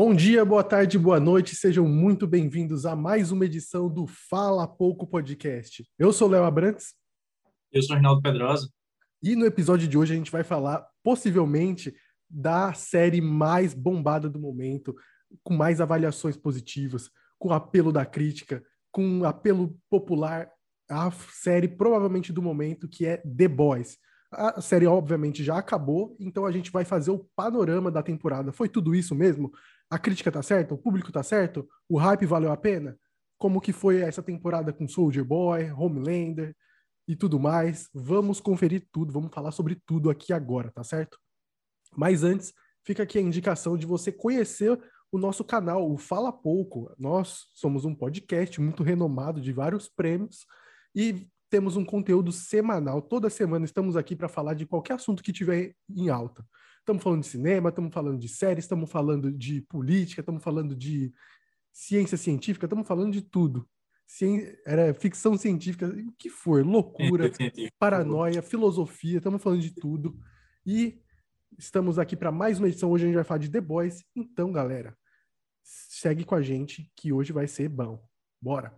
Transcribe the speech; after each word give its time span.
Bom 0.00 0.14
dia, 0.14 0.44
boa 0.44 0.62
tarde, 0.62 0.96
boa 0.96 1.18
noite, 1.18 1.56
sejam 1.56 1.84
muito 1.84 2.24
bem-vindos 2.24 2.86
a 2.86 2.94
mais 2.94 3.32
uma 3.32 3.44
edição 3.44 3.88
do 3.88 4.06
Fala 4.06 4.64
Pouco 4.64 5.04
Podcast. 5.04 5.84
Eu 5.98 6.12
sou 6.12 6.28
Léo 6.28 6.44
Abrantes. 6.44 6.94
Eu 7.72 7.82
sou 7.82 7.96
Reinaldo 7.96 8.22
Pedrosa. 8.22 8.70
E 9.20 9.34
no 9.34 9.44
episódio 9.44 9.88
de 9.88 9.98
hoje 9.98 10.14
a 10.14 10.16
gente 10.16 10.30
vai 10.30 10.44
falar, 10.44 10.86
possivelmente, 11.02 11.92
da 12.30 12.72
série 12.74 13.20
mais 13.20 13.74
bombada 13.74 14.30
do 14.30 14.38
momento, 14.38 14.94
com 15.42 15.54
mais 15.54 15.80
avaliações 15.80 16.36
positivas, 16.36 17.10
com 17.36 17.52
apelo 17.52 17.90
da 17.90 18.06
crítica, 18.06 18.62
com 18.92 19.24
apelo 19.24 19.76
popular, 19.90 20.48
a 20.88 21.10
série 21.10 21.66
provavelmente 21.66 22.32
do 22.32 22.40
momento, 22.40 22.88
que 22.88 23.04
é 23.04 23.16
The 23.16 23.48
Boys. 23.48 23.98
A 24.30 24.60
série, 24.60 24.86
obviamente, 24.86 25.42
já 25.42 25.56
acabou, 25.56 26.14
então 26.20 26.44
a 26.44 26.52
gente 26.52 26.70
vai 26.70 26.84
fazer 26.84 27.10
o 27.10 27.26
panorama 27.34 27.90
da 27.90 28.02
temporada. 28.02 28.52
Foi 28.52 28.68
tudo 28.68 28.94
isso 28.94 29.14
mesmo? 29.14 29.50
A 29.90 29.98
crítica 29.98 30.30
tá 30.30 30.42
certa? 30.42 30.74
O 30.74 30.78
público 30.78 31.10
tá 31.10 31.22
certo? 31.22 31.68
O 31.88 31.96
hype 31.96 32.26
valeu 32.26 32.52
a 32.52 32.56
pena? 32.56 32.98
Como 33.38 33.60
que 33.60 33.72
foi 33.72 34.00
essa 34.00 34.22
temporada 34.22 34.72
com 34.72 34.88
Soldier 34.88 35.24
Boy, 35.24 35.70
Homelander 35.72 36.54
e 37.06 37.16
tudo 37.16 37.38
mais? 37.38 37.88
Vamos 37.94 38.40
conferir 38.40 38.86
tudo, 38.92 39.12
vamos 39.12 39.30
falar 39.32 39.52
sobre 39.52 39.80
tudo 39.86 40.10
aqui 40.10 40.32
agora, 40.32 40.70
tá 40.72 40.84
certo? 40.84 41.18
Mas 41.96 42.22
antes, 42.22 42.52
fica 42.84 43.02
aqui 43.02 43.18
a 43.18 43.22
indicação 43.22 43.76
de 43.76 43.86
você 43.86 44.12
conhecer 44.12 44.78
o 45.10 45.18
nosso 45.18 45.42
canal, 45.42 45.90
o 45.90 45.96
Fala 45.96 46.32
Pouco. 46.32 46.94
Nós 46.98 47.46
somos 47.54 47.84
um 47.84 47.94
podcast 47.94 48.60
muito 48.60 48.82
renomado 48.82 49.40
de 49.40 49.52
vários 49.52 49.88
prêmios 49.88 50.44
e 50.94 51.26
temos 51.50 51.76
um 51.76 51.84
conteúdo 51.84 52.30
semanal. 52.30 53.00
Toda 53.00 53.30
semana 53.30 53.64
estamos 53.64 53.96
aqui 53.96 54.14
para 54.14 54.28
falar 54.28 54.54
de 54.54 54.66
qualquer 54.66 54.94
assunto 54.94 55.22
que 55.22 55.32
tiver 55.32 55.74
em 55.88 56.10
alta. 56.10 56.44
Estamos 56.88 57.02
falando 57.02 57.20
de 57.20 57.28
cinema, 57.28 57.68
estamos 57.68 57.92
falando 57.92 58.18
de 58.18 58.28
séries, 58.30 58.64
estamos 58.64 58.90
falando 58.90 59.30
de 59.30 59.60
política, 59.60 60.22
estamos 60.22 60.42
falando 60.42 60.74
de 60.74 61.12
ciência 61.70 62.16
científica, 62.16 62.64
estamos 62.64 62.88
falando 62.88 63.12
de 63.12 63.20
tudo. 63.20 63.68
Cien... 64.06 64.56
Era 64.64 64.94
ficção 64.94 65.36
científica, 65.36 65.86
o 65.86 66.12
que 66.12 66.30
for, 66.30 66.64
loucura, 66.64 67.30
paranoia, 67.78 68.40
filosofia, 68.40 69.18
estamos 69.18 69.42
falando 69.42 69.60
de 69.60 69.74
tudo. 69.74 70.18
E 70.64 70.98
estamos 71.58 71.98
aqui 71.98 72.16
para 72.16 72.32
mais 72.32 72.58
uma 72.58 72.68
edição. 72.68 72.90
Hoje 72.90 73.04
a 73.04 73.08
gente 73.08 73.16
vai 73.16 73.24
falar 73.24 73.40
de 73.40 73.50
The 73.50 73.60
Boys. 73.60 74.02
Então, 74.16 74.50
galera, 74.50 74.96
segue 75.62 76.24
com 76.24 76.36
a 76.36 76.40
gente 76.40 76.90
que 76.96 77.12
hoje 77.12 77.34
vai 77.34 77.46
ser 77.46 77.68
bom. 77.68 78.02
Bora! 78.40 78.74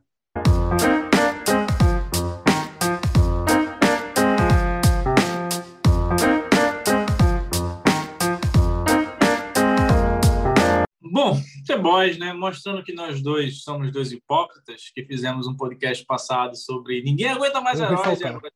The 11.70 11.78
Boys, 11.78 12.18
né? 12.18 12.32
Mostrando 12.32 12.82
que 12.82 12.92
nós 12.92 13.22
dois 13.22 13.62
somos 13.62 13.92
dois 13.92 14.10
hipócritas, 14.10 14.90
que 14.92 15.04
fizemos 15.04 15.46
um 15.46 15.56
podcast 15.56 16.04
passado 16.04 16.56
sobre 16.56 17.00
ninguém 17.00 17.28
aguenta 17.28 17.60
mais 17.60 17.78
heróis 17.78 18.20
e 18.20 18.24
agora, 18.24 18.52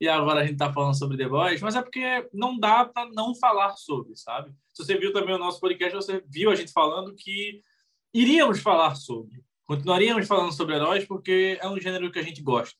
e 0.00 0.08
agora 0.08 0.40
a 0.40 0.42
gente 0.44 0.52
está 0.52 0.72
falando 0.72 0.96
sobre 0.96 1.16
The 1.16 1.28
Boys, 1.28 1.60
mas 1.60 1.74
é 1.74 1.82
porque 1.82 2.28
não 2.32 2.56
dá 2.56 2.84
para 2.84 3.10
não 3.10 3.34
falar 3.34 3.72
sobre, 3.72 4.14
sabe? 4.14 4.52
Se 4.72 4.84
você 4.84 4.96
viu 4.96 5.12
também 5.12 5.34
o 5.34 5.38
nosso 5.38 5.58
podcast, 5.58 5.96
você 5.96 6.22
viu 6.28 6.52
a 6.52 6.54
gente 6.54 6.70
falando 6.70 7.12
que 7.16 7.60
iríamos 8.14 8.60
falar 8.60 8.94
sobre, 8.94 9.42
continuaríamos 9.66 10.28
falando 10.28 10.52
sobre 10.52 10.76
heróis 10.76 11.04
porque 11.04 11.58
é 11.60 11.68
um 11.68 11.80
gênero 11.80 12.12
que 12.12 12.20
a 12.20 12.22
gente 12.22 12.40
gosta. 12.40 12.78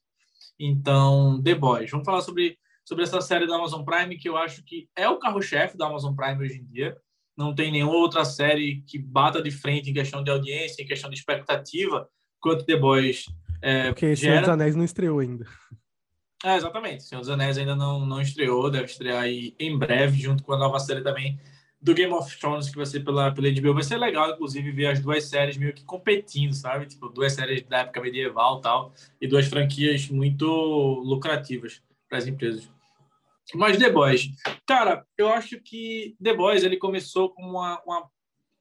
Então, 0.56 1.42
The 1.42 1.56
Boys. 1.56 1.90
Vamos 1.90 2.06
falar 2.06 2.20
sobre, 2.20 2.56
sobre 2.84 3.02
essa 3.02 3.20
série 3.20 3.48
da 3.48 3.56
Amazon 3.56 3.82
Prime 3.82 4.16
que 4.16 4.28
eu 4.28 4.36
acho 4.36 4.62
que 4.62 4.88
é 4.94 5.08
o 5.08 5.18
carro-chefe 5.18 5.76
da 5.76 5.88
Amazon 5.88 6.14
Prime 6.14 6.44
hoje 6.44 6.60
em 6.60 6.64
dia 6.64 6.96
não 7.42 7.54
tem 7.54 7.70
nenhuma 7.70 7.96
outra 7.96 8.24
série 8.24 8.82
que 8.86 8.98
bata 8.98 9.42
de 9.42 9.50
frente 9.50 9.90
em 9.90 9.94
questão 9.94 10.22
de 10.22 10.30
audiência, 10.30 10.82
em 10.82 10.86
questão 10.86 11.10
de 11.10 11.16
expectativa, 11.16 12.08
quanto 12.40 12.64
The 12.64 12.76
Boys. 12.76 13.26
É, 13.60 13.92
Porque 13.92 14.14
gera... 14.14 14.32
Senhor 14.32 14.40
dos 14.40 14.48
Anéis 14.48 14.76
não 14.76 14.84
estreou 14.84 15.18
ainda. 15.18 15.46
É, 16.44 16.56
exatamente. 16.56 17.04
Senhor 17.04 17.20
dos 17.20 17.30
Anéis 17.30 17.58
ainda 17.58 17.76
não, 17.76 18.04
não 18.04 18.20
estreou, 18.20 18.70
deve 18.70 18.86
estrear 18.86 19.22
aí 19.22 19.54
em 19.58 19.78
breve, 19.78 20.18
junto 20.18 20.42
com 20.42 20.52
a 20.52 20.58
nova 20.58 20.78
série 20.78 21.02
também 21.02 21.38
do 21.80 21.94
Game 21.94 22.12
of 22.12 22.38
Thrones, 22.38 22.70
que 22.70 22.76
vai 22.76 22.86
ser 22.86 23.00
pela, 23.00 23.32
pela 23.32 23.50
HBO. 23.50 23.74
Vai 23.74 23.82
ser 23.82 23.96
legal, 23.96 24.30
inclusive, 24.30 24.70
ver 24.70 24.86
as 24.86 25.00
duas 25.00 25.24
séries 25.24 25.56
meio 25.56 25.74
que 25.74 25.84
competindo, 25.84 26.52
sabe? 26.54 26.86
Tipo, 26.86 27.08
duas 27.08 27.32
séries 27.32 27.62
da 27.62 27.78
época 27.78 28.00
medieval 28.00 28.60
tal, 28.60 28.94
e 29.20 29.26
duas 29.26 29.46
franquias 29.46 30.08
muito 30.08 30.46
lucrativas 30.46 31.82
para 32.08 32.18
as 32.18 32.26
empresas. 32.26 32.70
Mas 33.54 33.76
The 33.76 33.90
Boys. 33.90 34.30
Cara, 34.66 35.04
eu 35.16 35.28
acho 35.28 35.60
que 35.60 36.16
The 36.22 36.34
Boys 36.34 36.62
ele 36.62 36.76
começou 36.76 37.30
com 37.30 37.42
uma, 37.42 37.80
uma, 37.84 38.08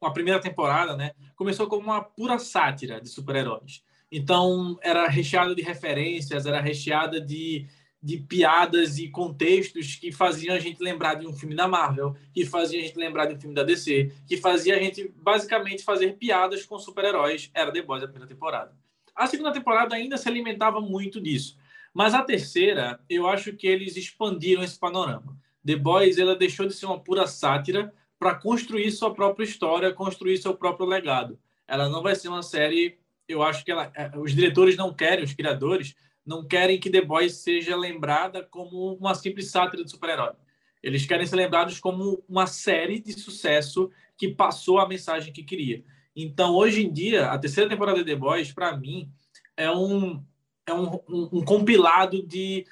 uma 0.01 0.13
primeira 0.13 0.39
temporada, 0.39 0.95
né? 0.95 1.11
Começou 1.35 1.67
como 1.67 1.83
uma 1.83 2.03
pura 2.03 2.39
sátira 2.39 2.99
de 2.99 3.09
super-heróis. 3.09 3.83
Então, 4.11 4.77
era 4.81 5.07
recheada 5.07 5.55
de 5.55 5.61
referências, 5.61 6.45
era 6.45 6.59
recheada 6.59 7.21
de, 7.21 7.65
de 8.03 8.17
piadas 8.17 8.97
e 8.97 9.07
contextos 9.07 9.95
que 9.95 10.11
faziam 10.11 10.53
a 10.53 10.59
gente 10.59 10.83
lembrar 10.83 11.15
de 11.15 11.25
um 11.25 11.33
filme 11.33 11.55
da 11.55 11.67
Marvel, 11.67 12.15
que 12.33 12.45
faziam 12.45 12.81
a 12.81 12.85
gente 12.85 12.97
lembrar 12.97 13.27
de 13.27 13.35
um 13.35 13.39
filme 13.39 13.55
da 13.55 13.63
DC, 13.63 14.11
que 14.27 14.35
fazia 14.35 14.75
a 14.75 14.79
gente 14.79 15.07
basicamente 15.15 15.83
fazer 15.83 16.17
piadas 16.17 16.65
com 16.65 16.77
super-heróis. 16.77 17.49
Era 17.53 17.71
The 17.71 17.81
Boys 17.81 18.03
a 18.03 18.07
primeira 18.07 18.27
temporada. 18.27 18.75
A 19.15 19.27
segunda 19.27 19.53
temporada 19.53 19.95
ainda 19.95 20.17
se 20.17 20.27
alimentava 20.27 20.81
muito 20.81 21.21
disso. 21.21 21.57
Mas 21.93 22.13
a 22.13 22.23
terceira, 22.23 22.99
eu 23.09 23.27
acho 23.27 23.53
que 23.53 23.67
eles 23.67 23.97
expandiram 23.97 24.63
esse 24.63 24.79
panorama. 24.79 25.37
The 25.65 25.75
Boys 25.75 26.17
ela 26.17 26.35
deixou 26.35 26.65
de 26.65 26.73
ser 26.73 26.85
uma 26.85 26.99
pura 26.99 27.27
sátira 27.27 27.93
para 28.17 28.35
construir 28.35 28.91
sua 28.91 29.13
própria 29.13 29.43
história, 29.43 29.93
construir 29.93 30.37
seu 30.37 30.55
próprio 30.55 30.87
legado. 30.87 31.39
Ela 31.67 31.89
não 31.89 32.01
vai 32.01 32.15
ser 32.15 32.29
uma 32.29 32.43
série. 32.43 32.97
Eu 33.27 33.43
acho 33.43 33.63
que 33.63 33.71
ela, 33.71 33.91
é, 33.95 34.11
os 34.17 34.33
diretores 34.33 34.75
não 34.77 34.93
querem, 34.93 35.23
os 35.23 35.33
criadores 35.33 35.95
não 36.25 36.45
querem 36.45 36.79
que 36.79 36.89
The 36.89 37.01
Boys 37.01 37.37
seja 37.37 37.75
lembrada 37.75 38.43
como 38.43 38.93
uma 38.95 39.15
simples 39.15 39.49
sátira 39.49 39.83
de 39.83 39.91
super-herói. 39.91 40.33
Eles 40.81 41.05
querem 41.05 41.25
ser 41.25 41.35
lembrados 41.35 41.79
como 41.79 42.23
uma 42.27 42.47
série 42.47 42.99
de 42.99 43.13
sucesso 43.13 43.89
que 44.17 44.29
passou 44.29 44.79
a 44.79 44.87
mensagem 44.87 45.33
que 45.33 45.43
queria. 45.43 45.83
Então, 46.15 46.55
hoje 46.55 46.85
em 46.85 46.91
dia, 46.91 47.27
a 47.27 47.37
terceira 47.37 47.69
temporada 47.69 47.99
de 47.99 48.05
The 48.05 48.15
Boys, 48.15 48.51
para 48.51 48.75
mim, 48.75 49.09
é 49.55 49.71
um, 49.71 50.23
é 50.65 50.73
um, 50.73 50.99
um, 51.07 51.29
um 51.33 51.41
compilado 51.43 52.21
de 52.25 52.65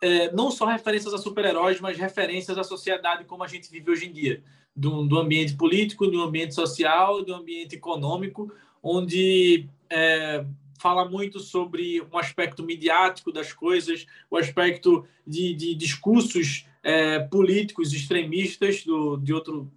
é, 0.00 0.32
não 0.32 0.50
só 0.50 0.66
referências 0.66 1.14
a 1.14 1.18
super-heróis, 1.18 1.80
mas 1.80 1.96
referências 1.96 2.58
à 2.58 2.64
sociedade 2.64 3.24
como 3.24 3.44
a 3.44 3.48
gente 3.48 3.70
vive 3.70 3.90
hoje 3.90 4.06
em 4.06 4.12
dia, 4.12 4.42
do, 4.74 5.04
do 5.04 5.18
ambiente 5.18 5.54
político, 5.54 6.06
do 6.06 6.22
ambiente 6.22 6.54
social, 6.54 7.22
do 7.22 7.34
ambiente 7.34 7.76
econômico, 7.76 8.52
onde 8.82 9.68
é, 9.88 10.44
fala 10.80 11.08
muito 11.08 11.38
sobre 11.38 12.00
um 12.00 12.18
aspecto 12.18 12.64
midiático 12.64 13.30
das 13.30 13.52
coisas, 13.52 14.06
o 14.28 14.36
aspecto 14.36 15.06
de, 15.24 15.54
de 15.54 15.74
discursos 15.74 16.66
é, 16.82 17.20
políticos 17.20 17.92
extremistas 17.92 18.84
do, 18.84 19.16
de 19.16 19.32
outro 19.32 19.70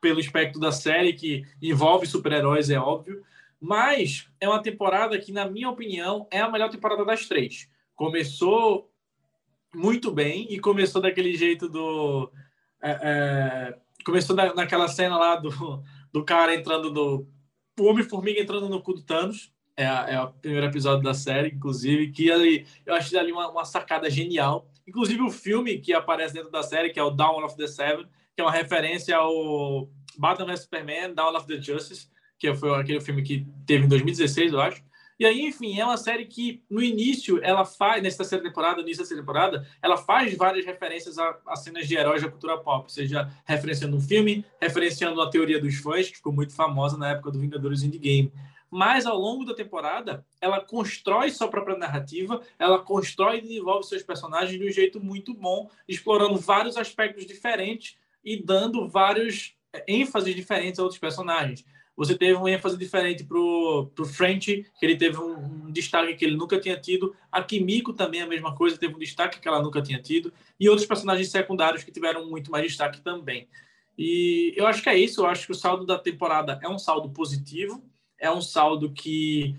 pelo 0.00 0.18
espectro 0.18 0.58
da 0.58 0.72
série 0.72 1.12
que 1.12 1.44
envolve 1.60 2.06
super-heróis, 2.06 2.70
é 2.70 2.78
óbvio, 2.78 3.22
mas 3.60 4.28
é 4.40 4.48
uma 4.48 4.62
temporada 4.62 5.18
que, 5.18 5.32
na 5.32 5.48
minha 5.48 5.68
opinião, 5.68 6.26
é 6.30 6.40
a 6.40 6.50
melhor 6.50 6.70
temporada 6.70 7.04
das 7.04 7.26
três. 7.26 7.68
Começou 7.94 8.90
muito 9.74 10.10
bem 10.10 10.46
e 10.50 10.58
começou 10.58 11.02
daquele 11.02 11.34
jeito 11.34 11.68
do. 11.68 12.32
É, 12.82 12.90
é, 13.02 13.78
começou 14.04 14.34
na, 14.34 14.54
naquela 14.54 14.88
cena 14.88 15.18
lá 15.18 15.36
do, 15.36 15.82
do 16.10 16.24
cara 16.24 16.54
entrando 16.54 16.90
no. 16.90 17.28
O 17.78 17.84
Homem-Formiga 17.84 18.40
entrando 18.40 18.68
no 18.68 18.82
cu 18.82 18.94
do 18.94 19.02
Thanos. 19.02 19.52
É, 19.76 19.84
é, 19.84 20.20
o 20.20 20.28
primeiro 20.28 20.66
episódio 20.66 21.02
da 21.02 21.14
série, 21.14 21.48
inclusive, 21.54 22.10
que 22.10 22.30
ali, 22.30 22.66
eu 22.84 22.94
achei 22.94 23.18
ali 23.18 23.32
uma, 23.32 23.48
uma 23.48 23.64
sacada 23.64 24.10
genial. 24.10 24.68
Inclusive 24.86 25.22
o 25.22 25.30
filme 25.30 25.78
que 25.78 25.94
aparece 25.94 26.34
dentro 26.34 26.50
da 26.50 26.62
série, 26.62 26.90
que 26.90 26.98
é 26.98 27.02
o 27.02 27.10
Dawn 27.10 27.44
of 27.44 27.56
the 27.56 27.66
Seven, 27.66 28.06
que 28.34 28.42
é 28.42 28.44
uma 28.44 28.52
referência 28.52 29.16
ao 29.16 29.88
Batman 30.18 30.46
vs 30.46 30.62
Superman, 30.62 31.14
Dawn 31.14 31.34
of 31.34 31.46
the 31.46 31.60
Justice, 31.60 32.08
que 32.40 32.54
foi 32.54 32.74
aquele 32.80 33.00
filme 33.02 33.22
que 33.22 33.46
teve 33.66 33.84
em 33.84 33.88
2016, 33.88 34.54
eu 34.54 34.60
acho. 34.60 34.82
E 35.18 35.26
aí, 35.26 35.42
enfim, 35.42 35.78
é 35.78 35.84
uma 35.84 35.98
série 35.98 36.24
que 36.24 36.62
no 36.70 36.82
início 36.82 37.38
ela 37.44 37.66
faz, 37.66 38.02
nessa 38.02 38.16
terceira 38.16 38.42
temporada, 38.42 38.76
no 38.76 38.82
início 38.82 39.02
dessa 39.02 39.14
temporada, 39.14 39.68
ela 39.82 39.98
faz 39.98 40.34
várias 40.34 40.64
referências 40.64 41.18
a, 41.18 41.38
a, 41.46 41.56
cenas 41.56 41.86
de 41.86 41.94
heróis 41.94 42.22
da 42.22 42.30
cultura 42.30 42.56
pop, 42.56 42.90
seja 42.90 43.30
referenciando 43.44 43.94
um 43.94 44.00
filme, 44.00 44.42
referenciando 44.58 45.20
a 45.20 45.28
teoria 45.28 45.60
dos 45.60 45.74
fãs, 45.76 46.08
que 46.08 46.16
ficou 46.16 46.32
muito 46.32 46.54
famosa 46.54 46.96
na 46.96 47.10
época 47.10 47.30
do 47.30 47.38
Vingadores 47.38 47.82
Endgame. 47.82 48.32
Mas 48.70 49.04
ao 49.04 49.18
longo 49.18 49.44
da 49.44 49.52
temporada, 49.52 50.24
ela 50.40 50.58
constrói 50.62 51.28
sua 51.30 51.48
própria 51.48 51.76
narrativa, 51.76 52.40
ela 52.58 52.78
constrói 52.78 53.38
e 53.38 53.42
desenvolve 53.42 53.86
seus 53.86 54.02
personagens 54.02 54.58
de 54.58 54.66
um 54.66 54.72
jeito 54.72 54.98
muito 54.98 55.34
bom, 55.34 55.68
explorando 55.86 56.38
vários 56.38 56.78
aspectos 56.78 57.26
diferentes 57.26 57.98
e 58.24 58.42
dando 58.42 58.88
vários 58.88 59.54
ênfases 59.86 60.34
diferentes 60.34 60.78
a 60.78 60.82
outros 60.82 61.00
personagens. 61.00 61.64
Você 61.96 62.16
teve 62.16 62.34
uma 62.34 62.50
ênfase 62.50 62.78
diferente 62.78 63.24
para 63.24 63.38
o 63.38 64.04
French, 64.06 64.64
que 64.78 64.86
ele 64.86 64.96
teve 64.96 65.18
um, 65.18 65.66
um, 65.66 65.70
destaque 65.70 66.14
que 66.14 66.24
ele 66.24 66.36
nunca 66.36 66.58
tinha 66.58 66.78
tido. 66.78 67.14
A 67.30 67.42
Kimiko 67.42 67.92
também 67.92 68.22
a 68.22 68.26
mesma 68.26 68.54
coisa, 68.54 68.78
teve 68.78 68.94
um 68.94 68.98
destaque 68.98 69.38
que 69.38 69.46
ela 69.46 69.62
nunca 69.62 69.82
tinha 69.82 70.00
tido. 70.00 70.32
E 70.58 70.68
outros 70.68 70.86
personagens 70.86 71.30
secundários 71.30 71.84
que 71.84 71.92
tiveram 71.92 72.28
muito 72.28 72.50
mais 72.50 72.64
destaque 72.64 73.02
também. 73.02 73.48
E 73.98 74.54
eu 74.56 74.66
acho 74.66 74.82
que 74.82 74.88
é 74.88 74.96
isso. 74.96 75.20
Eu 75.20 75.26
acho 75.26 75.44
que 75.44 75.52
o 75.52 75.54
saldo 75.54 75.84
da 75.84 75.98
temporada 75.98 76.58
é 76.62 76.68
um 76.68 76.78
saldo 76.78 77.10
positivo, 77.10 77.84
é 78.18 78.30
um 78.30 78.40
saldo 78.40 78.90
que 78.92 79.54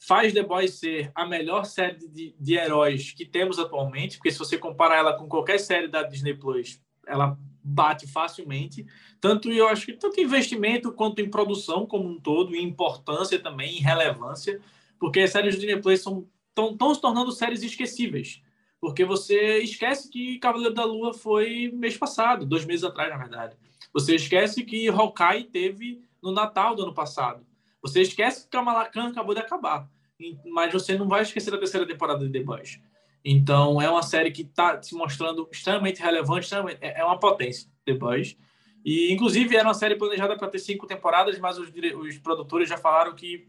faz 0.00 0.32
The 0.32 0.42
Boys 0.42 0.74
ser 0.74 1.12
a 1.14 1.24
melhor 1.24 1.64
série 1.64 2.08
de, 2.08 2.34
de 2.38 2.54
heróis 2.54 3.12
que 3.12 3.24
temos 3.24 3.58
atualmente, 3.58 4.16
porque 4.16 4.32
se 4.32 4.38
você 4.38 4.58
comparar 4.58 4.96
ela 4.96 5.16
com 5.16 5.28
qualquer 5.28 5.58
série 5.58 5.86
da 5.86 6.02
Disney 6.02 6.34
Plus, 6.34 6.80
ela 7.06 7.38
bate 7.64 8.06
facilmente. 8.06 8.84
Tanto 9.20 9.50
eu 9.50 9.66
acho 9.68 9.86
que 9.86 9.94
tanto 9.94 10.20
investimento 10.20 10.92
quanto 10.92 11.20
em 11.20 11.30
produção 11.30 11.86
como 11.86 12.08
um 12.08 12.20
todo, 12.20 12.54
em 12.54 12.62
importância 12.62 13.38
também, 13.38 13.78
em 13.78 13.80
relevância, 13.80 14.60
porque 14.98 15.20
as 15.20 15.30
séries 15.30 15.56
Disney 15.56 15.80
Plus 15.80 16.00
estão 16.00 16.94
se 16.94 17.00
tornando 17.00 17.32
séries 17.32 17.62
esquecíveis. 17.62 18.42
Porque 18.80 19.04
você 19.04 19.58
esquece 19.60 20.10
que 20.10 20.38
Cavaleiro 20.38 20.74
da 20.74 20.84
Lua 20.84 21.14
foi 21.14 21.72
mês 21.74 21.96
passado, 21.96 22.44
dois 22.44 22.66
meses 22.66 22.84
atrás, 22.84 23.08
na 23.08 23.16
verdade. 23.16 23.56
Você 23.94 24.14
esquece 24.14 24.62
que 24.62 24.88
Hawkeye 24.88 25.44
teve 25.44 26.04
no 26.22 26.32
Natal 26.32 26.74
do 26.74 26.82
ano 26.82 26.92
passado. 26.92 27.46
Você 27.80 28.02
esquece 28.02 28.44
que 28.44 28.50
Kamala 28.50 28.84
Khan 28.86 29.08
acabou 29.08 29.34
de 29.34 29.40
acabar. 29.40 29.88
Mas 30.46 30.72
você 30.72 30.98
não 30.98 31.08
vai 31.08 31.22
esquecer 31.22 31.50
da 31.50 31.58
terceira 31.58 31.86
temporada 31.86 32.26
de 32.26 32.32
The 32.32 32.40
Boys. 32.44 32.78
Então, 33.24 33.80
é 33.80 33.88
uma 33.88 34.02
série 34.02 34.30
que 34.30 34.42
está 34.42 34.82
se 34.82 34.94
mostrando 34.94 35.48
extremamente 35.50 36.02
relevante, 36.02 36.48
é, 36.80 37.00
é 37.00 37.04
uma 37.04 37.18
potência, 37.18 37.70
The 37.86 37.94
Boys. 37.94 38.36
E, 38.84 39.10
inclusive, 39.12 39.56
era 39.56 39.66
uma 39.66 39.74
série 39.74 39.96
planejada 39.96 40.36
para 40.36 40.48
ter 40.48 40.58
cinco 40.58 40.86
temporadas, 40.86 41.38
mas 41.38 41.58
os, 41.58 41.70
os, 41.70 42.18
produtores 42.18 42.68
já 42.68 42.76
falaram 42.76 43.14
que 43.14 43.48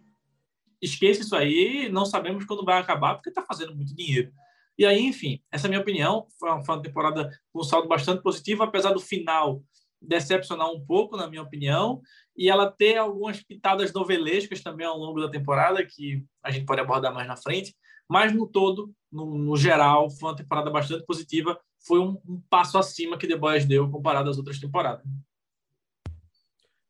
esqueça 0.82 1.22
isso 1.22 1.36
aí, 1.36 1.90
não 1.90 2.06
sabemos 2.06 2.46
quando 2.46 2.64
vai 2.64 2.80
acabar, 2.80 3.16
porque 3.16 3.30
está 3.30 3.42
fazendo 3.42 3.76
muito 3.76 3.94
dinheiro. 3.94 4.32
E 4.78 4.86
aí, 4.86 5.02
enfim, 5.02 5.42
essa 5.52 5.66
é 5.66 5.68
a 5.68 5.70
minha 5.70 5.82
opinião. 5.82 6.26
Foi 6.40 6.50
uma, 6.50 6.64
foi 6.64 6.76
uma 6.76 6.82
temporada 6.82 7.30
com 7.52 7.60
um 7.60 7.64
saldo 7.64 7.88
bastante 7.88 8.22
positivo, 8.22 8.64
apesar 8.64 8.94
do 8.94 9.00
final 9.00 9.62
decepcionar 10.02 10.70
um 10.70 10.86
pouco, 10.86 11.18
na 11.18 11.28
minha 11.28 11.42
opinião, 11.42 12.02
e 12.38 12.50
ela 12.50 12.72
ter 12.72 12.98
algumas 12.98 13.42
pitadas 13.42 13.92
novelescas 13.92 14.62
também 14.62 14.86
ao 14.86 14.98
longo 14.98 15.20
da 15.20 15.30
temporada, 15.30 15.86
que 15.86 16.24
a 16.44 16.52
gente 16.52 16.66
pode 16.66 16.82
abordar 16.82 17.14
mais 17.14 17.28
na 17.28 17.36
frente. 17.36 17.76
Mas 18.10 18.34
no 18.34 18.48
todo, 18.48 18.94
no, 19.12 19.38
no 19.38 19.56
geral, 19.58 20.10
foi 20.10 20.30
uma 20.30 20.36
temporada 20.36 20.70
bastante 20.70 21.06
positiva. 21.06 21.60
Foi 21.86 22.00
um, 22.00 22.20
um, 22.28 22.42
passo 22.50 22.78
acima 22.78 23.18
que 23.18 23.28
The 23.28 23.38
Boys 23.38 23.66
deu 23.66 23.90
comparado 23.90 24.30
às 24.30 24.38
outras 24.38 24.60
temporadas. 24.60 25.06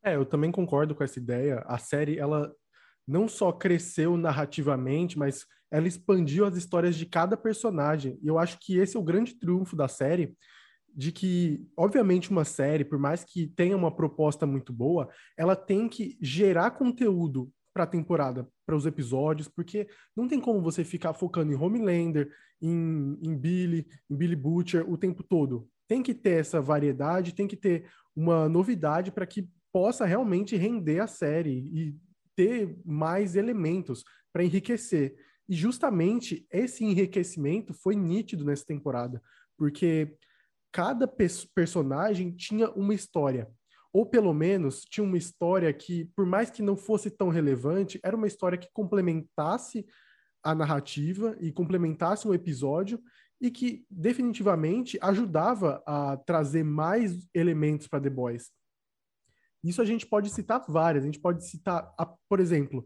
É, 0.03 0.15
eu 0.15 0.25
também 0.25 0.51
concordo 0.51 0.93
com 0.93 1.03
essa 1.03 1.19
ideia. 1.19 1.63
A 1.65 1.77
série, 1.77 2.19
ela 2.19 2.53
não 3.07 3.27
só 3.27 3.51
cresceu 3.51 4.17
narrativamente, 4.17 5.17
mas 5.17 5.45
ela 5.71 5.87
expandiu 5.87 6.45
as 6.45 6.55
histórias 6.55 6.95
de 6.95 7.05
cada 7.05 7.35
personagem. 7.35 8.19
E 8.21 8.27
eu 8.27 8.37
acho 8.37 8.57
que 8.59 8.77
esse 8.77 8.95
é 8.95 8.99
o 8.99 9.03
grande 9.03 9.35
triunfo 9.35 9.75
da 9.75 9.87
série, 9.87 10.35
de 10.95 11.11
que, 11.11 11.67
obviamente, 11.75 12.31
uma 12.31 12.45
série, 12.45 12.85
por 12.85 12.97
mais 12.97 13.23
que 13.23 13.47
tenha 13.47 13.75
uma 13.75 13.93
proposta 13.93 14.45
muito 14.45 14.71
boa, 14.71 15.09
ela 15.37 15.55
tem 15.55 15.89
que 15.89 16.17
gerar 16.21 16.71
conteúdo 16.71 17.51
para 17.75 17.83
a 17.83 17.87
temporada, 17.87 18.47
para 18.65 18.73
os 18.73 18.85
episódios, 18.85 19.49
porque 19.49 19.85
não 20.15 20.29
tem 20.29 20.39
como 20.39 20.61
você 20.61 20.81
ficar 20.85 21.13
focando 21.13 21.51
em 21.51 21.57
Homelander, 21.57 22.31
em, 22.61 23.19
em 23.21 23.35
Billy, 23.37 23.85
em 24.09 24.15
Billy 24.15 24.35
Butcher 24.35 24.89
o 24.89 24.97
tempo 24.97 25.21
todo. 25.21 25.67
Tem 25.85 26.01
que 26.01 26.13
ter 26.13 26.39
essa 26.39 26.61
variedade, 26.61 27.35
tem 27.35 27.45
que 27.45 27.57
ter 27.57 27.89
uma 28.15 28.47
novidade 28.47 29.11
para 29.11 29.25
que 29.25 29.49
possa 29.73 30.05
realmente 30.05 30.55
render 30.55 31.01
a 31.01 31.07
série 31.07 31.69
e 31.73 31.97
ter 32.33 32.77
mais 32.85 33.35
elementos 33.35 34.05
para 34.31 34.45
enriquecer. 34.45 35.13
E 35.49 35.53
justamente 35.53 36.47
esse 36.49 36.85
enriquecimento 36.85 37.73
foi 37.73 37.93
nítido 37.93 38.45
nessa 38.45 38.65
temporada, 38.65 39.21
porque 39.57 40.15
cada 40.71 41.05
personagem 41.53 42.31
tinha 42.31 42.69
uma 42.71 42.93
história 42.93 43.49
ou 43.95 44.05
pelo 44.05 44.33
menos 44.33 44.81
tinha 44.81 45.05
uma 45.05 45.17
história 45.17 45.71
que, 45.71 46.03
por 46.17 46.25
mais 46.25 46.49
que 46.49 46.61
não 46.61 46.75
fosse 46.75 47.09
tão 47.09 47.29
relevante, 47.29 47.97
era 48.03 48.13
uma 48.13 48.27
história 48.27 48.57
que 48.57 48.67
complementasse 48.73 49.85
a 50.43 50.53
narrativa 50.53 51.37
e 51.39 51.49
complementasse 51.49 52.27
um 52.27 52.33
episódio 52.33 53.01
e 53.39 53.49
que 53.49 53.85
definitivamente 53.89 54.99
ajudava 55.01 55.81
a 55.87 56.17
trazer 56.17 56.61
mais 56.61 57.25
elementos 57.33 57.87
para 57.87 58.01
The 58.01 58.09
Boys. 58.09 58.51
Isso 59.63 59.81
a 59.81 59.85
gente 59.85 60.05
pode 60.05 60.29
citar 60.29 60.65
várias. 60.67 61.05
A 61.05 61.07
gente 61.07 61.21
pode 61.21 61.47
citar, 61.47 61.89
a, 61.97 62.05
por 62.27 62.41
exemplo, 62.41 62.85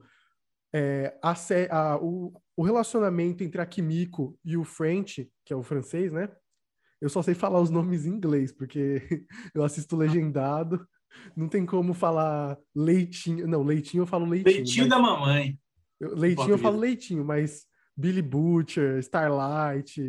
é, 0.72 1.18
a, 1.24 1.34
a, 1.72 1.98
o, 1.98 2.40
o, 2.56 2.62
relacionamento 2.62 3.44
entre 3.44 3.60
a 3.60 3.66
Kimiko 3.66 4.38
e 4.46 4.56
o 4.56 4.64
French, 4.64 5.28
que 5.44 5.54
é 5.54 5.56
o 5.56 5.64
francês, 5.64 6.14
né? 6.14 6.30
Eu 7.02 7.10
só 7.10 7.24
sei 7.24 7.34
falar 7.34 7.60
os 7.60 7.72
nomes 7.72 8.06
em 8.06 8.10
inglês, 8.10 8.52
porque 8.52 9.02
eu 9.56 9.64
assisto 9.64 9.96
legendado. 9.98 10.88
Não 11.36 11.48
tem 11.48 11.66
como 11.66 11.94
falar 11.94 12.58
leitinho. 12.76 13.48
Não, 13.48 13.64
leitinho 13.64 14.02
eu 14.02 14.08
falo 14.08 14.26
leitinho. 14.26 14.56
Leitinho 14.56 14.88
mas... 14.88 14.90
da 14.90 15.00
mamãe. 15.00 15.60
Leitinho 16.00 16.52
eu 16.52 16.58
falo 16.58 16.78
leitinho, 16.78 17.26
mas 17.26 17.66
Billy 17.96 18.22
Butcher, 18.22 19.00
Starlight, 19.00 20.02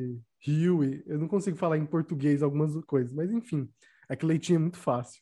Huey, 0.47 1.02
eu 1.06 1.19
não 1.19 1.26
consigo 1.26 1.56
falar 1.56 1.76
em 1.76 1.85
português 1.85 2.43
algumas 2.43 2.73
coisas, 2.85 3.12
mas 3.12 3.32
enfim, 3.32 3.69
é 4.08 4.14
que 4.14 4.25
leitinho 4.25 4.56
é 4.56 4.61
muito 4.61 4.79
fácil. 4.79 5.20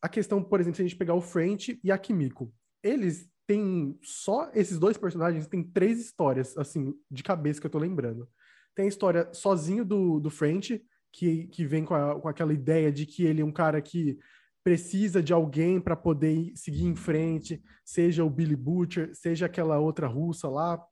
A 0.00 0.08
questão, 0.08 0.42
por 0.42 0.60
exemplo, 0.60 0.76
se 0.76 0.82
a 0.82 0.84
gente 0.84 0.96
pegar 0.96 1.14
o 1.14 1.20
French 1.20 1.78
e 1.82 1.90
a 1.90 1.98
Kimiko, 1.98 2.52
eles 2.82 3.28
têm 3.46 3.98
só 4.02 4.50
esses 4.54 4.78
dois 4.78 4.96
personagens 4.96 5.46
têm 5.46 5.62
três 5.62 6.00
histórias, 6.00 6.56
assim, 6.56 6.94
de 7.10 7.22
cabeça 7.22 7.60
que 7.60 7.66
eu 7.66 7.70
tô 7.70 7.78
lembrando. 7.78 8.28
Tem 8.74 8.86
a 8.86 8.88
história 8.88 9.28
sozinho 9.32 9.84
do, 9.84 10.18
do 10.18 10.30
French, 10.30 10.82
que, 11.12 11.46
que 11.48 11.66
vem 11.66 11.84
com, 11.84 11.94
a, 11.94 12.18
com 12.18 12.28
aquela 12.28 12.52
ideia 12.52 12.90
de 12.90 13.04
que 13.06 13.24
ele 13.24 13.42
é 13.42 13.44
um 13.44 13.52
cara 13.52 13.80
que 13.82 14.18
precisa 14.64 15.22
de 15.22 15.32
alguém 15.32 15.80
para 15.80 15.96
poder 15.96 16.52
seguir 16.54 16.84
em 16.84 16.94
frente, 16.94 17.62
seja 17.84 18.24
o 18.24 18.30
Billy 18.30 18.56
Butcher, 18.56 19.14
seja 19.14 19.46
aquela 19.46 19.78
outra 19.78 20.06
russa 20.06 20.48
lá. 20.48 20.82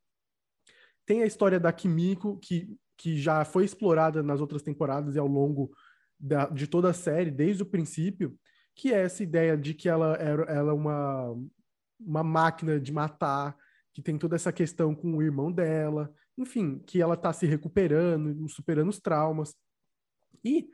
Tem 1.06 1.22
a 1.22 1.26
história 1.26 1.58
da 1.58 1.72
Kimiko, 1.72 2.38
que, 2.38 2.76
que 2.96 3.16
já 3.16 3.44
foi 3.44 3.64
explorada 3.64 4.22
nas 4.22 4.40
outras 4.40 4.62
temporadas 4.62 5.14
e 5.14 5.18
ao 5.18 5.26
longo 5.26 5.70
da, 6.18 6.46
de 6.46 6.66
toda 6.66 6.90
a 6.90 6.94
série, 6.94 7.30
desde 7.30 7.62
o 7.62 7.66
princípio, 7.66 8.36
que 8.74 8.92
é 8.92 9.02
essa 9.02 9.22
ideia 9.22 9.56
de 9.56 9.74
que 9.74 9.88
ela, 9.88 10.14
ela 10.16 10.70
é 10.70 10.74
uma, 10.74 11.36
uma 11.98 12.22
máquina 12.22 12.78
de 12.78 12.92
matar, 12.92 13.56
que 13.92 14.02
tem 14.02 14.18
toda 14.18 14.36
essa 14.36 14.52
questão 14.52 14.94
com 14.94 15.16
o 15.16 15.22
irmão 15.22 15.50
dela, 15.50 16.12
enfim, 16.36 16.78
que 16.78 17.00
ela 17.00 17.14
está 17.14 17.32
se 17.32 17.46
recuperando, 17.46 18.48
superando 18.48 18.88
os 18.88 19.00
traumas. 19.00 19.54
E 20.44 20.70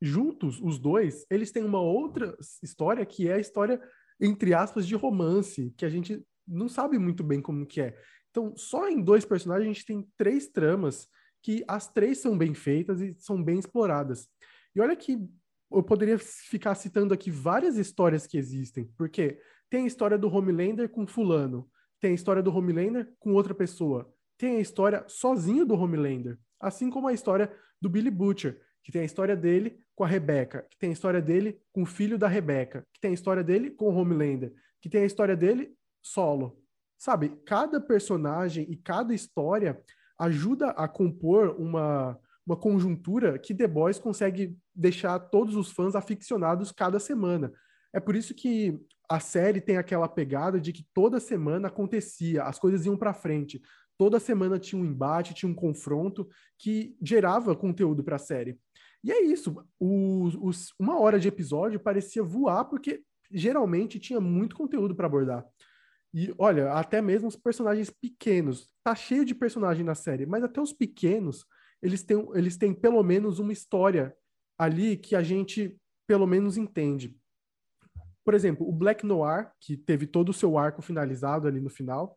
juntos, 0.00 0.60
os 0.60 0.78
dois, 0.78 1.24
eles 1.30 1.50
têm 1.50 1.64
uma 1.64 1.80
outra 1.80 2.36
história 2.62 3.04
que 3.06 3.28
é 3.28 3.34
a 3.34 3.40
história, 3.40 3.80
entre 4.20 4.54
aspas, 4.54 4.86
de 4.86 4.94
romance, 4.94 5.72
que 5.76 5.84
a 5.84 5.88
gente 5.88 6.24
não 6.46 6.68
sabe 6.68 6.98
muito 6.98 7.22
bem 7.22 7.40
como 7.40 7.66
que 7.66 7.80
é. 7.80 7.96
Então, 8.30 8.56
só 8.56 8.88
em 8.88 9.00
dois 9.00 9.24
personagens 9.24 9.68
a 9.68 9.72
gente 9.72 9.86
tem 9.86 10.08
três 10.16 10.48
tramas 10.48 11.06
que 11.42 11.64
as 11.68 11.88
três 11.88 12.18
são 12.18 12.36
bem 12.38 12.54
feitas 12.54 13.00
e 13.00 13.14
são 13.18 13.42
bem 13.42 13.58
exploradas. 13.58 14.28
E 14.74 14.80
olha 14.80 14.96
que 14.96 15.18
eu 15.70 15.82
poderia 15.82 16.18
ficar 16.18 16.74
citando 16.74 17.12
aqui 17.12 17.30
várias 17.30 17.76
histórias 17.76 18.26
que 18.26 18.38
existem, 18.38 18.90
porque 18.96 19.38
tem 19.68 19.84
a 19.84 19.86
história 19.86 20.18
do 20.18 20.28
Homelander 20.28 20.88
com 20.88 21.06
fulano, 21.06 21.68
tem 22.00 22.12
a 22.12 22.14
história 22.14 22.42
do 22.42 22.54
Homelander 22.54 23.12
com 23.18 23.32
outra 23.32 23.54
pessoa, 23.54 24.12
tem 24.36 24.56
a 24.56 24.60
história 24.60 25.04
sozinho 25.08 25.64
do 25.64 25.74
Homelander, 25.74 26.38
assim 26.60 26.90
como 26.90 27.08
a 27.08 27.12
história 27.12 27.52
do 27.80 27.88
Billy 27.88 28.10
Butcher, 28.10 28.60
que 28.82 28.92
tem 28.92 29.02
a 29.02 29.04
história 29.04 29.36
dele 29.36 29.78
com 29.94 30.04
a 30.04 30.06
Rebecca, 30.06 30.66
que 30.70 30.78
tem 30.78 30.90
a 30.90 30.92
história 30.92 31.20
dele 31.20 31.60
com 31.72 31.82
o 31.82 31.86
filho 31.86 32.18
da 32.18 32.28
Rebecca, 32.28 32.86
que 32.92 33.00
tem 33.00 33.10
a 33.10 33.14
história 33.14 33.44
dele 33.44 33.70
com 33.70 33.86
o 33.86 33.94
Homelander, 33.94 34.52
que 34.80 34.88
tem 34.88 35.02
a 35.02 35.06
história 35.06 35.36
dele 35.36 35.74
solo. 36.02 36.58
Sabe, 36.98 37.30
cada 37.46 37.80
personagem 37.80 38.66
e 38.70 38.76
cada 38.76 39.14
história 39.14 39.80
ajuda 40.18 40.70
a 40.70 40.86
compor 40.86 41.56
uma, 41.58 42.18
uma 42.46 42.56
conjuntura 42.56 43.38
que 43.38 43.54
The 43.54 43.66
Boys 43.66 43.98
consegue 43.98 44.56
deixar 44.74 45.18
todos 45.18 45.56
os 45.56 45.70
fãs 45.70 45.94
aficionados 45.94 46.70
cada 46.70 46.98
semana. 46.98 47.52
É 47.92 48.00
por 48.00 48.16
isso 48.16 48.34
que 48.34 48.80
a 49.08 49.20
série 49.20 49.60
tem 49.60 49.76
aquela 49.76 50.08
pegada 50.08 50.60
de 50.60 50.72
que 50.72 50.86
toda 50.94 51.20
semana 51.20 51.68
acontecia, 51.68 52.44
as 52.44 52.58
coisas 52.58 52.86
iam 52.86 52.96
para 52.96 53.12
frente. 53.12 53.60
Toda 53.98 54.18
semana 54.18 54.58
tinha 54.58 54.80
um 54.80 54.84
embate, 54.84 55.34
tinha 55.34 55.50
um 55.50 55.54
confronto 55.54 56.28
que 56.58 56.96
gerava 57.02 57.54
conteúdo 57.54 58.02
para 58.02 58.16
a 58.16 58.18
série. 58.18 58.58
E 59.04 59.10
é 59.10 59.22
isso. 59.22 59.54
Os, 59.80 60.34
os, 60.36 60.74
uma 60.78 60.98
hora 60.98 61.18
de 61.18 61.28
episódio 61.28 61.80
parecia 61.80 62.22
voar, 62.22 62.64
porque 62.64 63.02
geralmente 63.30 63.98
tinha 63.98 64.20
muito 64.20 64.54
conteúdo 64.54 64.94
para 64.94 65.06
abordar. 65.06 65.44
E 66.14 66.32
olha, 66.38 66.72
até 66.72 67.00
mesmo 67.00 67.28
os 67.28 67.36
personagens 67.36 67.90
pequenos. 67.90 68.70
Tá 68.84 68.94
cheio 68.94 69.24
de 69.24 69.34
personagem 69.34 69.84
na 69.84 69.94
série, 69.94 70.26
mas 70.26 70.44
até 70.44 70.60
os 70.60 70.72
pequenos, 70.72 71.44
eles 71.82 72.02
têm, 72.02 72.28
eles 72.34 72.56
têm 72.56 72.74
pelo 72.74 73.02
menos 73.02 73.38
uma 73.38 73.52
história 73.52 74.14
ali 74.58 74.96
que 74.96 75.16
a 75.16 75.22
gente 75.22 75.78
pelo 76.06 76.26
menos 76.26 76.56
entende. 76.56 77.16
Por 78.24 78.34
exemplo, 78.34 78.68
o 78.68 78.72
Black 78.72 79.04
Noir, 79.04 79.50
que 79.60 79.76
teve 79.76 80.06
todo 80.06 80.28
o 80.28 80.34
seu 80.34 80.58
arco 80.58 80.82
finalizado 80.82 81.48
ali 81.48 81.60
no 81.60 81.70
final, 81.70 82.14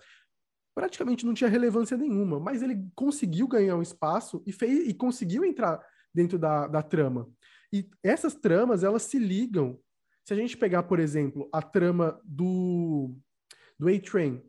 praticamente 0.75 1.25
não 1.25 1.33
tinha 1.33 1.49
relevância 1.49 1.97
nenhuma, 1.97 2.39
mas 2.39 2.61
ele 2.61 2.85
conseguiu 2.93 3.47
ganhar 3.47 3.77
um 3.77 3.81
espaço 3.81 4.43
e, 4.45 4.51
fez, 4.51 4.87
e 4.87 4.93
conseguiu 4.93 5.45
entrar 5.45 5.81
dentro 6.15 6.39
da, 6.39 6.65
da 6.67 6.81
trama. 6.81 7.29
E 7.71 7.87
essas 8.01 8.33
tramas, 8.33 8.83
elas 8.83 9.03
se 9.03 9.19
ligam 9.19 9.77
Se 10.25 10.33
a 10.33 10.37
gente 10.37 10.57
pegar, 10.57 10.83
por 10.83 10.99
exemplo, 10.99 11.47
a 11.53 11.61
trama 11.61 12.19
do, 12.23 13.15
do 13.77 13.87
A-Train, 13.87 14.41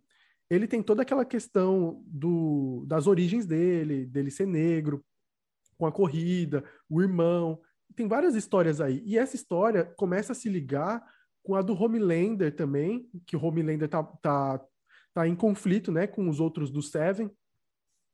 ele 0.48 0.66
tem 0.68 0.82
toda 0.82 1.02
aquela 1.02 1.24
questão 1.24 2.02
do, 2.06 2.84
das 2.86 3.06
origens 3.06 3.44
dele, 3.44 4.06
dele 4.06 4.30
ser 4.30 4.46
negro, 4.46 5.04
com 5.76 5.84
a 5.84 5.92
corrida, 5.92 6.64
o 6.88 7.02
irmão. 7.02 7.60
Tem 7.94 8.06
várias 8.06 8.34
histórias 8.34 8.80
aí. 8.80 9.02
E 9.04 9.18
essa 9.18 9.34
história 9.34 9.84
começa 9.96 10.32
a 10.32 10.36
se 10.36 10.48
ligar 10.48 11.04
com 11.42 11.54
a 11.56 11.62
do 11.62 11.74
Homelander 11.74 12.54
também, 12.54 13.10
que 13.26 13.36
o 13.36 13.44
Homelander 13.44 13.88
tá, 13.88 14.02
tá, 14.02 14.64
tá 15.12 15.28
em 15.28 15.34
conflito 15.34 15.92
né, 15.92 16.06
com 16.06 16.28
os 16.28 16.40
outros 16.40 16.70
do 16.70 16.80
Seven. 16.80 17.30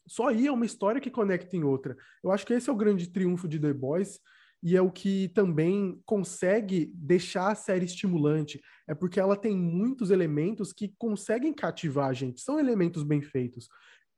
Só 0.07 0.29
aí 0.29 0.47
é 0.47 0.53
uma 0.53 0.67
história 0.67 1.01
que 1.01 1.11
conecta 1.11 1.57
em 1.57 1.63
outra. 1.65 1.97
Eu 2.23 2.31
acho 2.31 2.47
que 2.47 2.53
esse 2.53 2.69
é 2.69 2.73
o 2.73 2.77
grande 2.77 3.09
triunfo 3.11 3.49
de 3.49 3.59
The 3.59 3.73
Boys 3.73 4.19
e 4.63 4.77
é 4.77 4.81
o 4.81 4.91
que 4.91 5.29
também 5.35 6.01
consegue 6.07 6.93
deixar 6.95 7.51
a 7.51 7.55
série 7.55 7.85
estimulante. 7.85 8.61
É 8.87 8.95
porque 8.95 9.19
ela 9.19 9.37
tem 9.37 9.57
muitos 9.57 10.11
elementos 10.11 10.73
que 10.73 10.95
conseguem 10.99 11.53
cativar 11.53 12.09
a 12.09 12.13
gente. 12.13 12.41
São 12.41 12.61
elementos 12.61 13.03
bem 13.03 13.21
feitos. 13.21 13.69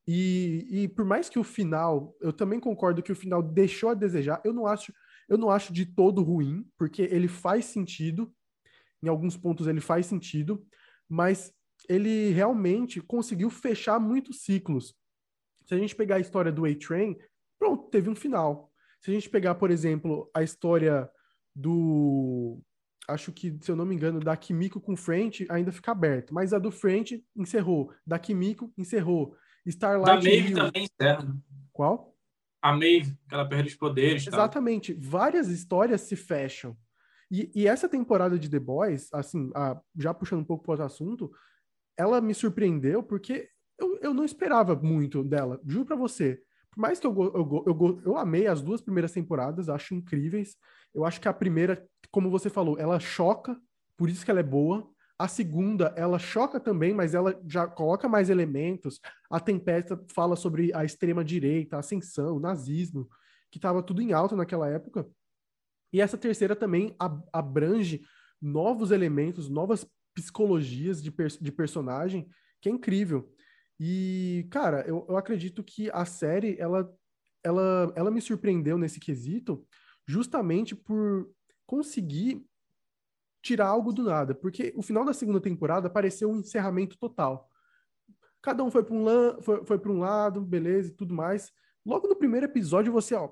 E, 0.07 0.67
e 0.71 0.89
por 0.89 1.05
mais 1.05 1.31
que 1.31 1.39
o 1.39 1.45
final, 1.45 2.15
eu 2.21 2.33
também 2.33 2.61
concordo 2.61 3.03
que 3.03 3.13
o 3.13 3.17
final 3.17 3.43
deixou 3.43 3.89
a 3.89 3.95
desejar. 3.95 4.41
Eu 4.45 4.53
não 4.53 4.67
acho, 4.67 4.93
eu 5.29 5.39
não 5.39 5.49
acho 5.49 5.73
de 5.73 5.87
todo 5.87 6.23
ruim, 6.23 6.67
porque 6.77 7.03
ele 7.03 7.29
faz 7.29 7.65
sentido. 7.67 8.31
Em 9.03 9.09
alguns 9.09 9.37
pontos 9.37 9.67
ele 9.67 9.81
faz 9.81 10.07
sentido, 10.07 10.67
mas 11.09 11.53
ele 11.89 12.31
realmente 12.31 13.01
conseguiu 13.01 13.51
fechar 13.51 13.99
muitos 13.99 14.43
ciclos. 14.43 14.95
Se 15.65 15.75
a 15.75 15.79
gente 15.79 15.95
pegar 15.95 16.17
a 16.17 16.21
história 16.21 16.53
do 16.53 16.65
A-Train, 16.65 17.17
pronto, 17.59 17.89
teve 17.91 18.09
um 18.11 18.15
final. 18.15 18.71
Se 19.01 19.11
a 19.11 19.15
gente 19.15 19.29
pegar, 19.29 19.55
por 19.55 19.71
exemplo, 19.71 20.31
a 20.35 20.43
história 20.43 21.09
do. 21.55 22.59
Acho 23.07 23.33
que, 23.33 23.57
se 23.61 23.71
eu 23.71 23.77
não 23.77 23.85
me 23.85 23.95
engano, 23.95 24.19
da 24.19 24.35
Kimiko 24.35 24.81
com 24.81 24.97
French 24.97 25.47
ainda 25.51 25.71
fica 25.71 25.93
aberto. 25.93 26.33
Mas 26.33 26.55
a 26.55 26.59
do 26.59 26.71
French 26.71 27.23
encerrou. 27.37 27.93
Da 28.07 28.19
Kimiko 28.19 28.73
encerrou. 28.79 29.37
Starlight. 29.67 30.25
Da 30.25 30.31
Maeve 30.31 30.55
também 30.55 30.85
encerra. 30.85 31.37
Qual? 31.73 32.17
A 32.63 32.73
Maeve, 32.73 33.15
que 33.29 33.35
ela 33.35 33.47
perde 33.47 33.69
os 33.69 33.77
poderes. 33.77 34.27
Exatamente. 34.27 34.95
Tal. 34.95 35.03
Várias 35.03 35.49
histórias 35.49 36.01
se 36.03 36.17
fecham. 36.17 36.77
E, 37.31 37.51
e, 37.55 37.67
essa 37.67 37.89
temporada 37.89 38.39
de 38.39 38.49
The 38.49 38.59
Boys, 38.59 39.09
assim, 39.13 39.51
a, 39.55 39.81
já 39.99 40.15
puxando 40.15 40.41
um 40.41 40.45
pouco 40.45 40.65
para 40.65 40.73
outro 40.73 40.87
assunto, 40.87 41.33
ela 41.97 42.21
me 42.21 42.35
surpreendeu 42.35 43.03
porque 43.03 43.51
eu, 43.79 43.99
eu 44.01 44.15
não 44.15 44.25
esperava 44.25 44.75
muito 44.75 45.23
dela. 45.23 45.61
Juro 45.67 45.85
para 45.85 45.97
você. 45.97 46.41
Por 46.71 46.81
mais 46.81 46.99
que 46.99 47.07
eu, 47.07 47.15
eu, 47.15 47.65
eu, 47.67 48.03
eu 48.05 48.17
amei 48.19 48.47
as 48.47 48.61
duas 48.61 48.81
primeiras 48.81 49.13
temporadas, 49.13 49.69
acho 49.69 49.95
incríveis. 49.95 50.57
Eu 50.93 51.05
acho 51.05 51.21
que 51.21 51.29
a 51.29 51.33
primeira, 51.33 51.87
como 52.11 52.31
você 52.31 52.51
falou, 52.51 52.79
ela 52.79 52.99
choca, 52.99 53.59
por 53.97 54.09
isso 54.09 54.25
que 54.25 54.31
ela 54.31 54.41
é 54.41 54.45
boa. 54.45 54.89
A 55.17 55.29
segunda, 55.29 55.95
ela 55.97 56.19
choca 56.19 56.59
também, 56.59 56.93
mas 56.93 57.15
ela 57.15 57.41
já 57.47 57.67
coloca 57.67 58.09
mais 58.09 58.29
elementos. 58.29 59.01
A 59.31 59.39
Tempesta 59.39 60.05
fala 60.13 60.35
sobre 60.35 60.75
a 60.75 60.85
extrema-direita, 60.85 61.79
ascensão, 61.79 62.41
nazismo, 62.41 63.09
que 63.51 63.59
estava 63.59 63.83
tudo 63.83 64.03
em 64.03 64.13
alta 64.13 64.35
naquela 64.35 64.69
época. 64.69 65.09
E 65.93 66.01
essa 66.01 66.19
terceira 66.19 66.57
também 66.57 66.97
abrange 67.33 68.05
novos 68.43 68.91
elementos, 68.91 69.49
novas 69.49 69.87
psicologias 70.13 71.01
de, 71.01 71.13
per 71.13 71.29
de 71.29 71.53
personagem, 71.53 72.29
que 72.61 72.69
é 72.69 72.73
incrível. 72.73 73.33
E, 73.79 74.47
cara, 74.51 74.85
eu, 74.87 75.05
eu 75.09 75.17
acredito 75.17 75.63
que 75.63 75.91
a 75.91 76.05
série, 76.05 76.57
ela, 76.59 76.93
ela, 77.43 77.93
ela 77.97 78.11
me 78.11 78.21
surpreendeu 78.21 78.79
nesse 78.79 79.01
quesito 79.01 79.67
justamente 80.07 80.75
por 80.75 81.29
conseguir 81.67 82.45
tirar 83.43 83.69
algo 83.69 83.93
do 83.93 84.05
nada. 84.05 84.35
Porque 84.35 84.73
o 84.77 84.83
final 84.83 85.05
da 85.05 85.13
segunda 85.13 85.41
temporada 85.41 85.91
pareceu 85.91 86.31
um 86.31 86.41
encerramento 86.41 86.97
total. 86.99 87.51
Cada 88.41 88.63
um 88.63 88.71
foi 88.71 88.85
para 88.85 88.95
um, 88.95 89.43
foi, 89.43 89.65
foi 89.65 89.79
um 89.87 89.99
lado, 89.99 90.41
beleza 90.41 90.91
e 90.91 90.95
tudo 90.95 91.15
mais. 91.15 91.53
Logo 91.85 92.07
no 92.09 92.17
primeiro 92.17 92.47
episódio, 92.47 92.93
você 92.93 93.15
ó, 93.15 93.31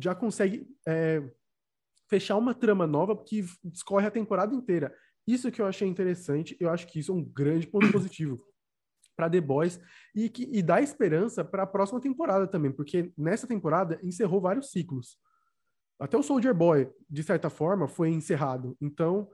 já 0.00 0.14
consegue 0.14 0.66
é, 0.86 1.22
fechar 2.08 2.36
uma 2.36 2.54
trama 2.54 2.86
nova 2.86 3.16
que 3.16 3.44
discorre 3.64 4.06
a 4.06 4.10
temporada 4.10 4.54
inteira. 4.54 4.94
Isso 5.26 5.50
que 5.50 5.60
eu 5.60 5.66
achei 5.66 5.88
interessante, 5.88 6.56
eu 6.60 6.70
acho 6.70 6.86
que 6.86 7.00
isso 7.00 7.12
é 7.12 7.14
um 7.14 7.24
grande 7.24 7.66
ponto 7.66 7.90
positivo 7.90 8.40
para 9.16 9.30
The 9.30 9.40
Boys 9.40 9.80
e, 10.14 10.28
que, 10.28 10.48
e 10.52 10.62
dá 10.62 10.80
esperança 10.80 11.44
para 11.44 11.62
a 11.62 11.66
próxima 11.66 12.00
temporada 12.00 12.46
também, 12.46 12.70
porque 12.70 13.12
nessa 13.16 13.46
temporada 13.46 13.98
encerrou 14.02 14.40
vários 14.40 14.70
ciclos. 14.70 15.18
Até 15.98 16.16
o 16.16 16.22
Soldier 16.22 16.54
Boy, 16.54 16.90
de 17.08 17.22
certa 17.22 17.48
forma, 17.48 17.88
foi 17.88 18.10
encerrado. 18.10 18.76
Então, 18.80 19.30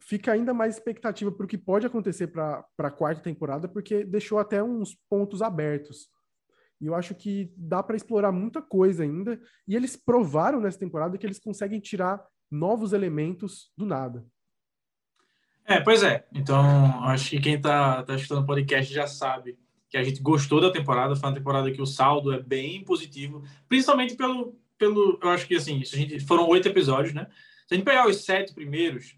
fica 0.00 0.32
ainda 0.32 0.54
mais 0.54 0.76
expectativa 0.76 1.32
para 1.32 1.44
o 1.44 1.48
que 1.48 1.58
pode 1.58 1.86
acontecer 1.86 2.28
para 2.28 2.64
a 2.78 2.90
quarta 2.90 3.20
temporada, 3.20 3.66
porque 3.66 4.04
deixou 4.04 4.38
até 4.38 4.62
uns 4.62 4.96
pontos 5.08 5.42
abertos. 5.42 6.08
E 6.80 6.86
eu 6.86 6.94
acho 6.94 7.14
que 7.14 7.52
dá 7.56 7.82
para 7.82 7.96
explorar 7.96 8.30
muita 8.30 8.62
coisa 8.62 9.02
ainda. 9.02 9.40
E 9.66 9.74
eles 9.74 9.96
provaram 9.96 10.60
nessa 10.60 10.78
temporada 10.78 11.16
que 11.18 11.26
eles 11.26 11.38
conseguem 11.38 11.80
tirar 11.80 12.24
novos 12.50 12.92
elementos 12.92 13.72
do 13.76 13.86
nada. 13.86 14.24
É, 15.66 15.80
pois 15.80 16.02
é. 16.02 16.24
Então, 16.32 17.04
acho 17.04 17.30
que 17.30 17.40
quem 17.40 17.54
está 17.54 18.02
tá 18.04 18.14
escutando 18.14 18.44
o 18.44 18.46
podcast 18.46 18.92
já 18.92 19.06
sabe 19.06 19.58
que 19.90 19.96
a 19.96 20.02
gente 20.02 20.20
gostou 20.22 20.60
da 20.60 20.70
temporada. 20.70 21.16
Foi 21.16 21.28
uma 21.28 21.34
temporada 21.34 21.70
que 21.72 21.82
o 21.82 21.86
saldo 21.86 22.32
é 22.32 22.40
bem 22.40 22.84
positivo, 22.84 23.42
principalmente 23.68 24.14
pelo. 24.14 24.56
pelo 24.78 25.18
eu 25.20 25.28
acho 25.30 25.46
que, 25.46 25.56
assim, 25.56 25.80
a 25.80 25.96
gente, 25.96 26.20
foram 26.20 26.48
oito 26.48 26.68
episódios, 26.68 27.12
né? 27.12 27.26
Se 27.66 27.74
a 27.74 27.76
gente 27.76 27.84
pegar 27.84 28.06
os 28.06 28.24
sete 28.24 28.54
primeiros, 28.54 29.16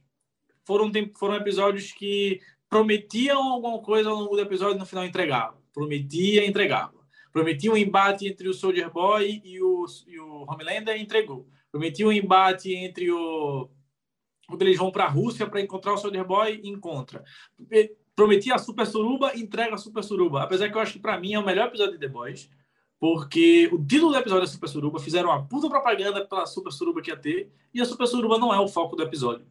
foram, 0.64 0.90
foram 1.18 1.36
episódios 1.36 1.92
que 1.92 2.40
prometiam 2.68 3.42
alguma 3.52 3.80
coisa 3.80 4.08
ao 4.08 4.16
longo 4.16 4.34
do 4.34 4.42
episódio 4.42 4.76
e 4.76 4.78
no 4.78 4.86
final 4.86 5.04
entregavam. 5.04 5.58
Prometia 5.72 6.46
entregava. 6.46 6.98
Prometia 7.30 7.70
um 7.70 7.76
embate 7.76 8.26
entre 8.26 8.48
o 8.48 8.54
Soldier 8.54 8.90
Boy 8.90 9.42
e 9.44 9.60
o, 9.60 9.84
e 10.06 10.18
o 10.18 10.46
Homelander 10.48 10.96
e 10.96 11.02
entregou. 11.02 11.46
Prometia 11.70 12.06
um 12.06 12.12
embate 12.12 12.74
entre 12.74 13.10
o 13.10 13.68
quando 14.48 14.62
eles 14.62 14.78
vão 14.78 14.90
para 14.90 15.04
a 15.04 15.08
Rússia 15.08 15.46
para 15.46 15.60
encontrar 15.60 15.92
o 15.92 15.98
Soldier 15.98 16.24
Boy, 16.24 16.62
encontra. 16.64 17.22
Prometia 18.16 18.54
a 18.54 18.58
Super 18.58 18.86
Suruba, 18.86 19.36
entrega 19.36 19.74
a 19.74 19.78
Super 19.78 20.02
Suruba. 20.02 20.42
Apesar 20.42 20.70
que 20.70 20.76
eu 20.76 20.80
acho 20.80 20.94
que 20.94 20.98
para 20.98 21.20
mim 21.20 21.34
é 21.34 21.38
o 21.38 21.44
melhor 21.44 21.68
episódio 21.68 21.92
de 21.92 21.98
The 21.98 22.08
Boys, 22.08 22.50
porque 22.98 23.68
o 23.70 23.78
título 23.78 24.12
do 24.12 24.18
episódio 24.18 24.44
é 24.44 24.46
Super 24.46 24.68
Suruba, 24.68 24.98
fizeram 24.98 25.28
uma 25.28 25.46
puta 25.46 25.68
propaganda 25.68 26.26
pela 26.26 26.46
Super 26.46 26.72
Suruba 26.72 27.02
que 27.02 27.10
ia 27.10 27.16
ter, 27.16 27.52
e 27.72 27.80
a 27.80 27.84
Super 27.84 28.06
Suruba 28.06 28.38
não 28.38 28.52
é 28.52 28.58
o 28.58 28.66
foco 28.66 28.96
do 28.96 29.02
episódio. 29.02 29.46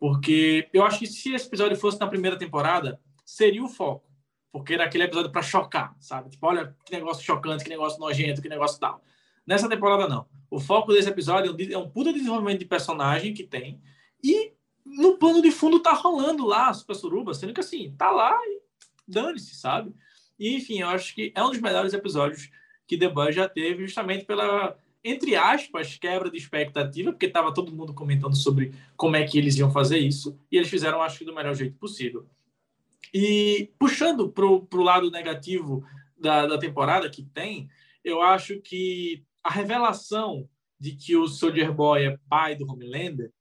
Porque 0.00 0.68
eu 0.72 0.82
acho 0.82 0.98
que 0.98 1.06
se 1.06 1.34
esse 1.34 1.46
episódio 1.46 1.76
fosse 1.76 2.00
na 2.00 2.06
primeira 2.06 2.38
temporada, 2.38 2.98
seria 3.24 3.62
o 3.62 3.68
foco. 3.68 4.08
Porque 4.50 4.72
era 4.74 4.84
aquele 4.84 5.04
episódio 5.04 5.30
para 5.30 5.42
chocar, 5.42 5.94
sabe? 6.00 6.30
Tipo, 6.30 6.46
olha 6.46 6.74
que 6.86 6.92
negócio 6.92 7.22
chocante, 7.22 7.64
que 7.64 7.70
negócio 7.70 8.00
nojento, 8.00 8.40
que 8.40 8.48
negócio 8.48 8.80
tal. 8.80 9.02
Nessa 9.46 9.68
temporada, 9.68 10.08
não. 10.08 10.26
O 10.50 10.58
foco 10.58 10.92
desse 10.92 11.08
episódio 11.08 11.54
é 11.70 11.76
um 11.76 11.88
puta 11.88 12.12
desenvolvimento 12.12 12.60
de 12.60 12.64
personagem 12.64 13.34
que 13.34 13.44
tem, 13.44 13.80
e 14.22 14.52
no 14.84 15.18
plano 15.18 15.42
de 15.42 15.50
fundo 15.50 15.80
tá 15.80 15.92
rolando 15.92 16.46
lá 16.46 16.68
a 16.68 16.74
Super 16.74 16.94
Suruba, 16.94 17.34
sendo 17.34 17.52
que 17.52 17.60
assim, 17.60 17.94
tá 17.96 18.10
lá 18.10 18.32
e 18.46 18.60
dane-se, 19.06 19.54
sabe? 19.54 19.94
E, 20.38 20.56
enfim, 20.56 20.80
eu 20.80 20.88
acho 20.88 21.14
que 21.14 21.32
é 21.34 21.42
um 21.42 21.50
dos 21.50 21.60
melhores 21.60 21.92
episódios 21.92 22.50
que 22.86 22.96
The 22.96 23.08
Boys 23.08 23.34
já 23.34 23.48
teve, 23.48 23.84
justamente 23.84 24.24
pela, 24.24 24.78
entre 25.04 25.36
aspas, 25.36 25.96
quebra 25.96 26.30
de 26.30 26.38
expectativa, 26.38 27.12
porque 27.12 27.28
tava 27.28 27.52
todo 27.52 27.74
mundo 27.74 27.92
comentando 27.92 28.36
sobre 28.36 28.72
como 28.96 29.16
é 29.16 29.26
que 29.26 29.36
eles 29.36 29.56
iam 29.56 29.70
fazer 29.70 29.98
isso, 29.98 30.38
e 30.50 30.56
eles 30.56 30.70
fizeram, 30.70 31.02
acho 31.02 31.18
que, 31.18 31.24
do 31.24 31.34
melhor 31.34 31.54
jeito 31.54 31.76
possível. 31.76 32.26
E 33.12 33.70
puxando 33.78 34.28
pro, 34.28 34.64
pro 34.66 34.82
lado 34.82 35.10
negativo 35.10 35.84
da, 36.16 36.46
da 36.46 36.58
temporada 36.58 37.10
que 37.10 37.22
tem, 37.22 37.68
eu 38.04 38.22
acho 38.22 38.60
que 38.60 39.24
a 39.42 39.50
revelação 39.50 40.48
de 40.78 40.92
que 40.92 41.16
o 41.16 41.26
Soldier 41.26 41.72
Boy 41.72 42.06
é 42.06 42.18
pai 42.28 42.54
do 42.54 42.70
Homelander 42.70 43.32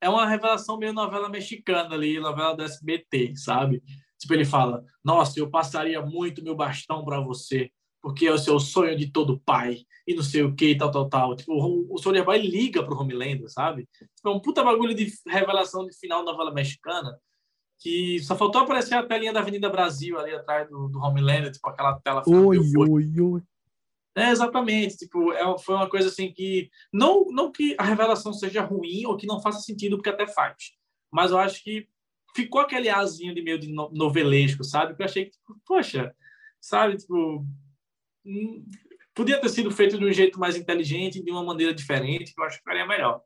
é 0.00 0.08
uma 0.08 0.26
revelação 0.26 0.78
meio 0.78 0.92
novela 0.92 1.28
mexicana 1.28 1.94
ali, 1.94 2.20
novela 2.20 2.54
do 2.54 2.62
SBT, 2.62 3.34
sabe? 3.36 3.82
Tipo, 4.18 4.34
ele 4.34 4.44
fala: 4.44 4.84
Nossa, 5.04 5.38
eu 5.38 5.50
passaria 5.50 6.00
muito 6.02 6.42
meu 6.42 6.54
bastão 6.54 7.04
para 7.04 7.20
você, 7.20 7.70
porque 8.02 8.26
é 8.26 8.32
o 8.32 8.38
seu 8.38 8.58
sonho 8.58 8.96
de 8.96 9.10
todo 9.10 9.40
pai, 9.40 9.80
e 10.06 10.14
não 10.14 10.22
sei 10.22 10.42
o 10.42 10.54
que, 10.54 10.76
tal, 10.76 10.90
tal, 10.90 11.08
tal. 11.08 11.36
Tipo, 11.36 11.52
o, 11.54 11.94
o 11.94 11.98
Soldier 11.98 12.24
Boy 12.24 12.38
liga 12.38 12.82
pro 12.82 12.96
Homelander, 12.98 13.50
sabe? 13.50 13.88
Tipo, 14.16 14.28
é 14.28 14.30
um 14.30 14.40
puta 14.40 14.62
bagulho 14.62 14.94
de 14.94 15.12
revelação 15.26 15.86
de 15.86 15.96
final 15.98 16.24
novela 16.24 16.52
mexicana, 16.52 17.18
que 17.78 18.20
só 18.20 18.36
faltou 18.36 18.62
aparecer 18.62 18.94
a 18.94 19.06
telinha 19.06 19.32
da 19.32 19.40
Avenida 19.40 19.68
Brasil 19.68 20.18
ali 20.18 20.34
atrás 20.34 20.68
do, 20.68 20.88
do 20.88 20.98
Homelander, 20.98 21.50
tipo, 21.50 21.68
aquela 21.68 21.98
tela. 22.00 22.22
Oi, 22.26 22.58
oi, 22.58 23.20
oi. 23.20 23.42
É, 24.16 24.30
exatamente. 24.30 24.96
Tipo, 24.96 25.32
é, 25.32 25.58
foi 25.58 25.74
uma 25.74 25.88
coisa 25.88 26.08
assim 26.08 26.32
que. 26.32 26.70
Não, 26.92 27.26
não 27.26 27.52
que 27.52 27.76
a 27.78 27.84
revelação 27.84 28.32
seja 28.32 28.62
ruim 28.62 29.04
ou 29.04 29.16
que 29.16 29.26
não 29.26 29.42
faça 29.42 29.60
sentido, 29.60 29.96
porque 29.96 30.08
até 30.08 30.26
faz. 30.26 30.72
Mas 31.12 31.30
eu 31.30 31.38
acho 31.38 31.62
que 31.62 31.86
ficou 32.34 32.60
aquele 32.60 32.88
azinho 32.88 33.34
de 33.34 33.42
meio 33.42 33.58
de 33.58 33.70
novelesco, 33.92 34.64
sabe? 34.64 34.94
Que 34.96 35.02
eu 35.02 35.06
achei 35.06 35.26
que, 35.26 35.32
tipo, 35.32 35.60
poxa, 35.66 36.14
sabe? 36.60 36.96
Tipo. 36.96 37.46
Hum, 38.24 38.64
podia 39.14 39.40
ter 39.40 39.50
sido 39.50 39.70
feito 39.70 39.98
de 39.98 40.04
um 40.04 40.12
jeito 40.12 40.40
mais 40.40 40.56
inteligente, 40.56 41.22
de 41.22 41.30
uma 41.30 41.44
maneira 41.44 41.74
diferente, 41.74 42.34
que 42.34 42.40
eu 42.40 42.44
acho 42.44 42.56
que 42.56 42.62
ficaria 42.62 42.86
melhor. 42.86 43.22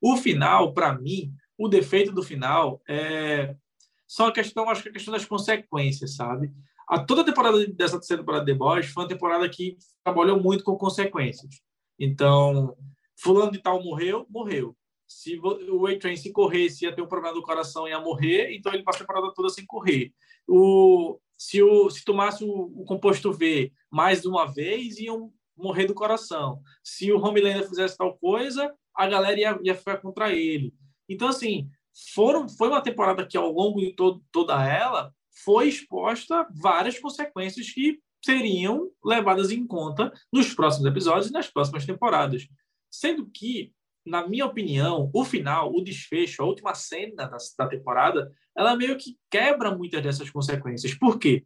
O 0.00 0.16
final, 0.16 0.74
para 0.74 0.98
mim, 0.98 1.32
o 1.56 1.68
defeito 1.68 2.12
do 2.12 2.22
final 2.24 2.82
é 2.88 3.54
só 4.06 4.28
a 4.28 4.32
questão, 4.32 4.68
acho 4.68 4.82
que 4.82 4.88
a 4.88 4.92
questão 4.92 5.12
das 5.12 5.24
consequências, 5.24 6.16
sabe? 6.16 6.52
A 6.88 6.98
toda 7.04 7.22
a 7.22 7.24
temporada 7.24 7.66
dessa 7.68 7.98
terceira 7.98 8.22
temporada 8.22 8.44
de 8.44 8.52
The 8.52 8.58
Boys 8.58 8.86
foi 8.86 9.02
uma 9.02 9.08
temporada 9.08 9.48
que 9.48 9.76
trabalhou 10.04 10.40
muito 10.40 10.64
com 10.64 10.76
consequências. 10.76 11.60
Então, 11.98 12.76
fulano 13.16 13.52
de 13.52 13.58
tal 13.58 13.82
morreu, 13.82 14.26
morreu. 14.28 14.76
Se 15.06 15.38
o 15.38 15.86
A-Train 15.86 16.16
se 16.16 16.32
corresse, 16.32 16.84
ia 16.84 16.94
ter 16.94 17.02
um 17.02 17.06
problema 17.06 17.34
do 17.34 17.42
coração 17.42 17.86
ia 17.86 18.00
morrer, 18.00 18.54
então 18.54 18.72
ele 18.72 18.82
passa 18.82 18.98
a 18.98 19.00
temporada 19.02 19.32
toda 19.34 19.50
sem 19.50 19.66
correr. 19.66 20.12
O, 20.48 21.18
se, 21.36 21.62
o, 21.62 21.90
se 21.90 22.04
tomasse 22.04 22.44
o, 22.44 22.48
o 22.48 22.84
composto 22.84 23.32
V 23.32 23.72
mais 23.90 24.22
de 24.22 24.28
uma 24.28 24.46
vez, 24.46 24.98
iam 24.98 25.32
morrer 25.56 25.86
do 25.86 25.94
coração. 25.94 26.60
Se 26.82 27.12
o 27.12 27.20
Homelander 27.20 27.68
fizesse 27.68 27.96
tal 27.96 28.16
coisa, 28.16 28.74
a 28.94 29.06
galera 29.06 29.38
ia, 29.38 29.60
ia 29.62 29.74
ficar 29.74 29.98
contra 29.98 30.32
ele. 30.32 30.74
Então, 31.08 31.28
assim, 31.28 31.68
foram, 32.14 32.48
foi 32.48 32.68
uma 32.68 32.80
temporada 32.80 33.26
que, 33.26 33.36
ao 33.36 33.52
longo 33.52 33.80
de 33.80 33.92
todo, 33.92 34.22
toda 34.32 34.64
ela, 34.66 35.14
foi 35.44 35.68
exposta 35.68 36.46
várias 36.54 36.98
consequências 36.98 37.70
que 37.70 37.98
seriam 38.24 38.90
levadas 39.04 39.50
em 39.50 39.66
conta 39.66 40.12
nos 40.32 40.54
próximos 40.54 40.86
episódios 40.86 41.28
e 41.28 41.32
nas 41.32 41.48
próximas 41.48 41.84
temporadas. 41.84 42.46
Sendo 42.90 43.26
que, 43.26 43.72
na 44.06 44.26
minha 44.26 44.46
opinião, 44.46 45.10
o 45.12 45.24
final, 45.24 45.72
o 45.72 45.82
desfecho, 45.82 46.42
a 46.42 46.46
última 46.46 46.74
cena 46.74 47.26
da, 47.26 47.36
da 47.58 47.66
temporada, 47.66 48.30
ela 48.56 48.76
meio 48.76 48.96
que 48.96 49.18
quebra 49.30 49.74
muitas 49.74 50.02
dessas 50.02 50.30
consequências. 50.30 50.94
Por 50.94 51.18
quê? 51.18 51.44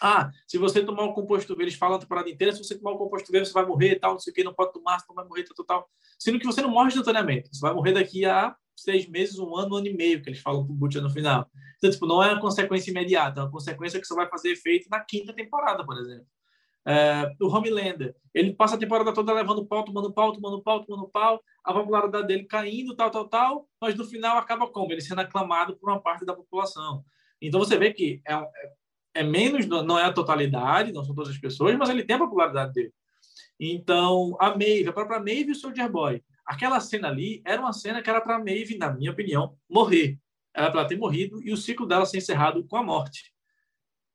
Ah, 0.00 0.30
se 0.48 0.58
você 0.58 0.84
tomar 0.84 1.04
o 1.04 1.14
composto 1.14 1.54
V, 1.54 1.62
eles 1.62 1.74
falam 1.74 1.96
a 1.96 2.00
temporada 2.00 2.28
inteira, 2.28 2.52
se 2.52 2.62
você 2.62 2.76
tomar 2.76 2.92
o 2.92 2.98
composto 2.98 3.30
V, 3.30 3.44
você 3.44 3.52
vai 3.52 3.64
morrer, 3.64 4.00
tal, 4.00 4.12
não 4.12 4.18
sei 4.18 4.32
o 4.32 4.34
que, 4.34 4.42
não 4.42 4.52
pode 4.52 4.72
tomar, 4.72 4.98
você 4.98 5.06
não 5.08 5.14
vai 5.14 5.24
morrer, 5.24 5.44
tal, 5.44 5.64
tal, 5.64 5.90
Sendo 6.18 6.40
que 6.40 6.46
você 6.46 6.60
não 6.60 6.70
morre 6.70 6.88
instantaneamente. 6.88 7.48
Você 7.52 7.60
vai 7.60 7.72
morrer 7.72 7.92
daqui 7.92 8.24
a 8.24 8.54
seis 8.82 9.08
meses, 9.08 9.38
um 9.38 9.56
ano, 9.56 9.74
um 9.74 9.78
ano 9.78 9.86
e 9.86 9.96
meio, 9.96 10.22
que 10.22 10.28
eles 10.28 10.40
falam 10.40 10.64
pro 10.64 10.74
Butcher 10.74 11.02
no 11.02 11.10
final. 11.10 11.48
Então, 11.78 11.90
tipo, 11.90 12.06
não 12.06 12.22
é 12.22 12.32
uma 12.32 12.40
consequência 12.40 12.90
imediata, 12.90 13.40
é 13.40 13.44
uma 13.44 13.50
consequência 13.50 14.00
que 14.00 14.06
só 14.06 14.14
vai 14.14 14.28
fazer 14.28 14.52
efeito 14.52 14.88
na 14.90 15.00
quinta 15.00 15.32
temporada, 15.32 15.84
por 15.84 15.96
exemplo. 15.98 16.26
É, 16.84 17.30
o 17.40 17.46
Homelander, 17.46 18.14
ele 18.34 18.52
passa 18.54 18.74
a 18.74 18.78
temporada 18.78 19.12
toda 19.12 19.32
levando 19.32 19.64
pau, 19.64 19.84
tomando 19.84 20.12
pau, 20.12 20.32
tomando 20.32 20.62
pau, 20.62 20.84
tomando 20.84 21.08
pau, 21.08 21.40
a 21.64 21.72
popularidade 21.72 22.26
dele 22.26 22.44
caindo, 22.44 22.96
tal, 22.96 23.10
tal, 23.10 23.28
tal, 23.28 23.68
mas 23.80 23.94
no 23.94 24.04
final 24.04 24.36
acaba 24.36 24.66
como? 24.66 24.92
Ele 24.92 25.00
sendo 25.00 25.20
aclamado 25.20 25.76
por 25.76 25.90
uma 25.90 26.00
parte 26.00 26.24
da 26.24 26.34
população. 26.34 27.04
Então 27.40 27.60
você 27.60 27.76
vê 27.76 27.92
que 27.92 28.20
é, 28.26 28.34
é, 28.34 28.72
é 29.14 29.22
menos, 29.22 29.66
não 29.66 29.98
é 29.98 30.04
a 30.04 30.12
totalidade, 30.12 30.92
não 30.92 31.04
são 31.04 31.14
todas 31.14 31.30
as 31.32 31.38
pessoas, 31.38 31.76
mas 31.76 31.88
ele 31.88 32.04
tem 32.04 32.16
a 32.16 32.20
popularidade 32.20 32.72
dele. 32.72 32.92
Então, 33.60 34.36
a 34.40 34.50
Maeve, 34.50 34.88
a 34.88 34.92
própria 34.92 35.20
Maeve 35.20 35.48
e 35.48 35.52
o 35.52 35.54
Soldier 35.54 35.90
Boy, 35.90 36.22
Aquela 36.46 36.80
cena 36.80 37.08
ali 37.08 37.42
era 37.44 37.60
uma 37.60 37.72
cena 37.72 38.02
que 38.02 38.10
era 38.10 38.20
para 38.20 38.38
Maeve, 38.38 38.76
na 38.76 38.92
minha 38.92 39.10
opinião, 39.10 39.56
morrer. 39.68 40.18
Era 40.54 40.70
para 40.70 40.84
ter 40.84 40.96
morrido 40.96 41.42
e 41.42 41.52
o 41.52 41.56
ciclo 41.56 41.86
dela 41.86 42.04
ser 42.04 42.18
encerrado 42.18 42.66
com 42.66 42.76
a 42.76 42.82
morte. 42.82 43.32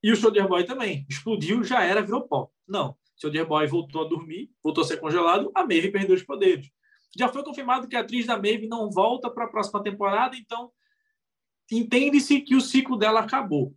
E 0.04 0.12
o 0.12 0.16
Soldier 0.16 0.48
Boy 0.48 0.64
também. 0.66 1.06
Explodiu, 1.10 1.64
já 1.64 1.84
era, 1.84 2.02
virou 2.02 2.28
pó. 2.28 2.52
Não. 2.68 2.92
O 2.92 3.22
Soldier 3.22 3.48
Boy 3.48 3.66
voltou 3.66 4.06
a 4.06 4.08
dormir, 4.08 4.52
voltou 4.64 4.84
a 4.84 4.88
ser 4.88 4.98
congelado, 4.98 5.52
a 5.56 5.66
Maeve 5.66 5.90
perdeu 5.90 6.16
os 6.16 6.24
poderes. 6.24 6.70
Já 7.18 7.28
foi 7.28 7.44
confirmado 7.44 7.88
que 7.88 7.96
a 7.96 8.02
atriz 8.02 8.28
da 8.28 8.38
Maeve 8.38 8.68
não 8.68 8.92
volta 8.92 9.30
para 9.30 9.46
a 9.46 9.50
próxima 9.50 9.82
temporada, 9.82 10.36
então 10.36 10.72
entende-se 11.72 12.42
que 12.42 12.56
o 12.56 12.62
ciclo 12.62 12.98
dela 12.98 13.22
acabou. 13.22 13.76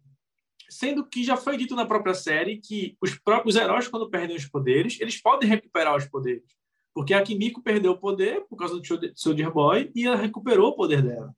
Sendo 0.68 1.04
que 1.06 1.24
já 1.24 1.36
foi 1.36 1.56
dito 1.56 1.74
na 1.74 1.86
própria 1.86 2.14
série 2.14 2.58
que 2.58 2.96
os 3.00 3.18
próprios 3.18 3.56
heróis, 3.56 3.88
quando 3.88 4.10
perdem 4.10 4.36
os 4.36 4.46
poderes, 4.46 5.00
eles 5.00 5.20
podem 5.20 5.48
recuperar 5.48 5.96
os 5.96 6.06
poderes. 6.06 6.59
Porque 6.94 7.14
a 7.14 7.22
Kimiko 7.22 7.62
perdeu 7.62 7.92
o 7.92 7.98
poder 7.98 8.46
por 8.48 8.56
causa 8.56 8.78
do 8.78 8.82
Soldier 9.14 9.52
Boy 9.52 9.90
e 9.94 10.06
ela 10.06 10.16
recuperou 10.16 10.70
o 10.70 10.76
poder 10.76 11.02
dela, 11.02 11.32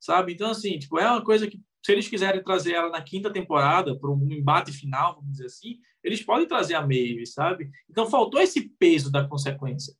sabe? 0.00 0.32
Então, 0.32 0.50
assim, 0.50 0.78
tipo, 0.78 0.98
é 0.98 1.08
uma 1.08 1.22
coisa 1.22 1.46
que, 1.46 1.60
se 1.84 1.92
eles 1.92 2.08
quiserem 2.08 2.42
trazer 2.42 2.72
ela 2.72 2.90
na 2.90 3.00
quinta 3.00 3.32
temporada, 3.32 3.96
para 3.98 4.10
um 4.10 4.30
embate 4.32 4.72
final, 4.72 5.14
vamos 5.14 5.32
dizer 5.32 5.46
assim, 5.46 5.78
eles 6.02 6.22
podem 6.22 6.46
trazer 6.46 6.74
a 6.74 6.80
Maeve, 6.80 7.26
sabe? 7.26 7.70
Então, 7.88 8.06
faltou 8.06 8.40
esse 8.40 8.68
peso 8.78 9.10
da 9.10 9.26
consequência. 9.26 9.94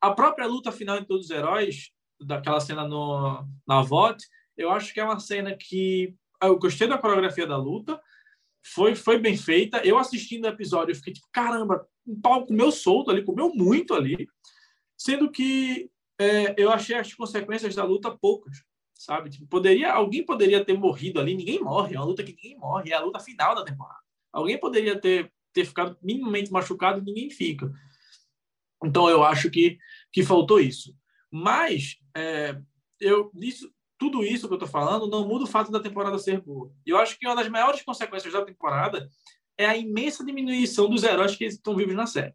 A 0.00 0.10
própria 0.10 0.46
luta 0.46 0.70
final 0.70 1.00
de 1.00 1.06
todos 1.06 1.26
os 1.26 1.30
heróis, 1.30 1.90
daquela 2.20 2.60
cena 2.60 2.86
no, 2.86 3.46
na 3.66 3.82
VOT, 3.82 4.22
eu 4.56 4.70
acho 4.70 4.92
que 4.92 5.00
é 5.00 5.04
uma 5.04 5.18
cena 5.18 5.56
que 5.56 6.14
eu 6.42 6.58
gostei 6.58 6.86
da 6.86 6.98
coreografia 6.98 7.46
da 7.46 7.56
luta, 7.56 8.00
foi, 8.62 8.94
foi 8.94 9.18
bem 9.18 9.36
feita. 9.36 9.78
Eu 9.78 9.98
assistindo 9.98 10.44
o 10.44 10.48
episódio, 10.48 10.92
eu 10.92 10.96
fiquei 10.96 11.12
tipo, 11.12 11.26
caramba, 11.32 11.86
um 12.06 12.20
pau 12.20 12.46
comeu 12.46 12.70
solto 12.70 13.10
ali, 13.10 13.24
comeu 13.24 13.52
muito 13.54 13.94
ali. 13.94 14.28
Sendo 14.96 15.30
que 15.30 15.90
é, 16.18 16.54
eu 16.56 16.70
achei 16.70 16.96
as 16.96 17.12
consequências 17.14 17.74
da 17.74 17.84
luta 17.84 18.16
poucas, 18.16 18.62
sabe? 18.94 19.30
Tipo, 19.30 19.46
poderia, 19.46 19.92
alguém 19.92 20.24
poderia 20.24 20.64
ter 20.64 20.78
morrido 20.78 21.20
ali, 21.20 21.34
ninguém 21.34 21.60
morre, 21.60 21.94
é 21.94 21.98
uma 21.98 22.06
luta 22.06 22.22
que 22.22 22.32
ninguém 22.32 22.56
morre, 22.58 22.90
é 22.90 22.94
a 22.94 23.00
luta 23.00 23.18
final 23.18 23.54
da 23.54 23.64
temporada. 23.64 23.98
Alguém 24.32 24.58
poderia 24.58 24.98
ter, 24.98 25.32
ter 25.52 25.64
ficado 25.64 25.96
minimamente 26.02 26.52
machucado 26.52 27.00
e 27.00 27.04
ninguém 27.04 27.30
fica. 27.30 27.72
Então 28.84 29.08
eu 29.08 29.22
acho 29.22 29.50
que, 29.50 29.78
que 30.12 30.22
faltou 30.22 30.60
isso. 30.60 30.94
Mas 31.30 31.96
é, 32.16 32.60
eu, 33.00 33.30
isso, 33.36 33.72
tudo 33.98 34.22
isso 34.22 34.46
que 34.46 34.54
eu 34.54 34.58
estou 34.58 34.68
falando 34.68 35.08
não 35.08 35.26
muda 35.26 35.44
o 35.44 35.48
fato 35.48 35.70
da 35.70 35.80
temporada 35.80 36.18
ser 36.18 36.40
boa. 36.40 36.72
Eu 36.84 36.96
acho 36.98 37.18
que 37.18 37.26
uma 37.26 37.36
das 37.36 37.48
maiores 37.48 37.82
consequências 37.82 38.32
da 38.32 38.44
temporada 38.44 39.08
é 39.56 39.66
a 39.66 39.76
imensa 39.76 40.24
diminuição 40.24 40.88
dos 40.88 41.02
heróis 41.02 41.36
que 41.36 41.44
estão 41.44 41.76
vivos 41.76 41.94
na 41.94 42.06
série. 42.06 42.34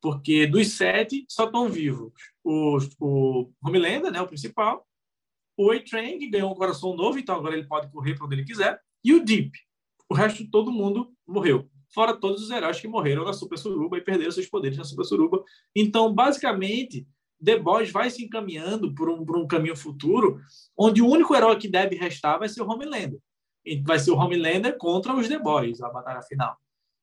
Porque 0.00 0.46
dos 0.46 0.68
sete, 0.72 1.24
só 1.28 1.44
estão 1.44 1.68
vivos 1.68 2.12
o, 2.42 2.78
o 2.98 3.50
Homelander, 3.62 4.10
né, 4.10 4.20
o 4.20 4.26
principal, 4.26 4.86
o 5.56 5.70
A-Train, 5.70 6.18
que 6.18 6.30
ganhou 6.30 6.50
um 6.50 6.54
coração 6.54 6.96
novo, 6.96 7.18
então 7.18 7.36
agora 7.36 7.54
ele 7.54 7.66
pode 7.66 7.90
correr 7.90 8.14
para 8.14 8.26
onde 8.26 8.36
ele 8.36 8.44
quiser, 8.44 8.80
e 9.04 9.12
o 9.12 9.22
Deep. 9.22 9.50
O 10.08 10.14
resto 10.14 10.48
todo 10.50 10.72
mundo 10.72 11.12
morreu. 11.26 11.68
Fora 11.92 12.16
todos 12.16 12.42
os 12.42 12.50
heróis 12.50 12.80
que 12.80 12.88
morreram 12.88 13.24
na 13.24 13.32
Super 13.32 13.58
Suruba 13.58 13.98
e 13.98 14.00
perderam 14.00 14.30
seus 14.30 14.46
poderes 14.46 14.78
na 14.78 14.84
Super 14.84 15.04
Suruba. 15.04 15.44
Então, 15.74 16.12
basicamente, 16.14 17.06
The 17.44 17.58
Boys 17.58 17.90
vai 17.90 18.10
se 18.10 18.24
encaminhando 18.24 18.94
por 18.94 19.08
um, 19.08 19.24
por 19.24 19.36
um 19.36 19.46
caminho 19.46 19.76
futuro 19.76 20.40
onde 20.76 21.02
o 21.02 21.08
único 21.08 21.34
herói 21.34 21.56
que 21.56 21.68
deve 21.68 21.96
restar 21.96 22.38
vai 22.38 22.48
ser 22.48 22.62
o 22.62 22.68
Homelander. 22.68 23.18
Vai 23.84 23.98
ser 23.98 24.10
o 24.10 24.16
Homelander 24.16 24.76
contra 24.78 25.14
os 25.14 25.28
The 25.28 25.38
Boys, 25.38 25.80
a 25.80 25.88
batalha 25.88 26.22
final. 26.22 26.56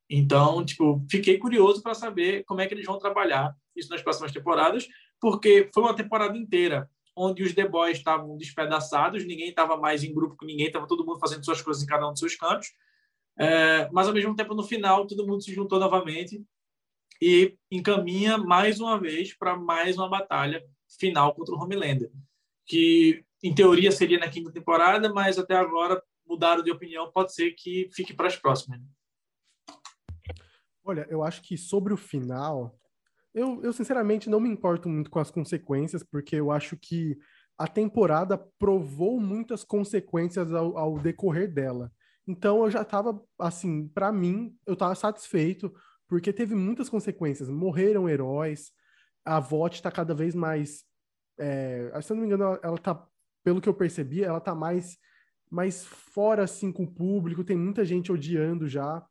Então, 0.09 0.65
tipo, 0.65 1.05
fiquei 1.09 1.37
curioso 1.37 1.81
para 1.81 1.93
saber 1.93 2.43
como 2.45 2.61
é 2.61 2.67
que 2.67 2.73
eles 2.73 2.85
vão 2.85 2.97
trabalhar 2.97 3.55
isso 3.75 3.89
nas 3.89 4.01
próximas 4.01 4.31
temporadas, 4.31 4.87
porque 5.19 5.69
foi 5.73 5.83
uma 5.83 5.95
temporada 5.95 6.37
inteira 6.37 6.89
onde 7.15 7.43
os 7.43 7.53
The 7.53 7.67
Boys 7.67 7.97
estavam 7.97 8.37
despedaçados, 8.37 9.25
ninguém 9.25 9.49
estava 9.49 9.75
mais 9.75 10.03
em 10.03 10.13
grupo 10.13 10.37
com 10.37 10.45
ninguém, 10.45 10.67
estava 10.67 10.87
todo 10.87 11.05
mundo 11.05 11.19
fazendo 11.19 11.43
suas 11.43 11.61
coisas 11.61 11.83
em 11.83 11.87
cada 11.87 12.07
um 12.07 12.11
dos 12.11 12.19
seus 12.19 12.35
cantos. 12.35 12.67
É, 13.39 13.89
mas, 13.91 14.07
ao 14.07 14.13
mesmo 14.13 14.35
tempo, 14.35 14.53
no 14.53 14.63
final, 14.63 15.05
todo 15.07 15.25
mundo 15.25 15.43
se 15.43 15.53
juntou 15.53 15.79
novamente 15.79 16.43
e 17.21 17.55
encaminha 17.71 18.37
mais 18.37 18.79
uma 18.79 18.99
vez 18.99 19.35
para 19.35 19.57
mais 19.57 19.97
uma 19.97 20.07
batalha 20.07 20.63
final 20.99 21.33
contra 21.33 21.55
o 21.55 21.59
Homelander, 21.59 22.11
que 22.65 23.25
em 23.43 23.53
teoria 23.53 23.91
seria 23.91 24.19
na 24.19 24.29
quinta 24.29 24.51
temporada, 24.51 25.11
mas 25.11 25.37
até 25.37 25.55
agora 25.55 26.01
mudaram 26.27 26.63
de 26.63 26.71
opinião, 26.71 27.11
pode 27.11 27.33
ser 27.33 27.51
que 27.51 27.89
fique 27.93 28.13
para 28.13 28.27
as 28.27 28.35
próximas. 28.35 28.81
Olha, 30.83 31.05
eu 31.09 31.23
acho 31.23 31.41
que 31.41 31.57
sobre 31.57 31.93
o 31.93 31.97
final, 31.97 32.77
eu, 33.33 33.61
eu 33.63 33.73
sinceramente 33.73 34.29
não 34.29 34.39
me 34.39 34.49
importo 34.49 34.87
muito 34.87 35.09
com 35.09 35.19
as 35.19 35.29
consequências, 35.29 36.03
porque 36.03 36.35
eu 36.35 36.51
acho 36.51 36.77
que 36.77 37.17
a 37.57 37.67
temporada 37.67 38.37
provou 38.59 39.19
muitas 39.19 39.63
consequências 39.63 40.53
ao, 40.53 40.77
ao 40.77 40.99
decorrer 40.99 41.51
dela. 41.51 41.91
Então 42.27 42.63
eu 42.63 42.69
já 42.69 42.81
estava 42.81 43.21
assim, 43.39 43.87
para 43.87 44.11
mim, 44.11 44.55
eu 44.65 44.73
estava 44.73 44.93
satisfeito 44.95 45.73
porque 46.07 46.31
teve 46.31 46.55
muitas 46.55 46.89
consequências. 46.89 47.49
Morreram 47.49 48.07
heróis, 48.07 48.71
a 49.25 49.39
VOT 49.39 49.75
está 49.75 49.91
cada 49.91 50.13
vez 50.13 50.33
mais. 50.33 50.85
É, 51.39 51.91
se 52.01 52.11
eu 52.11 52.15
não 52.15 52.21
me 52.21 52.27
engano, 52.27 52.43
ela, 52.43 52.59
ela 52.63 52.77
tá, 52.77 53.05
pelo 53.43 53.61
que 53.61 53.69
eu 53.69 53.73
percebi, 53.73 54.23
ela 54.23 54.39
tá 54.39 54.55
mais, 54.55 54.97
mais 55.49 55.85
fora 55.85 56.43
assim 56.43 56.71
com 56.71 56.83
o 56.83 56.91
público, 56.91 57.43
tem 57.43 57.57
muita 57.57 57.85
gente 57.85 58.11
odiando 58.11 58.67
já. 58.67 59.05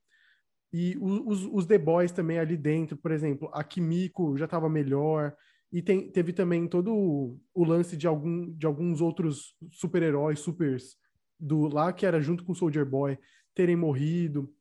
E 0.73 0.97
os, 1.01 1.49
os 1.51 1.67
The 1.67 1.79
Boys 1.79 2.13
também 2.13 2.39
ali 2.39 2.57
dentro, 2.57 2.97
por 2.97 3.11
exemplo, 3.11 3.49
a 3.53 3.65
Kimiko 3.65 4.37
já 4.37 4.45
estava 4.45 4.69
melhor. 4.69 5.35
E 5.73 5.83
tem, 5.83 6.11
teve 6.11 6.33
também 6.33 6.67
todo 6.69 6.95
o, 6.95 7.41
o, 7.55 7.65
lance 7.65 7.97
de, 7.97 8.07
algum, 8.07 8.53
de 8.53 8.67
alguns 8.67 9.01
outros 9.01 9.55
super-heróis, 9.71 10.41
supers, 10.41 10.97
do 11.39 11.69
lá 11.69 11.93
que 11.93 12.07
era 12.07 12.21
junto 12.21 12.45
com 12.45 12.53
o 12.53 12.55
Soldier 12.55 12.87
Boy, 12.87 13.19
terem 13.55 13.77
morrido. 13.77 14.53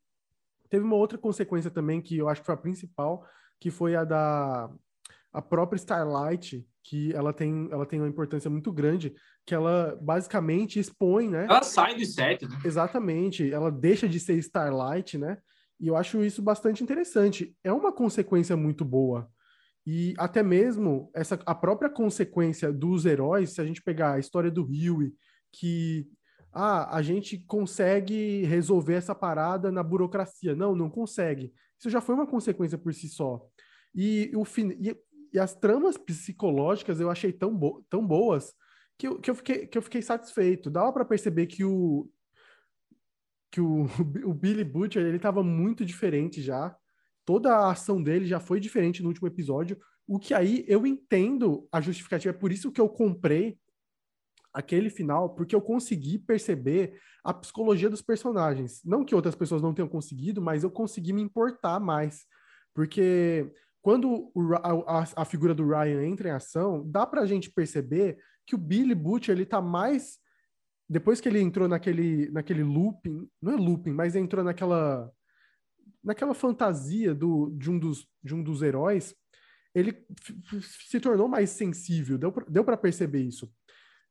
Teve 0.69 0.83
uma 0.83 0.95
outra 0.95 1.17
consequência 1.17 1.69
também, 1.69 2.01
que 2.01 2.17
eu 2.17 2.27
acho 2.27 2.41
que 2.41 2.45
foi 2.45 2.55
a 2.55 2.59
principal, 2.59 3.25
que 3.59 3.69
foi 3.69 3.95
a 3.95 4.03
da 4.03 4.69
a 5.35 5.41
própria 5.41 5.77
Starlight, 5.77 6.65
que 6.81 7.13
ela 7.13 7.33
tem, 7.33 7.67
ela 7.71 7.85
tem 7.85 7.99
uma 7.99 8.07
importância 8.07 8.49
muito 8.49 8.71
grande, 8.71 9.13
que 9.45 9.53
ela 9.53 9.97
basicamente 10.01 10.79
expõe, 10.79 11.29
né? 11.29 11.45
Ela 11.49 11.61
sai 11.61 11.95
do 11.95 12.05
set, 12.05 12.47
né? 12.47 12.57
Exatamente, 12.63 13.51
ela 13.51 13.69
deixa 13.69 14.07
de 14.07 14.19
ser 14.19 14.37
Starlight, 14.37 15.17
né? 15.17 15.37
E 15.79 15.87
eu 15.87 15.97
acho 15.97 16.23
isso 16.23 16.41
bastante 16.41 16.81
interessante. 16.81 17.53
É 17.63 17.71
uma 17.71 17.91
consequência 17.91 18.55
muito 18.55 18.85
boa. 18.85 19.29
E 19.85 20.13
até 20.17 20.41
mesmo 20.41 21.11
essa 21.13 21.37
a 21.45 21.53
própria 21.53 21.89
consequência 21.89 22.71
dos 22.71 23.05
heróis, 23.05 23.51
se 23.51 23.61
a 23.61 23.65
gente 23.65 23.83
pegar 23.83 24.13
a 24.13 24.19
história 24.19 24.49
do 24.49 24.63
Huey, 24.63 25.13
que 25.51 26.07
ah, 26.53 26.95
a 26.95 27.01
gente 27.01 27.37
consegue 27.39 28.43
resolver 28.45 28.93
essa 28.93 29.13
parada 29.13 29.69
na 29.69 29.83
burocracia. 29.83 30.55
Não, 30.55 30.73
não 30.73 30.89
consegue. 30.89 31.53
Isso 31.77 31.89
já 31.89 31.99
foi 31.99 32.15
uma 32.15 32.25
consequência 32.25 32.77
por 32.77 32.93
si 32.93 33.09
só. 33.09 33.45
E, 33.93 34.31
o, 34.33 34.43
e, 34.79 34.95
e 35.35 35.39
as 35.39 35.53
tramas 35.53 35.97
psicológicas 35.97 37.01
eu 37.01 37.11
achei 37.11 37.33
tão, 37.33 37.53
bo 37.53 37.85
tão 37.89 38.07
boas 38.07 38.53
que 38.97 39.05
eu, 39.05 39.19
que, 39.19 39.29
eu 39.29 39.35
fiquei, 39.35 39.67
que 39.67 39.77
eu 39.77 39.81
fiquei 39.81 40.01
satisfeito. 40.01 40.69
Dava 40.69 40.93
para 40.93 41.03
perceber 41.03 41.45
que 41.47 41.61
o, 41.65 42.09
que 43.51 43.59
o, 43.59 43.83
o 44.23 44.33
Billy 44.33 44.63
Butcher 44.63 45.05
ele 45.05 45.17
estava 45.17 45.43
muito 45.43 45.83
diferente 45.83 46.41
já. 46.41 46.73
Toda 47.25 47.53
a 47.53 47.71
ação 47.71 48.01
dele 48.01 48.25
já 48.25 48.39
foi 48.39 48.61
diferente 48.61 49.03
no 49.03 49.09
último 49.09 49.27
episódio. 49.27 49.77
O 50.07 50.17
que 50.17 50.33
aí 50.33 50.63
eu 50.69 50.87
entendo 50.87 51.67
a 51.69 51.81
justificativa. 51.81 52.33
É 52.33 52.39
por 52.39 52.53
isso 52.53 52.71
que 52.71 52.79
eu 52.79 52.87
comprei 52.87 53.59
aquele 54.53 54.89
final, 54.89 55.35
porque 55.35 55.53
eu 55.53 55.61
consegui 55.61 56.17
perceber 56.17 56.97
a 57.25 57.33
psicologia 57.33 57.89
dos 57.89 58.01
personagens. 58.01 58.81
Não 58.85 59.03
que 59.03 59.13
outras 59.13 59.35
pessoas 59.35 59.61
não 59.61 59.73
tenham 59.73 59.89
conseguido, 59.89 60.41
mas 60.41 60.63
eu 60.63 60.71
consegui 60.71 61.11
me 61.11 61.21
importar 61.21 61.77
mais. 61.77 62.25
Porque 62.73 63.51
quando 63.85 64.31
o, 64.33 64.55
a, 64.87 65.05
a, 65.15 65.25
figura 65.25 65.53
do 65.53 65.67
Ryan 65.67 66.03
entra 66.03 66.29
em 66.29 66.31
ação, 66.31 66.83
dá 66.89 67.05
pra 67.05 67.27
gente 67.27 67.51
perceber 67.51 68.17
que 68.43 68.55
o 68.55 68.57
Billy 68.57 68.95
Butcher, 68.95 69.35
ele 69.35 69.45
tá 69.45 69.61
mais... 69.61 70.17
Depois 70.89 71.21
que 71.21 71.29
ele 71.29 71.39
entrou 71.39 71.67
naquele, 71.67 72.31
naquele 72.31 72.63
looping, 72.63 73.29
não 73.39 73.53
é 73.53 73.55
looping, 73.55 73.91
mas 73.91 74.15
entrou 74.15 74.43
naquela 74.43 75.07
naquela 76.03 76.33
fantasia 76.33 77.13
do, 77.13 77.51
de, 77.51 77.69
um 77.69 77.77
dos, 77.77 78.07
de 78.23 78.33
um 78.33 78.41
dos 78.41 78.63
heróis, 78.63 79.13
ele 79.75 80.03
se 80.89 80.99
tornou 80.99 81.27
mais 81.27 81.51
sensível, 81.51 82.17
deu, 82.17 82.33
deu 82.49 82.65
para 82.65 82.77
perceber 82.77 83.21
isso. 83.21 83.53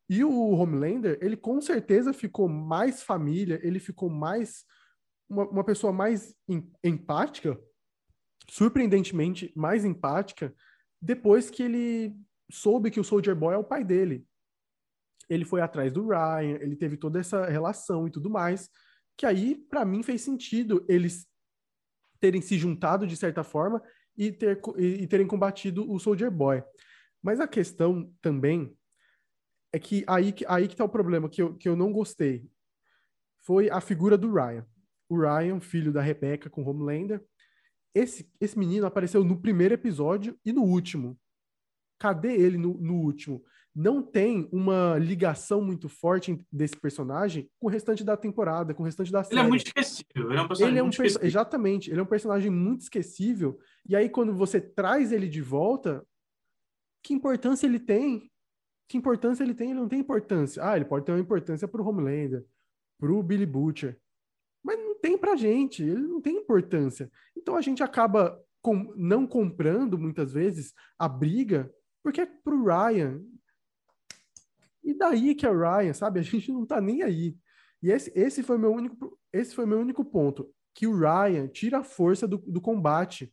E 0.09 0.23
o 0.23 0.51
Homelander, 0.51 1.19
ele 1.21 1.37
com 1.37 1.61
certeza 1.61 2.13
ficou 2.13 2.49
mais 2.49 3.03
família, 3.03 3.59
ele 3.61 3.81
ficou 3.81 4.09
mais. 4.09 4.65
Uma, 5.29 5.49
uma 5.49 5.65
pessoa 5.65 5.93
mais 5.93 6.33
em, 6.49 6.71
empática, 6.85 7.59
surpreendentemente 8.49 9.53
mais 9.57 9.85
empática, 9.85 10.55
depois 11.01 11.51
que 11.51 11.63
ele 11.63 12.17
soube 12.51 12.91
que 12.91 13.01
o 13.01 13.05
Soldier 13.05 13.35
Boy 13.35 13.55
é 13.55 13.59
o 13.59 13.65
pai 13.65 13.85
dele. 13.85 14.27
Ele 15.29 15.45
foi 15.45 15.61
atrás 15.61 15.93
do 15.93 16.09
Ryan, 16.09 16.59
ele 16.61 16.77
teve 16.77 16.97
toda 16.97 17.19
essa 17.19 17.47
relação 17.47 18.07
e 18.07 18.11
tudo 18.11 18.29
mais, 18.31 18.69
que 19.17 19.25
aí, 19.27 19.55
para 19.55 19.85
mim, 19.85 20.03
fez 20.03 20.23
sentido 20.23 20.85
eles 20.89 21.27
terem 22.21 22.41
se 22.41 22.59
juntado 22.59 23.07
de 23.07 23.17
certa 23.17 23.45
forma 23.45 23.83
e, 24.17 24.33
ter, 24.33 24.61
e 24.79 25.07
terem 25.07 25.27
combatido 25.27 25.91
o 25.91 25.99
Soldier 25.99 26.31
Boy. 26.31 26.63
Mas 27.23 27.41
a 27.41 27.49
questão 27.49 28.13
também 28.21 28.77
é 29.73 29.79
que 29.79 30.05
aí, 30.07 30.35
aí 30.47 30.69
que 30.69 30.77
tá 30.77 30.85
o 30.85 30.89
problema, 30.89 31.29
que 31.29 31.43
eu, 31.43 31.55
que 31.55 31.69
eu 31.69 31.75
não 31.75 31.93
gostei. 31.93 32.49
Foi 33.41 33.69
a 33.71 33.81
figura 33.81 34.17
do 34.17 34.33
Ryan. 34.33 34.67
O 35.09 35.19
Ryan, 35.19 35.61
filho 35.61 35.93
da 35.93 36.01
Rebecca 36.01 36.49
com 36.49 36.65
Homelander. 36.65 37.23
Esse, 37.95 38.29
esse 38.41 38.59
menino 38.59 38.87
apareceu 38.87 39.23
no 39.23 39.41
primeiro 39.41 39.75
episódio 39.75 40.37
e 40.45 40.53
no 40.53 40.63
último. 40.63 41.19
Cadê 41.99 42.35
ele 42.35 42.59
no, 42.59 42.75
no 42.75 42.95
último? 42.95 43.43
Não 43.75 44.03
tem 44.03 44.49
uma 44.53 44.99
ligação 44.99 45.61
muito 45.61 45.89
forte 45.89 46.39
desse 46.53 46.77
personagem 46.77 47.51
com 47.59 47.67
o 47.67 47.71
restante 47.71 48.05
da 48.05 48.17
temporada, 48.17 48.75
com 48.75 48.83
o 48.83 48.87
restante 48.87 49.11
da 49.11 49.23
série. 49.23 49.37
Ele 49.37 49.47
é 49.47 49.49
muito 49.49 49.67
esquecível. 49.67 50.31
Ele 50.31 50.39
é 50.39 50.43
um 50.43 50.49
personagem 50.49 50.73
ele 50.73 50.79
é 50.79 50.83
um 50.83 50.87
muito 50.87 50.95
esquecível. 50.95 51.27
Exatamente. 51.27 51.91
Ele 51.91 52.01
é 52.01 52.03
um 52.03 52.07
personagem 52.07 52.51
muito 52.51 52.83
esquecível. 52.83 53.59
E 53.89 53.97
aí, 53.97 54.09
quando 54.09 54.35
você 54.35 54.61
traz 54.61 55.13
ele 55.13 55.29
de 55.29 55.41
volta, 55.41 56.07
que 57.03 57.13
importância 57.13 57.67
ele 57.67 57.81
tem? 57.81 58.31
que 58.89 58.97
importância 58.97 59.43
ele 59.43 59.55
tem? 59.55 59.71
Ele 59.71 59.81
não 59.81 59.89
tem 59.89 60.01
importância. 60.01 60.65
Ah, 60.65 60.77
ele 60.77 60.85
pode 60.85 61.05
ter 61.05 61.13
uma 61.13 61.21
importância 61.21 61.67
pro 61.67 61.87
Homelander, 61.87 62.45
pro 62.99 63.23
Billy 63.23 63.47
Butcher. 63.47 63.99
Pra 65.25 65.37
gente, 65.37 65.83
ele 65.83 66.03
não 66.03 66.21
tem 66.21 66.37
importância. 66.37 67.11
Então 67.35 67.57
a 67.57 67.63
gente 67.63 67.83
acaba 67.83 68.39
com, 68.61 68.93
não 68.95 69.27
comprando, 69.27 69.99
muitas 69.99 70.35
vezes, 70.35 70.75
a 70.99 71.09
briga, 71.09 71.73
porque 72.03 72.21
é 72.21 72.27
pro 72.27 72.63
Ryan. 72.63 73.23
E 74.83 74.93
daí 74.93 75.35
que 75.35 75.47
é 75.47 75.51
o 75.51 75.59
Ryan, 75.59 75.95
sabe? 75.95 76.21
A 76.21 76.23
gente 76.23 76.53
não 76.53 76.67
tá 76.67 76.79
nem 76.79 77.03
aí. 77.03 77.39
E 77.83 77.91
esse, 77.91 78.13
esse, 78.15 78.43
foi, 78.43 78.59
meu 78.59 78.71
único, 78.71 79.19
esse 79.33 79.55
foi 79.55 79.65
meu 79.65 79.79
único 79.79 80.05
ponto. 80.05 80.53
Que 80.75 80.87
o 80.87 80.95
Ryan 80.95 81.49
tira 81.49 81.79
a 81.79 81.83
força 81.83 82.29
do, 82.29 82.37
do 82.37 82.61
combate. 82.61 83.33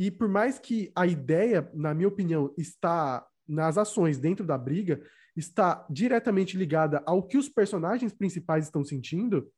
E 0.00 0.10
por 0.10 0.26
mais 0.28 0.58
que 0.58 0.90
a 0.92 1.06
ideia, 1.06 1.70
na 1.72 1.94
minha 1.94 2.08
opinião, 2.08 2.52
está 2.58 3.24
nas 3.46 3.78
ações 3.78 4.18
dentro 4.18 4.44
da 4.44 4.58
briga 4.58 5.00
está 5.36 5.86
diretamente 5.88 6.56
ligada 6.56 7.00
ao 7.06 7.22
que 7.22 7.38
os 7.38 7.48
personagens 7.48 8.12
principais 8.12 8.64
estão 8.64 8.84
sentindo, 8.84 9.48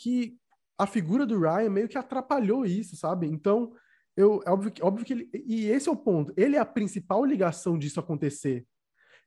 que 0.00 0.36
a 0.78 0.86
figura 0.86 1.26
do 1.26 1.38
Ryan 1.38 1.70
meio 1.70 1.88
que 1.88 1.98
atrapalhou 1.98 2.64
isso, 2.64 2.96
sabe? 2.96 3.26
Então, 3.26 3.74
eu, 4.16 4.42
é 4.46 4.50
óbvio, 4.50 4.70
que, 4.70 4.82
óbvio 4.82 5.04
que 5.04 5.12
ele. 5.12 5.30
E 5.32 5.66
esse 5.66 5.88
é 5.88 5.92
o 5.92 5.96
ponto. 5.96 6.32
Ele 6.36 6.56
é 6.56 6.58
a 6.58 6.64
principal 6.64 7.24
ligação 7.24 7.78
disso 7.78 8.00
acontecer. 8.00 8.66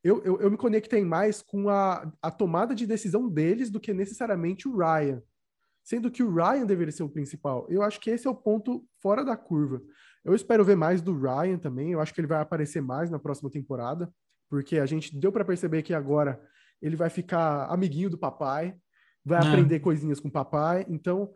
Eu, 0.04 0.22
eu, 0.24 0.42
eu 0.42 0.52
me 0.52 0.58
conectei 0.58 1.06
mais 1.06 1.42
com 1.42 1.70
a, 1.70 2.12
a 2.22 2.30
tomada 2.30 2.76
de 2.76 2.86
decisão 2.86 3.30
deles 3.30 3.70
do 3.70 3.80
que 3.80 3.94
necessariamente 3.94 4.68
o 4.68 4.76
Ryan. 4.76 5.22
Sendo 5.84 6.12
que 6.12 6.24
o 6.24 6.34
Ryan 6.34 6.66
deveria 6.66 6.92
ser 6.92 7.04
o 7.04 7.10
principal. 7.10 7.66
Eu 7.70 7.84
acho 7.84 8.00
que 8.00 8.10
esse 8.10 8.28
é 8.28 8.30
o 8.30 8.36
ponto 8.36 8.86
fora 9.02 9.24
da 9.24 9.38
curva. 9.38 9.82
Eu 10.24 10.34
espero 10.34 10.64
ver 10.64 10.76
mais 10.76 11.02
do 11.02 11.18
Ryan 11.18 11.58
também. 11.58 11.92
Eu 11.92 12.02
acho 12.02 12.14
que 12.14 12.20
ele 12.20 12.28
vai 12.28 12.42
aparecer 12.42 12.82
mais 12.82 13.10
na 13.10 13.20
próxima 13.20 13.50
temporada, 13.50 14.12
porque 14.50 14.80
a 14.80 14.86
gente 14.86 15.18
deu 15.18 15.32
para 15.32 15.46
perceber 15.46 15.84
que 15.84 15.94
agora 15.94 16.42
ele 16.82 16.96
vai 16.96 17.10
ficar 17.10 17.66
amiguinho 17.66 18.10
do 18.10 18.18
papai, 18.18 18.76
vai 19.24 19.44
é. 19.44 19.48
aprender 19.48 19.80
coisinhas 19.80 20.20
com 20.20 20.28
o 20.28 20.32
papai. 20.32 20.86
Então, 20.90 21.34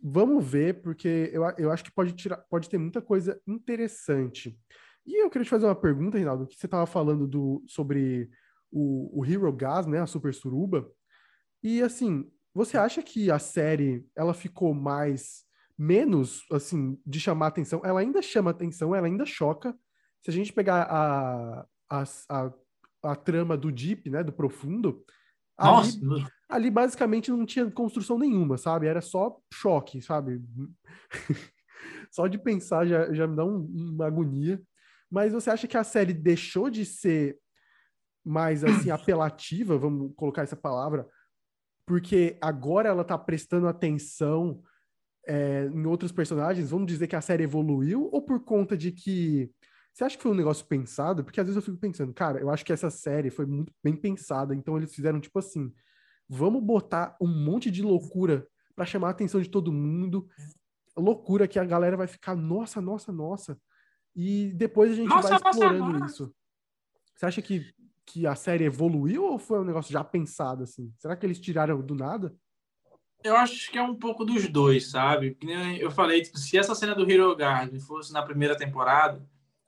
vamos 0.00 0.44
ver, 0.44 0.82
porque 0.82 1.30
eu, 1.32 1.42
eu 1.58 1.70
acho 1.70 1.84
que 1.84 1.92
pode, 1.92 2.12
tirar, 2.12 2.38
pode 2.50 2.68
ter 2.68 2.78
muita 2.78 3.00
coisa 3.00 3.40
interessante. 3.46 4.58
E 5.06 5.22
eu 5.22 5.30
queria 5.30 5.44
te 5.44 5.50
fazer 5.50 5.66
uma 5.66 5.74
pergunta, 5.74 6.16
Reinaldo, 6.16 6.46
que 6.46 6.56
você 6.56 6.66
estava 6.66 6.86
falando 6.86 7.26
do, 7.26 7.62
sobre 7.66 8.30
o, 8.70 9.20
o 9.20 9.24
Hero 9.24 9.52
Gas, 9.52 9.86
né, 9.86 10.00
a 10.00 10.06
Super 10.06 10.34
Suruba. 10.34 10.90
E 11.62 11.82
assim, 11.82 12.30
você 12.54 12.76
acha 12.76 13.02
que 13.02 13.30
a 13.30 13.38
série 13.38 14.06
ela 14.16 14.34
ficou 14.34 14.74
mais 14.74 15.44
menos, 15.76 16.44
assim, 16.50 16.98
de 17.04 17.20
chamar 17.20 17.48
atenção. 17.48 17.82
Ela 17.84 18.00
ainda 18.00 18.22
chama 18.22 18.50
atenção, 18.50 18.94
ela 18.94 19.06
ainda 19.06 19.26
choca. 19.26 19.76
Se 20.22 20.30
a 20.30 20.32
gente 20.32 20.52
pegar 20.52 20.82
a, 20.82 21.66
a, 21.90 22.04
a, 22.28 22.52
a 23.02 23.16
trama 23.16 23.56
do 23.56 23.70
Deep, 23.70 24.08
né, 24.08 24.22
do 24.22 24.32
Profundo, 24.32 25.04
ali, 25.56 26.26
ali, 26.48 26.70
basicamente 26.70 27.30
não 27.30 27.46
tinha 27.46 27.70
construção 27.70 28.18
nenhuma, 28.18 28.58
sabe? 28.58 28.86
Era 28.86 29.00
só 29.00 29.38
choque, 29.52 30.00
sabe? 30.02 30.42
só 32.10 32.26
de 32.26 32.38
pensar 32.38 32.86
já, 32.86 33.12
já 33.12 33.26
me 33.26 33.36
dá 33.36 33.44
um, 33.44 33.64
uma 33.94 34.06
agonia. 34.06 34.60
Mas 35.10 35.32
você 35.32 35.50
acha 35.50 35.66
que 35.68 35.76
a 35.76 35.84
série 35.84 36.12
deixou 36.12 36.68
de 36.68 36.84
ser 36.84 37.38
mais, 38.24 38.64
assim, 38.64 38.90
apelativa, 38.90 39.78
vamos 39.78 40.12
colocar 40.16 40.42
essa 40.42 40.56
palavra, 40.56 41.06
porque 41.86 42.36
agora 42.40 42.88
ela 42.88 43.04
tá 43.04 43.16
prestando 43.18 43.68
atenção 43.68 44.62
é, 45.26 45.66
em 45.66 45.86
outros 45.86 46.12
personagens, 46.12 46.70
vamos 46.70 46.86
dizer 46.86 47.06
que 47.06 47.16
a 47.16 47.20
série 47.20 47.44
evoluiu 47.44 48.08
ou 48.12 48.22
por 48.22 48.44
conta 48.44 48.76
de 48.76 48.92
que. 48.92 49.50
Você 49.94 50.02
acha 50.02 50.16
que 50.16 50.22
foi 50.24 50.32
um 50.32 50.36
negócio 50.36 50.66
pensado? 50.66 51.22
Porque 51.22 51.40
às 51.40 51.46
vezes 51.46 51.56
eu 51.56 51.62
fico 51.62 51.78
pensando, 51.78 52.12
cara, 52.12 52.40
eu 52.40 52.50
acho 52.50 52.64
que 52.64 52.72
essa 52.72 52.90
série 52.90 53.30
foi 53.30 53.46
muito 53.46 53.72
bem 53.82 53.94
pensada, 53.94 54.52
então 54.52 54.76
eles 54.76 54.92
fizeram 54.92 55.20
tipo 55.20 55.38
assim: 55.38 55.72
vamos 56.28 56.60
botar 56.60 57.16
um 57.20 57.28
monte 57.28 57.70
de 57.70 57.80
loucura 57.80 58.44
para 58.74 58.84
chamar 58.84 59.08
a 59.08 59.10
atenção 59.12 59.40
de 59.40 59.48
todo 59.48 59.72
mundo, 59.72 60.28
loucura 60.96 61.46
que 61.46 61.60
a 61.60 61.64
galera 61.64 61.96
vai 61.96 62.08
ficar, 62.08 62.34
nossa, 62.34 62.80
nossa, 62.80 63.12
nossa. 63.12 63.56
E 64.16 64.52
depois 64.54 64.90
a 64.90 64.94
gente 64.96 65.08
nossa, 65.08 65.28
vai 65.28 65.38
explorando 65.38 65.92
nossa, 65.92 66.06
isso. 66.06 66.34
Você 67.14 67.26
acha 67.26 67.40
que, 67.40 67.72
que 68.04 68.26
a 68.26 68.34
série 68.34 68.64
evoluiu 68.64 69.22
ou 69.24 69.38
foi 69.38 69.60
um 69.60 69.64
negócio 69.64 69.92
já 69.92 70.02
pensado 70.02 70.64
assim? 70.64 70.92
Será 70.98 71.14
que 71.14 71.24
eles 71.24 71.38
tiraram 71.38 71.80
do 71.80 71.94
nada? 71.94 72.34
Eu 73.22 73.36
acho 73.36 73.70
que 73.70 73.78
é 73.78 73.82
um 73.82 73.94
pouco 73.94 74.24
dos 74.24 74.48
dois, 74.48 74.90
sabe? 74.90 75.38
Eu 75.78 75.90
falei, 75.92 76.20
tipo, 76.20 76.36
se 76.36 76.58
essa 76.58 76.74
cena 76.74 76.96
do 76.96 77.08
Hero 77.08 77.34
Garden 77.36 77.78
fosse 77.78 78.12
na 78.12 78.22
primeira 78.22 78.56
temporada, 78.56 79.24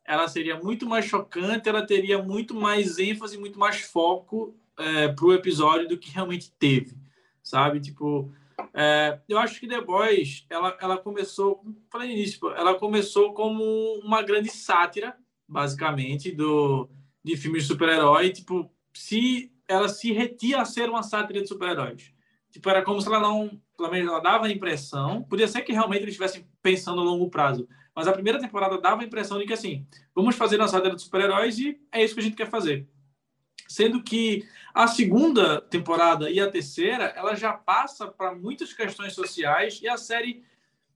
ela 0.07 0.29
seria 0.29 0.57
muito 0.59 0.87
mais 0.87 1.05
chocante, 1.05 1.69
ela 1.69 1.87
teria 1.87 2.23
muito 2.23 2.55
mais 2.55 2.99
ênfase, 2.99 3.39
muito 3.39 3.59
mais 3.59 3.81
foco 3.81 4.55
é, 4.79 5.09
pro 5.09 5.33
episódio 5.33 5.89
do 5.89 5.99
que 5.99 6.11
realmente 6.11 6.53
teve, 6.59 6.97
sabe? 7.43 7.81
Tipo, 7.81 8.33
é, 8.73 9.19
eu 9.29 9.39
acho 9.39 9.59
que 9.59 9.69
The 9.69 9.81
Boys, 9.81 10.47
ela, 10.49 10.77
ela 10.81 10.97
começou, 10.97 11.63
falei 11.91 12.15
nisso, 12.15 12.49
ela 12.51 12.75
começou 12.75 13.33
como 13.35 13.63
uma 14.03 14.23
grande 14.23 14.51
sátira, 14.51 15.17
basicamente, 15.49 16.31
do, 16.31 16.89
de 17.23 17.37
filmes 17.37 17.63
de 17.63 17.69
super-herói, 17.69 18.31
tipo, 18.31 18.71
se 18.93 19.53
ela 19.69 19.89
se 19.89 20.13
retia 20.13 20.61
a 20.61 20.65
ser 20.65 20.89
uma 20.89 21.03
sátira 21.03 21.43
de 21.43 21.49
super-heróis. 21.49 22.13
Tipo, 22.51 22.71
era 22.71 22.83
como 22.83 23.01
se 23.01 23.09
ela 23.09 23.21
não. 23.21 23.61
Pelo 23.77 23.91
menos 23.91 24.09
ela 24.09 24.21
dava 24.21 24.47
a 24.47 24.51
impressão. 24.51 25.23
Podia 25.25 25.47
ser 25.47 25.61
que 25.61 25.73
realmente 25.73 26.03
eles 26.03 26.15
estivessem 26.15 26.49
pensando 26.63 27.03
a 27.03 27.05
longo 27.05 27.29
prazo. 27.29 27.69
Mas 27.97 28.07
a 28.07 28.13
primeira 28.13 28.39
temporada 28.39 28.79
dava 28.79 29.01
a 29.01 29.05
impressão 29.07 29.39
de 29.39 29.47
que, 29.47 29.55
assim, 29.55 29.87
vamos 30.15 30.37
fazer 30.37 30.59
série 30.69 30.95
de 30.95 31.01
super-heróis 31.01 31.59
e 31.59 31.81
é 31.91 32.05
isso 32.05 32.13
que 32.13 32.21
a 32.21 32.23
gente 32.23 32.37
quer 32.37 32.51
fazer. 32.51 32.87
Sendo 33.67 34.03
que 34.03 34.47
a 34.75 34.87
segunda 34.87 35.63
temporada 35.63 36.31
e 36.31 36.39
a 36.39 36.51
terceira, 36.51 37.05
ela 37.17 37.35
já 37.35 37.55
passa 37.55 38.07
para 38.07 38.35
muitas 38.35 38.75
questões 38.75 39.15
sociais 39.15 39.81
e 39.83 39.89
a 39.89 39.97
série 39.97 40.45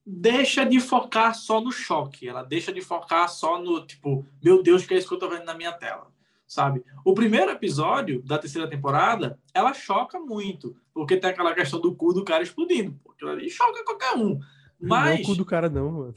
deixa 0.05 0.63
de 0.63 0.79
focar 0.79 1.33
só 1.33 1.59
no 1.59 1.71
choque, 1.71 2.29
ela 2.29 2.43
deixa 2.43 2.71
de 2.71 2.81
focar 2.81 3.27
só 3.27 3.59
no 3.59 3.83
tipo, 3.85 4.23
meu 4.43 4.61
Deus, 4.61 4.85
que 4.85 4.93
é 4.93 4.97
isso 4.97 5.07
que 5.07 5.13
eu 5.15 5.19
tô 5.19 5.27
vendo 5.27 5.45
na 5.45 5.55
minha 5.55 5.73
tela, 5.73 6.07
sabe? 6.47 6.83
O 7.03 7.15
primeiro 7.15 7.51
episódio 7.51 8.21
da 8.21 8.37
terceira 8.37 8.69
temporada, 8.69 9.39
ela 9.53 9.73
choca 9.73 10.19
muito, 10.19 10.75
porque 10.93 11.17
tem 11.17 11.31
aquela 11.31 11.55
questão 11.55 11.81
do 11.81 11.95
cu 11.95 12.13
do 12.13 12.23
cara 12.23 12.43
explodindo, 12.43 12.99
porque 13.03 13.25
ali 13.25 13.49
choca 13.49 13.83
qualquer 13.83 14.15
um. 14.15 14.39
Mas... 14.79 15.05
Não 15.05 15.17
é 15.17 15.21
o 15.21 15.25
cu 15.25 15.35
do 15.35 15.45
cara 15.45 15.69
não, 15.69 15.91
mano. 15.91 16.15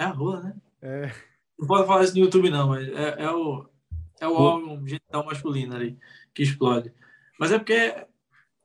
É 0.00 0.04
a 0.04 0.08
rola, 0.08 0.40
né? 0.40 0.54
É. 0.80 1.12
Não 1.58 1.66
pode 1.66 1.86
falar 1.86 2.04
isso 2.04 2.14
no 2.14 2.20
YouTube 2.20 2.48
não, 2.48 2.68
mas 2.68 2.88
é, 2.88 3.22
é 3.22 3.30
o 3.30 3.68
é 4.18 4.26
o 4.26 4.34
órgão 4.34 4.86
genital 4.86 5.26
masculino 5.26 5.76
ali 5.76 5.98
que 6.32 6.42
explode. 6.42 6.90
Mas 7.38 7.52
é 7.52 7.58
porque 7.58 8.06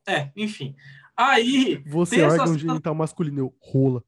é, 0.08 0.32
enfim. 0.34 0.74
Aí 1.14 1.76
você 1.86 2.22
é 2.22 2.26
órgão 2.26 2.56
genital 2.56 2.94
masculino, 2.94 3.40
eu 3.40 3.54
rola 3.60 4.02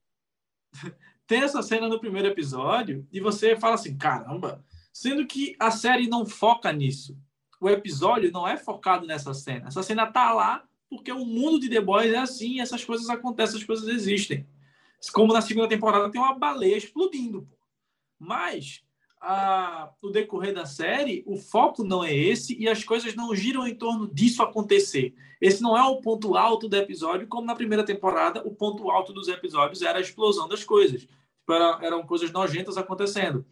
tem 1.26 1.42
essa 1.42 1.62
cena 1.62 1.86
no 1.86 2.00
primeiro 2.00 2.28
episódio 2.28 3.06
e 3.12 3.20
você 3.20 3.54
fala 3.56 3.74
assim, 3.74 3.98
caramba, 3.98 4.64
sendo 4.90 5.26
que 5.26 5.54
a 5.60 5.70
série 5.70 6.08
não 6.08 6.24
foca 6.24 6.72
nisso. 6.72 7.14
O 7.60 7.68
episódio 7.68 8.32
não 8.32 8.48
é 8.48 8.56
focado 8.56 9.06
nessa 9.06 9.34
cena. 9.34 9.68
Essa 9.68 9.82
cena 9.82 10.06
tá 10.06 10.32
lá 10.32 10.64
porque 10.88 11.12
o 11.12 11.26
mundo 11.26 11.60
de 11.60 11.68
The 11.68 11.82
Boys 11.82 12.10
é 12.10 12.16
assim, 12.16 12.62
essas 12.62 12.82
coisas 12.82 13.10
acontecem, 13.10 13.56
essas 13.56 13.66
coisas 13.66 13.86
existem. 13.86 14.46
Como 15.12 15.32
na 15.32 15.40
segunda 15.40 15.68
temporada 15.68 16.10
tem 16.10 16.20
uma 16.20 16.38
baleia 16.38 16.76
explodindo. 16.76 17.48
Mas 18.18 18.82
a, 19.20 19.90
no 20.02 20.10
decorrer 20.10 20.54
da 20.54 20.66
série, 20.66 21.22
o 21.26 21.36
foco 21.36 21.84
não 21.84 22.04
é 22.04 22.14
esse 22.14 22.58
e 22.58 22.68
as 22.68 22.82
coisas 22.84 23.14
não 23.14 23.34
giram 23.34 23.66
em 23.66 23.74
torno 23.74 24.12
disso 24.12 24.42
acontecer. 24.42 25.14
Esse 25.40 25.62
não 25.62 25.76
é 25.76 25.82
o 25.84 26.00
ponto 26.00 26.36
alto 26.36 26.68
do 26.68 26.76
episódio, 26.76 27.28
como 27.28 27.46
na 27.46 27.54
primeira 27.54 27.84
temporada, 27.84 28.42
o 28.44 28.54
ponto 28.54 28.90
alto 28.90 29.12
dos 29.12 29.28
episódios 29.28 29.82
era 29.82 29.98
a 29.98 30.00
explosão 30.00 30.48
das 30.48 30.64
coisas. 30.64 31.02
Tipo, 31.02 31.52
era, 31.52 31.78
eram 31.82 32.06
coisas 32.06 32.30
nojentas 32.30 32.76
acontecendo. 32.76 33.46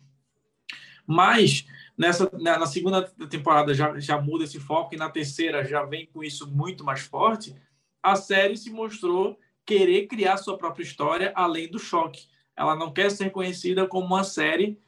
Mas 1.06 1.66
nessa 1.96 2.28
na, 2.32 2.59
na, 2.59 2.66
segunda 2.66 3.02
temporada 3.30 3.72
já, 3.72 3.98
já 3.98 4.20
muda 4.20 4.44
esse 4.44 4.59
foco 4.59 4.94
e 4.94 4.98
na 4.98 5.09
terceira 5.09 5.64
já 5.64 5.85
vem 5.85 6.06
com 6.06 6.22
isso 6.22 6.46
muito 6.50 6.85
mais 6.85 7.00
forte. 7.00 7.54
A 8.02 8.16
série 8.16 8.56
se 8.56 8.70
mostrou 8.70 9.38
querer 9.66 10.07
criar 10.07 10.37
sua 10.37 10.57
própria 10.57 10.85
história 10.85 11.33
além 11.35 11.68
do 11.68 11.79
choque. 11.79 12.29
Ela 12.57 12.74
não 12.74 12.92
quer 12.92 13.11
ser 13.11 13.31
conhecida 13.31 13.87
como 13.87 14.07
uma 14.07 14.24
série 14.24 14.79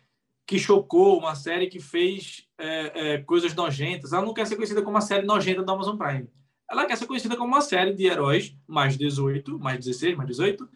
que 0.46 0.58
chocou, 0.58 1.18
uma 1.18 1.34
série 1.34 1.66
que 1.66 1.80
fez 1.80 2.46
é, 2.56 2.92
é, 2.94 3.18
coisas 3.18 3.54
nojentas. 3.54 4.12
Ela 4.12 4.24
não 4.24 4.32
quer 4.32 4.46
ser 4.46 4.56
conhecida 4.56 4.80
como 4.80 4.94
uma 4.94 5.02
série 5.02 5.26
nojenta 5.26 5.62
da 5.62 5.72
Amazon 5.74 5.96
Prime. 5.96 6.28
Ela 6.70 6.86
quer 6.86 6.96
ser 6.96 7.06
conhecida 7.06 7.36
como 7.36 7.52
uma 7.52 7.60
série 7.60 7.92
de 7.92 8.06
heróis 8.06 8.56
mais 8.66 8.96
18, 8.96 9.58
mais 9.58 9.84
16, 9.84 10.16
mais 10.16 10.28
18, 10.28 10.68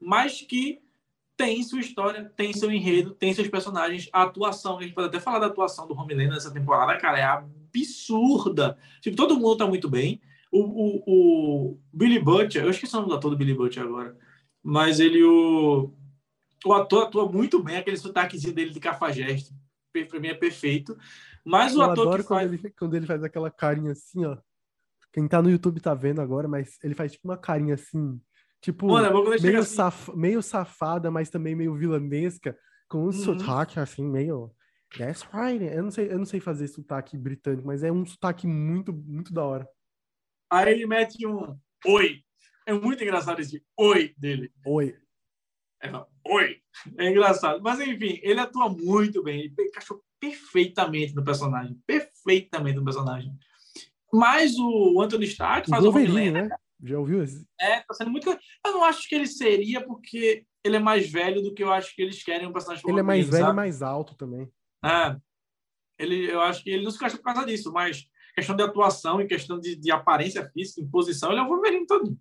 mas 0.00 0.42
que 0.42 0.80
tem 1.36 1.62
sua 1.62 1.80
história, 1.80 2.30
tem 2.36 2.52
seu 2.52 2.70
enredo, 2.70 3.12
tem 3.12 3.32
seus 3.32 3.48
personagens, 3.48 4.08
a 4.12 4.22
atuação, 4.24 4.78
a 4.78 4.82
gente 4.82 4.94
pode 4.94 5.08
até 5.08 5.18
falar 5.18 5.38
da 5.38 5.46
atuação 5.46 5.86
do 5.86 5.94
Homelander 5.94 6.34
nessa 6.34 6.50
temporada, 6.50 6.98
cara, 6.98 7.18
é 7.18 7.22
absurda. 7.22 8.76
Tipo, 9.00 9.16
todo 9.16 9.36
mundo 9.36 9.56
tá 9.56 9.66
muito 9.66 9.88
bem. 9.88 10.20
O, 10.50 10.60
o, 10.60 11.04
o 11.06 11.80
Billy 11.92 12.18
Butcher, 12.18 12.64
eu 12.64 12.70
esqueci 12.70 12.92
o 12.94 12.96
nome 12.98 13.08
do 13.10 13.14
ator 13.14 13.30
do 13.30 13.36
Billy 13.36 13.54
Butcher 13.54 13.82
agora, 13.84 14.16
mas 14.62 14.98
ele, 14.98 15.22
o, 15.22 15.94
o 16.64 16.72
ator 16.72 17.04
atua 17.04 17.30
muito 17.30 17.62
bem, 17.62 17.76
aquele 17.76 17.96
sotaquezinho 17.96 18.54
dele 18.54 18.70
de 18.70 18.80
cafajeste. 18.80 19.54
Pra 20.08 20.20
mim 20.20 20.28
é 20.28 20.34
perfeito. 20.34 20.96
Mas 21.44 21.74
o 21.76 21.80
eu 21.80 21.90
ator 21.90 22.06
adoro 22.06 22.22
que 22.22 22.28
quando, 22.28 22.40
faz... 22.40 22.52
ele, 22.52 22.70
quando 22.70 22.94
ele 22.96 23.06
faz 23.06 23.22
aquela 23.24 23.50
carinha 23.50 23.92
assim, 23.92 24.24
ó. 24.24 24.36
Quem 25.12 25.26
tá 25.26 25.42
no 25.42 25.50
YouTube 25.50 25.80
tá 25.80 25.94
vendo 25.94 26.20
agora, 26.20 26.46
mas 26.46 26.78
ele 26.84 26.94
faz 26.94 27.12
tipo 27.12 27.26
uma 27.26 27.36
carinha 27.36 27.74
assim, 27.74 28.20
tipo, 28.60 28.86
Mano, 28.86 29.34
é 29.34 29.40
meio, 29.40 29.60
assim. 29.60 29.74
saf... 29.74 30.14
meio 30.14 30.40
safada, 30.42 31.10
mas 31.10 31.28
também 31.30 31.54
meio 31.56 31.74
vilanesca, 31.74 32.56
com 32.88 32.98
um 32.98 33.06
Uhum. 33.06 33.12
sotaque 33.12 33.80
assim, 33.80 34.04
meio. 34.06 34.52
That's 34.96 35.26
right. 35.32 35.64
Eu 35.64 35.82
não 35.82 35.90
sei, 35.90 36.12
eu 36.12 36.18
não 36.18 36.24
sei 36.24 36.38
fazer 36.40 36.68
sotaque 36.68 37.16
britânico, 37.16 37.66
mas 37.66 37.82
é 37.82 37.90
um 37.90 38.04
sotaque 38.04 38.46
muito, 38.46 38.92
muito 38.92 39.32
da 39.32 39.44
hora. 39.44 39.68
Aí 40.50 40.72
ele 40.72 40.86
mete 40.86 41.26
um 41.26 41.56
oi. 41.86 42.22
É 42.66 42.72
muito 42.72 43.02
engraçado 43.02 43.40
esse 43.40 43.64
oi 43.78 44.14
dele. 44.18 44.52
Oi. 44.66 44.96
É, 45.82 45.90
oi. 46.26 46.60
É 46.98 47.08
engraçado. 47.08 47.62
Mas 47.62 47.80
enfim, 47.80 48.18
ele 48.22 48.40
atua 48.40 48.68
muito 48.68 49.22
bem. 49.22 49.40
Ele 49.40 49.54
encaixou 49.68 50.02
perfeitamente 50.20 51.14
no 51.14 51.24
personagem. 51.24 51.80
Perfeitamente 51.86 52.78
no 52.78 52.84
personagem. 52.84 53.32
Mas 54.12 54.56
o 54.58 55.00
Anthony 55.00 55.24
Stark 55.26 55.70
faz 55.70 55.84
o 55.84 55.92
Wolverine, 55.92 56.30
né? 56.32 56.48
Já 56.82 56.98
ouviu 56.98 57.22
esse? 57.22 57.46
É, 57.60 57.80
tá 57.80 57.94
sendo 57.94 58.10
muito. 58.10 58.28
Eu 58.28 58.72
não 58.72 58.84
acho 58.84 59.08
que 59.08 59.14
ele 59.14 59.26
seria 59.26 59.84
porque 59.84 60.44
ele 60.64 60.76
é 60.76 60.80
mais 60.80 61.10
velho 61.10 61.42
do 61.42 61.54
que 61.54 61.62
eu 61.62 61.72
acho 61.72 61.94
que 61.94 62.02
eles 62.02 62.22
querem 62.22 62.46
um 62.46 62.52
personagem 62.52 62.84
Ele 62.88 63.00
é 63.00 63.02
mais 63.02 63.26
velho 63.26 63.42
e 63.42 63.44
sabe? 63.44 63.56
mais 63.56 63.82
alto 63.82 64.14
também. 64.14 64.50
É. 64.84 65.16
Ele, 65.98 66.30
eu 66.30 66.40
acho 66.40 66.62
que 66.62 66.70
ele 66.70 66.82
não 66.82 66.90
se 66.90 66.96
encaixa 66.96 67.16
por 67.16 67.24
causa 67.24 67.44
disso, 67.44 67.70
mas 67.72 68.08
questão 68.34 68.56
de 68.56 68.62
atuação 68.62 69.20
e 69.20 69.26
questão 69.26 69.58
de, 69.58 69.76
de 69.76 69.90
aparência 69.90 70.48
física, 70.50 70.80
imposição, 70.80 71.30
ele 71.30 71.40
é 71.40 71.42
o 71.42 71.48
Wolverine 71.48 71.86
todo. 71.86 72.16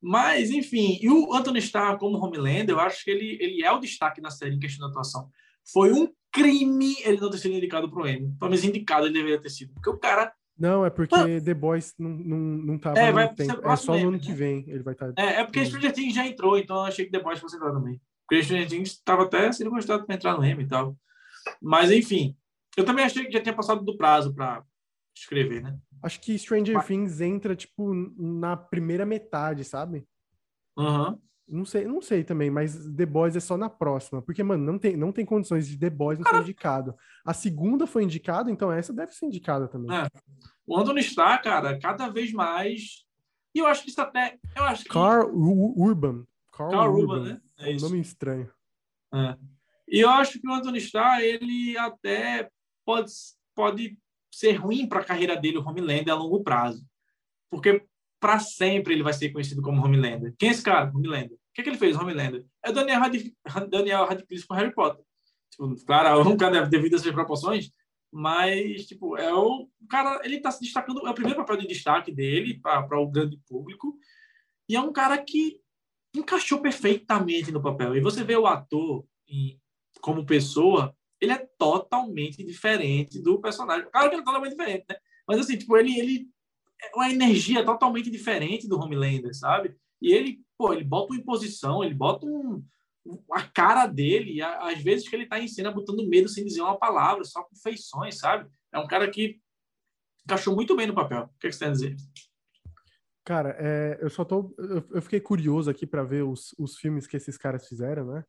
Mas, 0.00 0.50
enfim, 0.50 0.98
e 1.00 1.08
o 1.08 1.32
Anthony 1.34 1.58
Starr 1.58 1.98
como 1.98 2.18
Homelander, 2.18 2.70
eu 2.70 2.80
acho 2.80 3.02
que 3.02 3.10
ele, 3.10 3.38
ele 3.40 3.64
é 3.64 3.72
o 3.72 3.78
destaque 3.78 4.20
na 4.20 4.30
série 4.30 4.54
em 4.54 4.58
questão 4.60 4.86
de 4.86 4.92
atuação. 4.92 5.28
Foi 5.72 5.92
um 5.92 6.08
crime 6.32 6.94
ele 7.02 7.18
não 7.18 7.30
ter 7.30 7.38
sido 7.38 7.54
indicado 7.54 7.90
pro 7.90 8.06
Emmy. 8.06 8.32
Pelo 8.38 8.50
menos 8.50 8.64
indicado 8.64 9.06
ele 9.06 9.14
deveria 9.14 9.40
ter 9.40 9.50
sido. 9.50 9.72
Porque 9.74 9.90
o 9.90 9.98
cara. 9.98 10.32
Não, 10.58 10.86
é 10.86 10.90
porque 10.90 11.14
Mano. 11.14 11.42
The 11.42 11.54
Boys 11.54 11.94
não, 11.98 12.10
não, 12.10 12.38
não 12.38 12.78
tava 12.78 12.98
É, 12.98 13.10
vai 13.10 13.26
ser 13.28 13.46
tempo. 13.46 13.68
É 13.68 13.76
só 13.76 13.92
no 13.92 13.98
ano 13.98 14.08
Emmy, 14.10 14.20
que 14.20 14.28
né? 14.28 14.34
vem 14.34 14.64
ele 14.68 14.82
vai 14.82 14.94
estar. 14.94 15.12
É, 15.16 15.40
é 15.40 15.44
porque. 15.44 15.64
Stranger 15.64 15.92
Things 15.92 16.14
já 16.14 16.26
entrou, 16.26 16.58
então 16.58 16.76
eu 16.76 16.82
achei 16.82 17.04
que 17.04 17.10
The 17.10 17.20
Boys 17.20 17.40
fosse 17.40 17.56
entrar 17.56 17.72
também. 17.72 18.00
Porque 18.28 18.42
Stranger 18.42 18.68
Things 18.68 18.90
estava 18.90 19.24
até 19.24 19.50
sendo 19.52 19.70
gostado 19.70 20.06
para 20.06 20.14
entrar 20.14 20.36
no 20.36 20.44
Emmy 20.44 20.64
e 20.64 20.68
tal. 20.68 20.96
Mas, 21.60 21.90
enfim, 21.90 22.36
eu 22.76 22.84
também 22.84 23.04
achei 23.04 23.24
que 23.24 23.32
já 23.32 23.40
tinha 23.40 23.54
passado 23.54 23.84
do 23.84 23.96
prazo 23.96 24.34
para 24.34 24.62
escrever, 25.20 25.62
né? 25.62 25.78
Acho 26.02 26.20
que 26.20 26.38
Stranger 26.38 26.74
Mas- 26.74 26.86
Things 26.86 27.20
entra, 27.20 27.54
tipo, 27.56 27.92
na 28.16 28.56
primeira 28.56 29.04
metade, 29.06 29.64
sabe? 29.64 30.06
Aham. 30.78 31.18
Não 31.48 31.64
sei, 31.64 31.84
não 31.84 32.02
sei 32.02 32.24
também, 32.24 32.50
mas 32.50 32.74
The 32.96 33.06
Boys 33.06 33.36
é 33.36 33.40
só 33.40 33.56
na 33.56 33.70
próxima. 33.70 34.20
Porque, 34.20 34.42
mano, 34.42 34.64
não 34.64 34.76
tem, 34.80 34.96
não 34.96 35.12
tem 35.12 35.24
condições 35.24 35.68
de 35.68 35.78
The 35.78 35.88
Boys 35.90 36.18
não 36.18 36.28
ser 36.28 36.40
indicado. 36.40 36.92
A 37.24 37.32
segunda 37.32 37.86
foi 37.86 38.02
indicada, 38.02 38.50
então 38.50 38.72
essa 38.72 38.92
deve 38.92 39.12
ser 39.12 39.26
indicada 39.26 39.68
também. 39.68 39.96
É. 39.96 40.08
O 40.66 40.76
Anthony 40.76 41.00
está, 41.00 41.38
cara, 41.38 41.78
cada 41.78 42.08
vez 42.08 42.32
mais. 42.32 43.04
E 43.54 43.60
eu 43.60 43.66
acho 43.68 43.84
que 43.84 43.90
isso 43.90 44.00
até. 44.00 44.38
Eu 44.56 44.64
acho 44.64 44.82
que. 44.82 44.90
Carl 44.90 45.30
Ur- 45.32 45.78
Urban. 45.78 46.26
Carl, 46.52 46.70
Carl 46.72 46.94
Urban, 46.96 47.14
Urban, 47.14 47.32
né? 47.34 47.40
É 47.58 47.68
É 47.68 47.72
um 47.72 47.76
isso. 47.76 47.84
nome 47.88 48.00
estranho. 48.00 48.50
É. 49.14 49.36
E 49.88 50.00
eu 50.00 50.10
acho 50.10 50.40
que 50.40 50.48
o 50.48 50.52
Anthony 50.52 50.78
Starr, 50.78 51.20
ele 51.20 51.78
até 51.78 52.50
pode, 52.84 53.12
pode 53.54 53.96
ser 54.36 54.52
ruim 54.52 54.86
para 54.86 55.00
a 55.00 55.04
carreira 55.04 55.34
dele, 55.34 55.56
o 55.56 55.66
Homelander, 55.66 56.12
a 56.12 56.16
longo 56.16 56.42
prazo. 56.42 56.84
Porque 57.50 57.82
para 58.20 58.38
sempre 58.38 58.92
ele 58.92 59.02
vai 59.02 59.14
ser 59.14 59.30
conhecido 59.30 59.62
como 59.62 59.82
Homelander. 59.82 60.34
Quem 60.38 60.50
é 60.50 60.52
esse 60.52 60.62
cara? 60.62 60.90
Homelander. 60.94 61.32
O 61.32 61.38
que, 61.54 61.62
é 61.62 61.64
que 61.64 61.70
ele 61.70 61.78
fez, 61.78 61.96
Homelander? 61.96 62.44
É 62.62 62.70
Daniel, 62.70 63.00
Daniel 63.70 64.04
Radcliffe 64.04 64.46
com 64.46 64.54
Harry 64.54 64.74
Potter. 64.74 65.02
Tipo, 65.50 65.74
claro, 65.86 66.28
um 66.28 66.36
cara 66.36 66.66
devido 66.66 66.94
a 66.94 66.96
essas 66.96 67.12
proporções, 67.12 67.70
mas, 68.12 68.86
tipo, 68.86 69.16
é 69.16 69.32
o 69.32 69.68
cara, 69.88 70.20
ele 70.24 70.36
está 70.36 70.50
se 70.50 70.60
destacando, 70.60 71.06
é 71.06 71.10
o 71.10 71.14
primeiro 71.14 71.38
papel 71.38 71.56
de 71.56 71.66
destaque 71.66 72.12
dele 72.12 72.58
para 72.60 73.00
o 73.00 73.10
grande 73.10 73.38
público, 73.48 73.96
e 74.68 74.76
é 74.76 74.80
um 74.80 74.92
cara 74.92 75.16
que 75.16 75.60
encaixou 76.14 76.60
perfeitamente 76.60 77.52
no 77.52 77.62
papel. 77.62 77.96
E 77.96 78.00
você 78.00 78.24
vê 78.24 78.36
o 78.36 78.46
ator 78.46 79.06
em- 79.28 79.58
como 80.00 80.26
pessoa, 80.26 80.95
ele 81.20 81.32
é 81.32 81.38
totalmente 81.58 82.44
diferente 82.44 83.20
do 83.20 83.40
personagem. 83.40 83.88
Claro 83.90 84.08
que 84.08 84.14
ele 84.16 84.22
é 84.22 84.24
totalmente 84.24 84.52
diferente, 84.52 84.84
né? 84.88 84.96
Mas 85.26 85.40
assim, 85.40 85.56
tipo, 85.56 85.76
ele, 85.76 85.98
ele 85.98 86.28
é 86.82 86.94
uma 86.94 87.10
energia 87.10 87.64
totalmente 87.64 88.10
diferente 88.10 88.68
do 88.68 88.78
Homelander, 88.78 89.34
sabe? 89.34 89.76
E 90.00 90.12
ele, 90.12 90.40
pô, 90.58 90.72
ele 90.72 90.84
bota 90.84 91.12
uma 91.12 91.20
imposição, 91.20 91.82
ele 91.82 91.94
bota 91.94 92.26
um, 92.26 92.62
a 93.32 93.42
cara 93.42 93.86
dele, 93.86 94.42
a- 94.42 94.68
às 94.70 94.80
vezes 94.82 95.08
que 95.08 95.16
ele 95.16 95.26
tá 95.26 95.40
em 95.40 95.48
cena 95.48 95.70
botando 95.70 96.06
medo 96.06 96.28
sem 96.28 96.44
dizer 96.44 96.60
uma 96.60 96.78
palavra, 96.78 97.24
só 97.24 97.42
com 97.42 97.56
feições, 97.56 98.18
sabe? 98.18 98.48
É 98.72 98.78
um 98.78 98.86
cara 98.86 99.10
que 99.10 99.40
encaixou 100.24 100.54
muito 100.54 100.76
bem 100.76 100.86
no 100.86 100.94
papel. 100.94 101.24
O 101.24 101.38
que, 101.38 101.46
é 101.46 101.50
que 101.50 101.56
você 101.56 101.60
tem 101.60 101.68
a 101.68 101.72
dizer? 101.72 101.96
Cara, 103.24 103.56
é, 103.58 103.98
eu 104.00 104.10
só 104.10 104.24
tô. 104.24 104.54
Eu, 104.58 104.86
eu 104.90 105.02
fiquei 105.02 105.18
curioso 105.20 105.68
aqui 105.68 105.84
pra 105.86 106.04
ver 106.04 106.22
os, 106.22 106.54
os 106.58 106.76
filmes 106.76 107.06
que 107.06 107.16
esses 107.16 107.36
caras 107.36 107.66
fizeram, 107.66 108.06
né? 108.06 108.24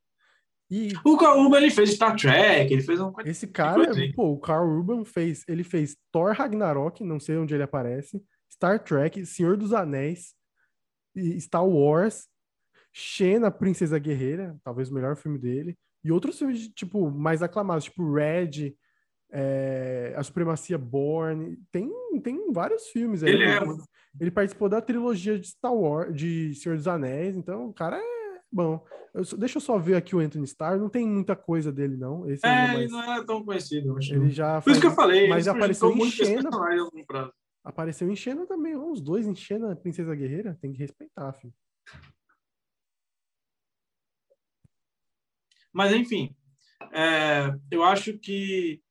E 0.69 0.91
O 1.05 1.17
Carl 1.17 1.39
Urban, 1.39 1.57
ele 1.57 1.69
fez 1.71 1.91
Star 1.91 2.15
Trek, 2.15 2.73
ele 2.73 2.81
fez 2.81 2.99
um... 2.99 3.13
esse 3.25 3.47
cara, 3.47 3.89
aí. 3.95 4.13
pô, 4.13 4.31
o 4.33 4.39
Carl 4.39 4.67
Urban 4.67 5.05
fez. 5.05 5.43
Ele 5.47 5.63
fez 5.63 5.95
Thor 6.11 6.33
Ragnarok, 6.33 7.03
não 7.03 7.19
sei 7.19 7.37
onde 7.37 7.53
ele 7.53 7.63
aparece, 7.63 8.21
Star 8.51 8.83
Trek, 8.83 9.25
Senhor 9.25 9.55
dos 9.55 9.73
Anéis, 9.73 10.33
Star 11.39 11.65
Wars, 11.65 12.27
Xena, 12.93 13.49
Princesa 13.49 13.97
Guerreira, 13.97 14.57
talvez 14.63 14.89
o 14.89 14.93
melhor 14.93 15.15
filme 15.15 15.37
dele, 15.37 15.77
e 16.03 16.11
outros 16.11 16.37
filmes, 16.37 16.67
tipo, 16.69 17.09
mais 17.11 17.41
aclamados, 17.41 17.85
tipo 17.85 18.13
Red, 18.13 18.75
é, 19.31 20.13
A 20.17 20.23
Supremacia 20.23 20.77
Born. 20.77 21.57
Tem, 21.71 21.89
tem 22.23 22.51
vários 22.51 22.87
filmes 22.89 23.23
aí. 23.23 23.31
Ele 23.33 23.43
é- 23.43 23.59
Ele 24.19 24.31
participou 24.31 24.67
da 24.67 24.81
trilogia 24.81 25.37
de 25.37 25.47
Star 25.47 25.73
Wars, 25.73 26.13
de 26.15 26.53
Senhor 26.55 26.75
dos 26.75 26.87
Anéis, 26.87 27.35
então 27.35 27.67
o 27.67 27.73
cara 27.73 27.97
é 27.97 28.16
bom. 28.51 28.85
Eu 29.13 29.23
só- 29.23 29.37
deixa 29.37 29.57
eu 29.57 29.61
só 29.61 29.77
ver 29.77 29.95
aqui 29.95 30.15
o 30.15 30.19
Anthony 30.19 30.43
Starr, 30.45 30.77
não 30.79 30.89
tem 30.89 31.07
muita 31.07 31.35
coisa 31.35 31.71
dele, 31.71 31.97
não. 31.97 32.29
Esse 32.29 32.45
É, 32.45 32.49
é 32.49 32.63
ele 32.65 32.73
mais- 32.73 32.91
não 32.91 33.13
é 33.13 33.25
tão 33.25 33.43
conhecido, 33.43 33.89
eu 33.89 33.97
acho. 33.97 34.13
ele 34.13 34.29
já 34.29 34.61
Por 34.61 34.71
isso 34.71 34.81
que 34.81 34.87
eu 34.87 34.91
falei, 34.91 35.27
mas 35.27 35.47
apareceu 35.47 35.89
em 35.91 36.11
Xena. 36.11 36.49
Apareceu 37.63 38.09
em 38.09 38.15
Xena 38.15 38.45
também, 38.45 38.75
os 38.77 39.01
dois 39.01 39.25
em 39.27 39.35
Xena, 39.35 39.75
Princesa 39.75 40.15
Guerreira, 40.15 40.57
tem 40.61 40.71
que 40.71 40.79
respeitar, 40.79 41.33
filho. 41.33 41.53
Mas, 45.73 45.93
enfim, 45.93 46.35
é, 46.93 47.53
eu 47.69 47.83
acho 47.83 48.17
que 48.17 48.81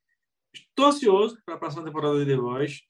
estou 0.53 0.85
ansioso 0.85 1.37
para 1.45 1.55
a 1.55 1.57
próxima 1.57 1.83
temporada 1.83 2.17
de 2.23 2.25
The 2.31 2.37
Voice. 2.37 2.81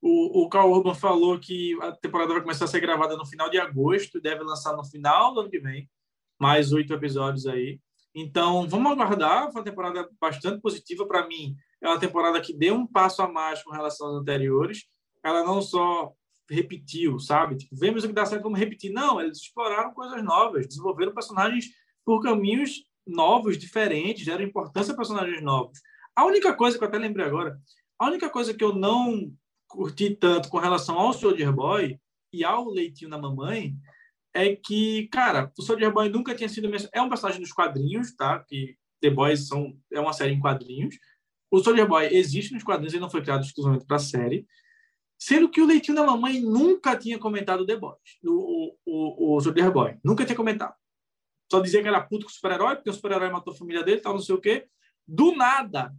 O, 0.00 0.44
o 0.44 0.48
Carl 0.48 0.70
Urban 0.70 0.94
falou 0.94 1.38
que 1.38 1.76
a 1.82 1.92
temporada 1.92 2.32
vai 2.32 2.42
começar 2.42 2.64
a 2.66 2.68
ser 2.68 2.80
gravada 2.80 3.16
no 3.16 3.26
final 3.26 3.50
de 3.50 3.58
agosto 3.58 4.18
e 4.18 4.20
deve 4.20 4.42
lançar 4.44 4.76
no 4.76 4.84
final 4.84 5.34
do 5.34 5.40
ano 5.40 5.50
que 5.50 5.58
vem. 5.58 5.88
Mais 6.38 6.72
oito 6.72 6.92
episódios 6.92 7.46
aí. 7.46 7.80
Então, 8.14 8.66
vamos 8.68 8.92
aguardar. 8.92 9.52
Foi 9.52 9.60
uma 9.60 9.64
temporada 9.64 10.08
bastante 10.20 10.60
positiva 10.60 11.06
para 11.06 11.26
mim. 11.26 11.54
É 11.82 11.88
uma 11.88 12.00
temporada 12.00 12.40
que 12.40 12.56
deu 12.56 12.74
um 12.74 12.86
passo 12.86 13.22
a 13.22 13.28
mais 13.28 13.62
com 13.62 13.70
relação 13.70 14.08
às 14.08 14.14
anteriores. 14.20 14.84
Ela 15.22 15.44
não 15.44 15.60
só 15.60 16.12
repetiu, 16.48 17.18
sabe? 17.18 17.56
Tipo, 17.56 17.76
vemos 17.76 18.04
o 18.04 18.08
que 18.08 18.14
dá 18.14 18.24
certo, 18.24 18.44
vamos 18.44 18.58
repetir. 18.58 18.92
Não, 18.92 19.20
eles 19.20 19.38
exploraram 19.38 19.92
coisas 19.92 20.22
novas, 20.22 20.66
desenvolveram 20.66 21.12
personagens 21.12 21.66
por 22.04 22.22
caminhos 22.22 22.84
novos, 23.06 23.58
diferentes, 23.58 24.24
deram 24.24 24.44
importância 24.44 24.92
a 24.92 24.96
personagens 24.96 25.42
novos. 25.42 25.80
A 26.14 26.24
única 26.24 26.54
coisa 26.54 26.78
que 26.78 26.84
eu 26.84 26.88
até 26.88 26.98
lembrei 26.98 27.26
agora, 27.26 27.58
a 27.98 28.06
única 28.06 28.30
coisa 28.30 28.54
que 28.54 28.64
eu 28.64 28.74
não 28.74 29.32
curti 29.68 30.14
tanto 30.14 30.48
com 30.48 30.58
relação 30.58 30.98
ao 30.98 31.12
Soldier 31.12 31.52
Boy 31.52 31.98
e 32.32 32.44
ao 32.44 32.68
Leitinho 32.68 33.10
da 33.10 33.18
Mamãe 33.18 33.74
é 34.36 34.54
que, 34.54 35.08
cara, 35.08 35.50
o 35.58 35.62
Soldier 35.62 35.90
Boy 35.90 36.08
nunca 36.08 36.34
tinha 36.34 36.48
sido. 36.48 36.68
É 36.92 37.00
um 37.00 37.08
personagem 37.08 37.40
dos 37.40 37.52
quadrinhos, 37.52 38.14
tá? 38.14 38.38
Que 38.40 38.76
The 39.00 39.10
Boys 39.10 39.48
são, 39.48 39.76
é 39.92 39.98
uma 39.98 40.12
série 40.12 40.32
em 40.32 40.40
quadrinhos. 40.40 40.96
O 41.50 41.58
Soldier 41.60 41.88
Boy 41.88 42.06
existe 42.12 42.52
nos 42.52 42.62
quadrinhos, 42.62 42.92
ele 42.92 43.00
não 43.00 43.10
foi 43.10 43.22
criado 43.22 43.44
exclusivamente 43.44 43.86
para 43.86 43.96
a 43.96 44.00
série. 44.00 44.46
Sendo 45.18 45.48
que 45.48 45.60
o 45.60 45.66
Leitinho 45.66 45.96
da 45.96 46.04
Mamãe 46.04 46.40
nunca 46.40 46.96
tinha 46.96 47.18
comentado 47.18 47.64
The 47.64 47.76
Boys, 47.76 48.18
o, 48.22 48.76
o, 48.84 49.36
o 49.36 49.40
Soldier 49.40 49.72
Boy. 49.72 49.96
Nunca 50.04 50.24
tinha 50.26 50.36
comentado. 50.36 50.74
Só 51.50 51.60
dizia 51.60 51.80
que 51.80 51.88
era 51.88 52.02
puto 52.02 52.26
com 52.26 52.30
o 52.30 52.34
super-herói, 52.34 52.76
porque 52.76 52.90
o 52.90 52.92
super-herói 52.92 53.30
matou 53.30 53.54
a 53.54 53.56
família 53.56 53.82
dele, 53.82 54.00
tal, 54.00 54.14
não 54.14 54.20
sei 54.20 54.34
o 54.34 54.40
quê. 54.40 54.66
Do 55.06 55.34
nada, 55.34 55.94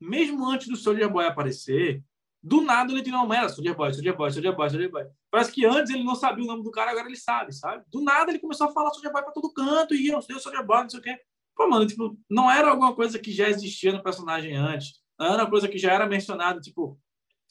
mesmo 0.00 0.48
antes 0.48 0.68
do 0.68 0.76
Soldier 0.76 1.10
Boy 1.10 1.26
aparecer, 1.26 2.04
do 2.42 2.60
nada 2.60 2.90
o 2.90 2.94
Leitinho 2.94 3.16
da 3.16 3.22
Mamãe 3.22 3.38
era 3.38 3.48
Soldier 3.48 3.74
Boy, 3.74 3.92
Soldier 3.92 4.16
Boy, 4.16 4.30
Soldier 4.30 4.54
Boy, 4.54 4.70
Soldier 4.70 4.90
Boy. 4.90 5.04
Parece 5.30 5.52
que 5.52 5.64
antes 5.64 5.92
ele 5.92 6.02
não 6.02 6.14
sabia 6.14 6.44
o 6.44 6.46
nome 6.46 6.62
do 6.62 6.70
cara, 6.70 6.90
agora 6.90 7.06
ele 7.06 7.16
sabe, 7.16 7.52
sabe? 7.52 7.84
Do 7.88 8.02
nada 8.02 8.30
ele 8.30 8.40
começou 8.40 8.66
a 8.66 8.72
falar 8.72 8.90
Soldier 8.90 9.12
Boy 9.12 9.22
para 9.22 9.32
todo 9.32 9.52
canto, 9.52 9.94
e 9.94 10.08
eu 10.08 10.20
sei 10.20 10.34
o 10.34 10.40
Soldier 10.40 10.66
Boy, 10.66 10.82
não 10.82 10.90
sei 10.90 11.00
o 11.00 11.02
quê. 11.02 11.16
Pô, 11.54 11.68
mano, 11.68 11.86
tipo, 11.86 12.18
não 12.28 12.50
era 12.50 12.70
alguma 12.70 12.94
coisa 12.94 13.18
que 13.18 13.30
já 13.30 13.48
existia 13.48 13.92
no 13.92 14.02
personagem 14.02 14.56
antes. 14.56 14.94
Não 15.18 15.26
era 15.26 15.42
uma 15.44 15.50
coisa 15.50 15.68
que 15.68 15.78
já 15.78 15.92
era 15.92 16.06
mencionada, 16.06 16.60
tipo, 16.60 16.98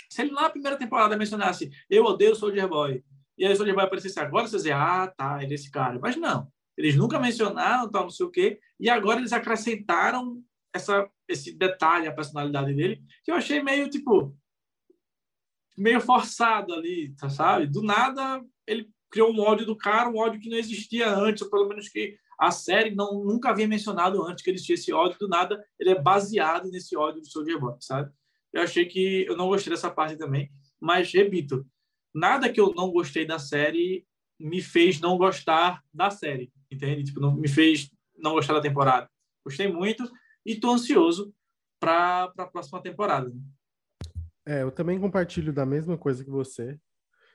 se 0.09 0.21
ele 0.21 0.31
lá 0.31 0.43
na 0.43 0.49
primeira 0.49 0.77
temporada 0.77 1.15
mencionasse 1.15 1.69
eu 1.89 2.03
odeio 2.03 2.31
o 2.31 2.35
Soldier 2.35 2.67
Boy, 2.67 3.03
e 3.37 3.45
aí 3.45 3.53
o 3.53 3.55
Soldier 3.55 3.75
Boy 3.75 3.85
aparecesse 3.85 4.19
agora, 4.19 4.47
você 4.47 4.57
dizer, 4.57 4.73
ah, 4.73 5.07
tá, 5.15 5.41
ele 5.41 5.53
é 5.53 5.55
esse 5.55 5.71
cara. 5.71 5.97
Mas 6.01 6.17
não, 6.17 6.51
eles 6.77 6.95
nunca 6.95 7.19
mencionaram, 7.19 7.89
tal, 7.89 8.03
não 8.03 8.09
sei 8.09 8.25
o 8.25 8.31
quê, 8.31 8.59
e 8.79 8.89
agora 8.89 9.19
eles 9.19 9.31
acrescentaram 9.31 10.43
essa, 10.73 11.09
esse 11.27 11.57
detalhe, 11.57 12.07
a 12.07 12.13
personalidade 12.13 12.73
dele, 12.73 13.01
que 13.23 13.31
eu 13.31 13.35
achei 13.35 13.61
meio, 13.61 13.89
tipo, 13.89 14.35
meio 15.79 16.01
forçado 16.01 16.73
ali, 16.73 17.15
tá, 17.15 17.29
sabe? 17.29 17.67
Do 17.67 17.81
nada, 17.81 18.43
ele 18.67 18.89
criou 19.09 19.31
um 19.31 19.39
ódio 19.39 19.65
do 19.65 19.75
cara, 19.75 20.09
um 20.09 20.17
ódio 20.17 20.39
que 20.39 20.49
não 20.49 20.57
existia 20.57 21.09
antes, 21.09 21.41
ou 21.41 21.49
pelo 21.49 21.67
menos 21.67 21.89
que 21.89 22.17
a 22.39 22.51
série 22.51 22.93
não, 22.93 23.23
nunca 23.23 23.49
havia 23.49 23.67
mencionado 23.67 24.23
antes 24.23 24.43
que 24.43 24.51
existia 24.51 24.75
esse 24.75 24.93
ódio, 24.93 25.17
do 25.19 25.27
nada 25.27 25.63
ele 25.79 25.89
é 25.89 26.01
baseado 26.01 26.69
nesse 26.69 26.95
ódio 26.95 27.21
do 27.21 27.27
Soldier 27.27 27.59
Boy, 27.59 27.75
sabe? 27.79 28.11
Eu 28.53 28.61
achei 28.61 28.85
que 28.85 29.25
eu 29.27 29.35
não 29.35 29.47
gostei 29.47 29.71
dessa 29.71 29.89
parte 29.89 30.17
também, 30.17 30.49
mas 30.79 31.11
repito, 31.11 31.65
nada 32.13 32.51
que 32.51 32.59
eu 32.59 32.73
não 32.73 32.91
gostei 32.91 33.25
da 33.25 33.39
série 33.39 34.05
me 34.39 34.61
fez 34.61 34.99
não 34.99 35.17
gostar 35.17 35.83
da 35.93 36.09
série, 36.09 36.51
entende? 36.71 37.03
Tipo, 37.03 37.19
não 37.19 37.35
me 37.35 37.47
fez 37.47 37.89
não 38.17 38.33
gostar 38.33 38.53
da 38.53 38.61
temporada. 38.61 39.09
Gostei 39.45 39.67
muito 39.67 40.09
e 40.45 40.55
tô 40.55 40.71
ansioso 40.71 41.33
para 41.79 42.31
a 42.37 42.45
próxima 42.47 42.81
temporada. 42.81 43.31
É, 44.49 44.63
eu 44.63 44.71
também 44.71 44.99
compartilho 44.99 45.53
da 45.53 45.63
mesma 45.63 45.95
coisa 45.95 46.23
que 46.23 46.29
você. 46.31 46.75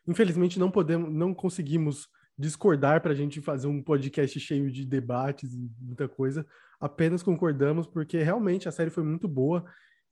Infelizmente 0.05 0.59
não 0.59 0.69
podemos, 0.69 1.13
não 1.13 1.33
conseguimos 1.33 2.09
discordar 2.37 3.01
para 3.01 3.13
a 3.13 3.15
gente 3.15 3.41
fazer 3.41 3.69
um 3.69 3.81
podcast 3.81 4.41
cheio 4.41 4.69
de 4.69 4.85
debates 4.85 5.55
e 5.55 5.71
muita 5.81 6.09
coisa. 6.09 6.45
Apenas 6.81 7.23
concordamos 7.23 7.87
porque 7.87 8.21
realmente 8.21 8.69
a 8.69 8.73
série 8.73 8.91
foi 8.91 9.05
muito 9.05 9.29
boa. 9.29 9.65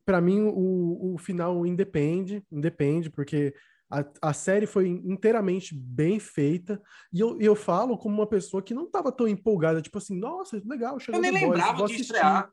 Para 0.04 0.20
mim 0.20 0.42
o, 0.42 1.14
o 1.14 1.18
final 1.18 1.66
independe, 1.66 2.40
independe 2.52 3.10
porque 3.10 3.52
a, 3.90 4.04
a 4.30 4.32
série 4.32 4.66
foi 4.66 4.86
inteiramente 4.86 5.74
bem 5.74 6.20
feita 6.20 6.80
e 7.12 7.18
eu, 7.18 7.36
eu 7.40 7.56
falo 7.56 7.98
como 7.98 8.14
uma 8.14 8.28
pessoa 8.28 8.62
que 8.62 8.72
não 8.72 8.84
estava 8.84 9.10
tão 9.10 9.26
empolgada, 9.26 9.82
tipo 9.82 9.98
assim, 9.98 10.16
nossa, 10.16 10.62
legal, 10.64 11.00
chegou 11.00 11.18
Eu 11.18 11.22
nem 11.22 11.32
The 11.32 11.40
Boys, 11.40 11.50
lembrava 11.50 11.78
vou 11.78 11.86
de 11.88 11.94
assistir. 11.94 12.12
estrear. 12.14 12.52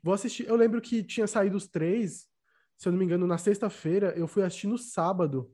Vou 0.00 0.14
assistir. 0.14 0.46
Eu 0.46 0.54
lembro 0.54 0.80
que 0.80 1.02
tinha 1.02 1.26
saído 1.26 1.56
os 1.56 1.66
três, 1.66 2.27
se 2.78 2.88
eu 2.88 2.92
não 2.92 2.98
me 2.98 3.04
engano, 3.04 3.26
na 3.26 3.36
sexta-feira. 3.36 4.14
Eu 4.16 4.28
fui 4.28 4.42
assistir 4.42 4.68
no 4.68 4.78
sábado. 4.78 5.52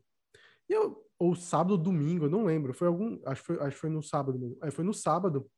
E 0.69 0.73
eu, 0.73 1.03
ou 1.19 1.35
sábado 1.35 1.79
domingo, 1.79 2.27
eu 2.27 2.31
não 2.31 2.45
lembro. 2.45 2.75
Foi 2.75 2.87
algum. 2.87 3.19
Acho 3.25 3.41
que 3.41 3.47
foi, 3.47 3.61
acho 3.61 3.77
foi 3.79 3.91
no 3.91 4.03
sábado 4.03 4.39
mesmo. 4.39 4.59
É, 4.63 4.71
foi 4.71 4.85
no 4.85 4.93
sábado. 4.93 5.51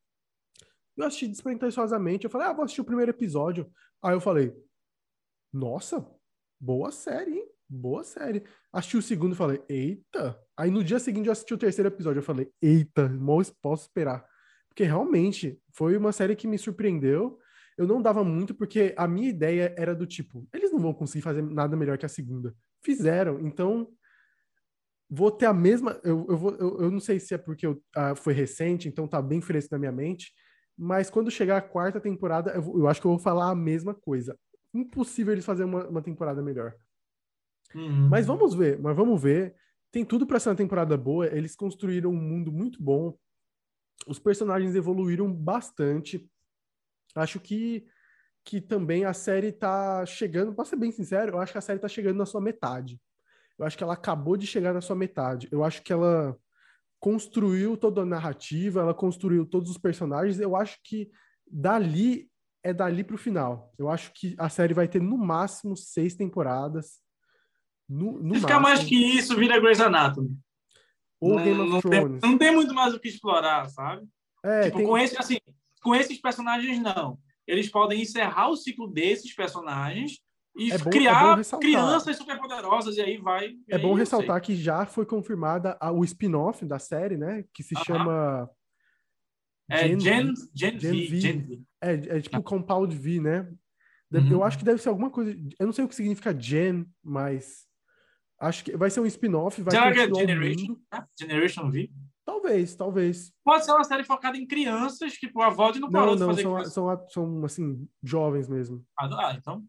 Eu 0.97 1.05
assisti 1.05 1.27
despretensiosamente. 1.27 2.25
Eu 2.25 2.31
falei, 2.31 2.47
ah, 2.47 2.53
vou 2.53 2.65
assistir 2.65 2.81
o 2.81 2.85
primeiro 2.85 3.11
episódio. 3.11 3.71
Aí 4.01 4.15
eu 4.15 4.21
falei, 4.21 4.55
nossa, 5.53 6.07
boa 6.61 6.93
série, 6.93 7.39
hein? 7.39 7.49
Boa 7.69 8.05
série. 8.05 8.45
Assisti 8.73 8.97
o 8.97 9.03
segundo 9.03 9.33
e 9.33 9.37
falei, 9.37 9.63
eita. 9.69 10.41
Aí 10.57 10.71
no 10.71 10.85
dia 10.85 11.01
seguinte 11.01 11.27
eu 11.27 11.33
assisti 11.33 11.53
o 11.53 11.59
terceiro 11.59 11.89
episódio. 11.89 12.21
Eu 12.21 12.25
falei, 12.25 12.49
eita, 12.63 13.09
mal 13.09 13.41
posso 13.61 13.83
esperar. 13.83 14.25
Porque 14.69 14.85
realmente 14.85 15.61
foi 15.73 15.97
uma 15.97 16.13
série 16.13 16.37
que 16.37 16.47
me 16.47 16.59
surpreendeu 16.59 17.39
eu 17.77 17.87
não 17.87 18.01
dava 18.01 18.25
muito 18.25 18.55
porque 18.55 18.95
a 18.97 19.07
minha 19.07 19.29
ideia 19.29 19.75
era 19.77 19.95
do 19.95 20.07
tipo, 20.07 20.49
eles 20.53 20.73
não 20.73 20.79
vão 20.79 20.95
conseguir 20.95 21.23
fazer 21.23 21.43
nada 21.43 21.77
melhor 21.77 21.99
que 21.99 22.07
a 22.07 22.09
segunda. 22.09 22.55
Fizeram, 22.83 23.41
então 23.41 23.89
vou 25.09 25.31
ter 25.31 25.47
a 25.47 25.53
mesma. 25.53 26.01
Eu, 26.03 26.27
eu, 26.29 26.37
vou, 26.37 26.55
eu, 26.57 26.81
eu 26.83 26.91
não 26.91 27.01
sei 27.01 27.21
se 27.21 27.35
é 27.35 27.39
porque 27.39 27.67
eu, 27.67 27.83
ah, 27.95 28.15
foi 28.15 28.33
recente, 28.33 28.89
então 28.89 29.07
tá 29.07 29.21
bem 29.21 29.41
fresco 29.41 29.75
na 29.75 29.79
minha 29.79 29.93
mente, 29.93 30.33
mas 30.77 31.11
quando 31.11 31.31
chegar 31.31 31.57
a 31.57 31.63
quarta 31.63 32.01
temporada, 32.01 32.53
eu, 32.53 32.81
eu 32.81 32.89
acho 32.89 33.01
que 33.01 33.07
eu 33.07 33.13
vou 33.13 33.21
falar 33.21 33.51
a 33.51 33.55
mesma 33.55 33.95
coisa. 33.95 34.39
Impossível 34.75 35.33
eles 35.33 35.45
fazerem 35.45 35.73
uma, 35.73 35.87
uma 35.89 36.03
temporada 36.03 36.43
melhor. 36.43 36.75
Uhum. 37.75 38.09
Mas 38.09 38.27
vamos 38.27 38.55
ver, 38.55 38.79
mas 38.79 38.97
vamos 38.97 39.21
ver. 39.21 39.55
Tem 39.91 40.05
tudo 40.05 40.27
para 40.27 40.39
ser 40.39 40.51
uma 40.51 40.57
temporada 40.57 40.97
boa. 40.97 41.27
Eles 41.27 41.57
construíram 41.57 42.11
um 42.11 42.21
mundo 42.21 42.53
muito 42.53 42.83
bom. 42.83 43.17
Os 44.07 44.19
personagens 44.19 44.75
evoluíram 44.75 45.33
bastante. 45.33 46.29
Acho 47.17 47.41
que, 47.41 47.87
que 48.45 48.61
também 48.61 49.05
a 49.05 49.13
série 49.13 49.53
tá 49.53 50.05
chegando, 50.07 50.55
para 50.55 50.65
ser 50.65 50.77
bem 50.77 50.93
sincero, 50.93 51.33
eu 51.33 51.41
acho 51.41 51.53
que 51.53 51.59
a 51.59 51.63
série 51.63 51.79
tá 51.79 51.89
chegando 51.89 52.19
na 52.19 52.27
sua 52.27 52.41
metade. 52.41 53.01
Eu 53.59 53.65
acho 53.65 53.77
que 53.77 53.83
ela 53.83 53.95
acabou 53.95 54.37
de 54.37 54.47
chegar 54.47 54.75
na 54.75 54.81
sua 54.81 54.95
metade. 54.95 55.49
Eu 55.51 55.65
acho 55.65 55.83
que 55.83 55.93
ela 55.93 56.37
construiu 57.01 57.77
toda 57.77 58.03
a 58.03 58.07
narrativa, 58.07 58.81
ela 58.81 58.95
construiu 58.95 59.47
todos 59.47 59.71
os 59.71 59.79
personagens. 59.79 60.39
Eu 60.39 60.55
acho 60.55 60.79
que 60.85 61.11
dali 61.51 62.31
é 62.63 62.75
dali 62.75 63.05
pro 63.05 63.17
final. 63.17 63.73
Eu 63.79 63.89
acho 63.89 64.13
que 64.13 64.35
a 64.39 64.49
série 64.49 64.75
vai 64.75 64.89
ter 64.89 65.01
no 65.01 65.17
máximo 65.17 65.77
seis 65.77 66.17
temporadas. 66.17 67.01
No, 67.89 68.21
no 68.21 68.35
Se 68.35 68.41
ficar 68.41 68.59
mais 68.59 68.83
que 68.83 68.97
isso, 68.97 69.37
vira 69.37 69.61
Grey's 69.61 69.81
Anatomy. 69.81 70.37
Ou 71.21 71.37
não, 71.37 71.45
Game 71.45 71.61
of 71.61 71.71
não 71.71 71.81
Thrones. 71.81 72.21
Tem, 72.21 72.31
não 72.31 72.39
tem 72.39 72.53
muito 72.53 72.75
mais 72.75 72.93
o 72.93 72.99
que 72.99 73.09
explorar, 73.09 73.69
sabe? 73.69 74.07
É, 74.45 74.65
tipo, 74.65 74.79
tem... 74.79 74.87
com, 74.87 74.99
esse, 74.99 75.17
assim, 75.17 75.39
com 75.87 75.95
esses 75.95 76.21
personagens, 76.21 76.81
não. 76.83 77.17
Eles 77.47 77.71
podem 77.71 78.03
encerrar 78.03 78.49
o 78.49 78.57
ciclo 78.57 78.89
desses 78.89 79.33
personagens 79.33 80.19
e 80.59 80.73
É 80.73 80.79
bom- 80.79 80.89
é 80.89 80.93
criar 80.93 81.37
ressaltar. 81.37 81.61
crianças 81.71 82.17
superpoderosas, 82.17 82.97
e 82.97 83.01
aí 83.01 83.17
vai. 83.19 83.51
e 83.51 83.61
É 83.69 83.77
aí 83.77 83.83
bom 83.83 83.95
ressaltar 83.95 84.41
que 84.41 84.57
já 84.57 84.85
foi 84.85 85.07
confirmada 85.07 85.77
a- 85.81 85.93
o 85.93 86.03
spin-off 86.05 86.65
da 86.65 86.81
série, 86.81 87.17
né? 87.17 87.45
Que 87.55 87.63
se 87.63 87.77
Aham. 87.77 87.85
chama. 87.85 88.51
sei. 89.71 89.79
É 89.95 89.99
Gen, 90.01 90.01
Gen 90.55 90.79
Gen, 90.79 90.79
V. 90.79 91.07
V. 91.07 91.21
Gen 91.21 91.39
V. 91.41 91.63
É, 91.81 91.93
é 92.17 92.21
tipo 92.21 92.43
Compound 92.43 92.97
V, 92.97 93.21
né? 93.21 93.49
Deve- 94.11 94.27
Uhum. 94.27 94.33
Eu 94.33 94.45
acho 94.45 94.59
que 94.59 94.65
deve 94.65 94.81
ser 94.83 94.89
alguma 94.89 95.11
coisa. 95.11 95.37
Eu 95.59 95.67
não 95.67 95.73
sei 95.73 95.85
o 95.85 95.89
que 95.89 95.95
significa 95.95 96.37
Gen, 96.39 96.85
mas. 97.03 97.65
Acho 98.41 98.65
que 98.65 98.77
vai 98.77 98.91
ser 98.91 99.01
um 99.01 99.07
spin-off, 99.07 99.63
vai 99.63 99.71
Será 99.73 99.93
que 99.93 100.01
é 100.01 100.15
Generation? 100.15 100.77
né? 100.93 101.07
Generation 101.19 101.71
V? 101.71 101.91
Talvez, 102.27 102.75
talvez. 102.75 103.33
Pode 103.45 103.65
ser 103.65 103.71
uma 103.71 103.85
série 103.85 104.03
focada 104.03 104.37
em 104.37 104.45
crianças, 104.45 105.13
tipo, 105.13 105.41
a 105.41 105.49
VOD 105.49 105.79
não 105.79 105.89
Não, 105.89 105.93
parou 105.93 106.15
de 106.17 106.21
não, 106.21 106.27
fazer 106.27 106.43
são, 106.43 106.55
criança. 106.55 106.71
são, 106.71 107.09
são 107.09 107.45
assim, 107.45 107.89
jovens 108.03 108.49
mesmo. 108.49 108.85
Ah, 108.99 109.29
ah, 109.29 109.35
então. 109.39 109.65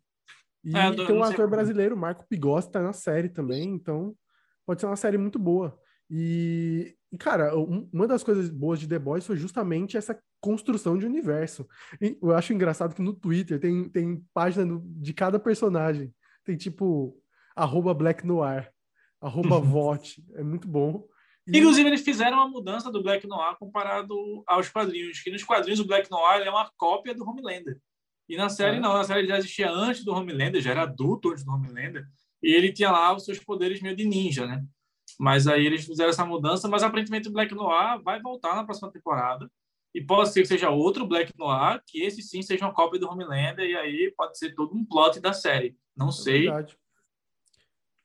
E 0.63 0.75
é, 0.75 0.91
tem 0.91 1.15
um 1.15 1.23
ator 1.23 1.47
brasileiro, 1.47 1.95
Marco 1.95 2.25
Pigossi, 2.27 2.71
tá 2.71 2.81
na 2.81 2.93
série 2.93 3.29
também, 3.29 3.69
então 3.69 4.15
pode 4.65 4.81
ser 4.81 4.87
uma 4.87 4.95
série 4.95 5.19
muito 5.19 5.37
boa. 5.37 5.79
E, 6.09 6.95
cara, 7.19 7.55
uma 7.55 8.07
das 8.07 8.23
coisas 8.23 8.49
boas 8.49 8.79
de 8.79 8.87
The 8.87 8.97
Boys 8.97 9.25
foi 9.25 9.37
justamente 9.37 9.95
essa 9.95 10.19
construção 10.41 10.97
de 10.97 11.05
universo. 11.05 11.67
E 12.01 12.17
eu 12.19 12.33
acho 12.33 12.53
engraçado 12.53 12.95
que 12.95 13.01
no 13.03 13.13
Twitter 13.13 13.59
tem, 13.59 13.87
tem 13.87 14.25
página 14.33 14.81
de 14.83 15.13
cada 15.13 15.39
personagem. 15.39 16.11
Tem 16.43 16.57
tipo, 16.57 17.15
arroba 17.55 17.93
Black 17.93 18.25
Noir, 18.25 18.71
arroba 19.21 19.59
vote. 19.61 20.25
É 20.33 20.43
muito 20.43 20.67
bom. 20.67 21.07
Inclusive, 21.47 21.87
eles 21.87 22.01
fizeram 22.01 22.37
uma 22.37 22.47
mudança 22.47 22.91
do 22.91 23.01
Black 23.01 23.25
Noir 23.25 23.55
comparado 23.57 24.43
aos 24.45 24.69
quadrinhos. 24.69 25.21
Que 25.21 25.31
nos 25.31 25.43
quadrinhos 25.43 25.79
o 25.79 25.87
Black 25.87 26.09
Noir 26.11 26.41
é 26.45 26.49
uma 26.49 26.69
cópia 26.77 27.13
do 27.15 27.23
Homelander. 27.27 27.79
E 28.27 28.35
na 28.35 28.49
série, 28.49 28.77
é. 28.77 28.79
não. 28.79 28.93
Na 28.93 29.03
série 29.03 29.21
ele 29.21 29.27
já 29.27 29.37
existia 29.37 29.71
antes 29.71 30.03
do 30.03 30.13
Homelander, 30.13 30.61
já 30.61 30.71
era 30.71 30.83
adulto 30.83 31.31
antes 31.31 31.43
do 31.43 31.51
Homelander. 31.51 32.05
E 32.43 32.53
ele 32.53 32.71
tinha 32.71 32.91
lá 32.91 33.15
os 33.15 33.23
seus 33.23 33.39
poderes 33.39 33.81
meio 33.81 33.95
de 33.95 34.05
ninja, 34.05 34.45
né? 34.45 34.63
Mas 35.19 35.47
aí 35.47 35.65
eles 35.65 35.85
fizeram 35.85 36.09
essa 36.09 36.25
mudança, 36.25 36.67
mas 36.67 36.83
aparentemente 36.83 37.29
o 37.29 37.31
Black 37.31 37.55
Noir 37.55 38.01
vai 38.03 38.21
voltar 38.21 38.55
na 38.55 38.63
próxima 38.63 38.91
temporada. 38.91 39.49
E 39.95 40.01
pode 40.01 40.29
ser 40.31 40.41
que 40.41 40.47
seja 40.47 40.69
outro 40.69 41.07
Black 41.07 41.31
Noir, 41.37 41.81
que 41.87 42.03
esse 42.03 42.21
sim 42.21 42.41
seja 42.41 42.65
uma 42.65 42.73
cópia 42.73 42.99
do 42.99 43.09
Homelander, 43.09 43.65
e 43.65 43.75
aí 43.75 44.13
pode 44.15 44.37
ser 44.37 44.53
todo 44.53 44.75
um 44.75 44.85
plot 44.85 45.19
da 45.19 45.33
série. 45.33 45.75
Não 45.95 46.09
é 46.09 46.11
sei. 46.11 46.41
Verdade. 46.43 46.77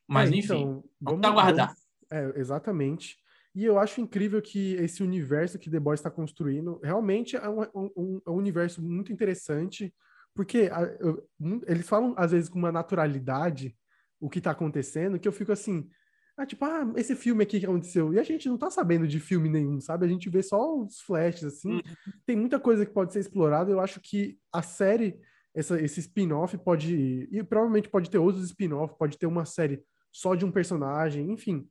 Mas 0.07 0.30
é, 0.30 0.36
enfim, 0.36 0.62
então, 0.62 0.84
vamos, 1.01 1.26
aguardar. 1.26 1.74
Vamos, 2.11 2.36
é, 2.36 2.40
exatamente. 2.40 3.18
E 3.55 3.65
eu 3.65 3.79
acho 3.79 4.01
incrível 4.01 4.41
que 4.41 4.75
esse 4.75 5.03
universo 5.03 5.59
que 5.59 5.71
The 5.71 5.79
Boys 5.79 6.01
está 6.01 6.11
construindo 6.11 6.81
realmente 6.83 7.37
é 7.37 7.49
um, 7.49 7.63
um, 7.75 8.21
um, 8.27 8.33
universo 8.33 8.83
muito 8.83 9.13
interessante, 9.13 9.95
porque 10.35 10.71
a, 10.73 10.83
eu, 11.01 11.29
eles 11.67 11.87
falam, 11.89 12.15
às 12.17 12.33
vezes, 12.33 12.49
com 12.49 12.59
uma 12.59 12.73
naturalidade 12.73 13.77
o 14.19 14.31
que 14.31 14.39
está 14.39 14.53
acontecendo, 14.53 15.19
que 15.19 15.27
eu 15.27 15.33
fico 15.33 15.51
assim, 15.51 15.89
ah, 16.37 16.47
tipo, 16.47 16.65
ah, 16.65 16.93
esse 16.97 17.15
filme 17.15 17.43
aqui 17.43 17.61
que 17.61 17.67
aconteceu. 17.67 18.15
E 18.15 18.19
a 18.19 18.23
gente 18.23 18.49
não 18.49 18.57
tá 18.57 18.71
sabendo 18.71 19.07
de 19.07 19.21
filme 19.21 19.49
nenhum, 19.49 19.81
sabe? 19.81 20.07
A 20.07 20.09
gente 20.09 20.31
vê 20.31 20.43
só 20.43 20.77
os 20.79 21.01
flashes, 21.01 21.45
assim. 21.45 21.75
Uhum. 21.75 21.83
Tem 22.25 22.37
muita 22.37 22.59
coisa 22.59 22.87
que 22.87 22.93
pode 22.93 23.13
ser 23.13 23.21
explorada. 23.21 23.71
Eu 23.71 23.81
acho 23.81 24.01
que 24.01 24.39
a 24.53 24.63
série, 24.63 25.19
essa, 25.55 25.79
esse 25.81 26.01
spin-off 26.01 26.57
pode. 26.59 27.29
E 27.31 27.43
provavelmente 27.43 27.89
pode 27.89 28.09
ter 28.09 28.19
outros 28.19 28.45
spin-off, 28.45 28.97
pode 28.99 29.19
ter 29.19 29.27
uma 29.27 29.45
série 29.45 29.83
só 30.11 30.35
de 30.35 30.45
um 30.45 30.53
personagem, 30.53 31.31
enfim. 31.31 31.69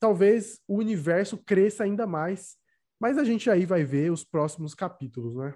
Talvez 0.00 0.60
o 0.66 0.76
universo 0.76 1.36
cresça 1.38 1.84
ainda 1.84 2.06
mais. 2.06 2.56
Mas 3.00 3.18
a 3.18 3.24
gente 3.24 3.50
aí 3.50 3.64
vai 3.64 3.84
ver 3.84 4.10
os 4.10 4.24
próximos 4.24 4.74
capítulos, 4.74 5.36
né? 5.36 5.54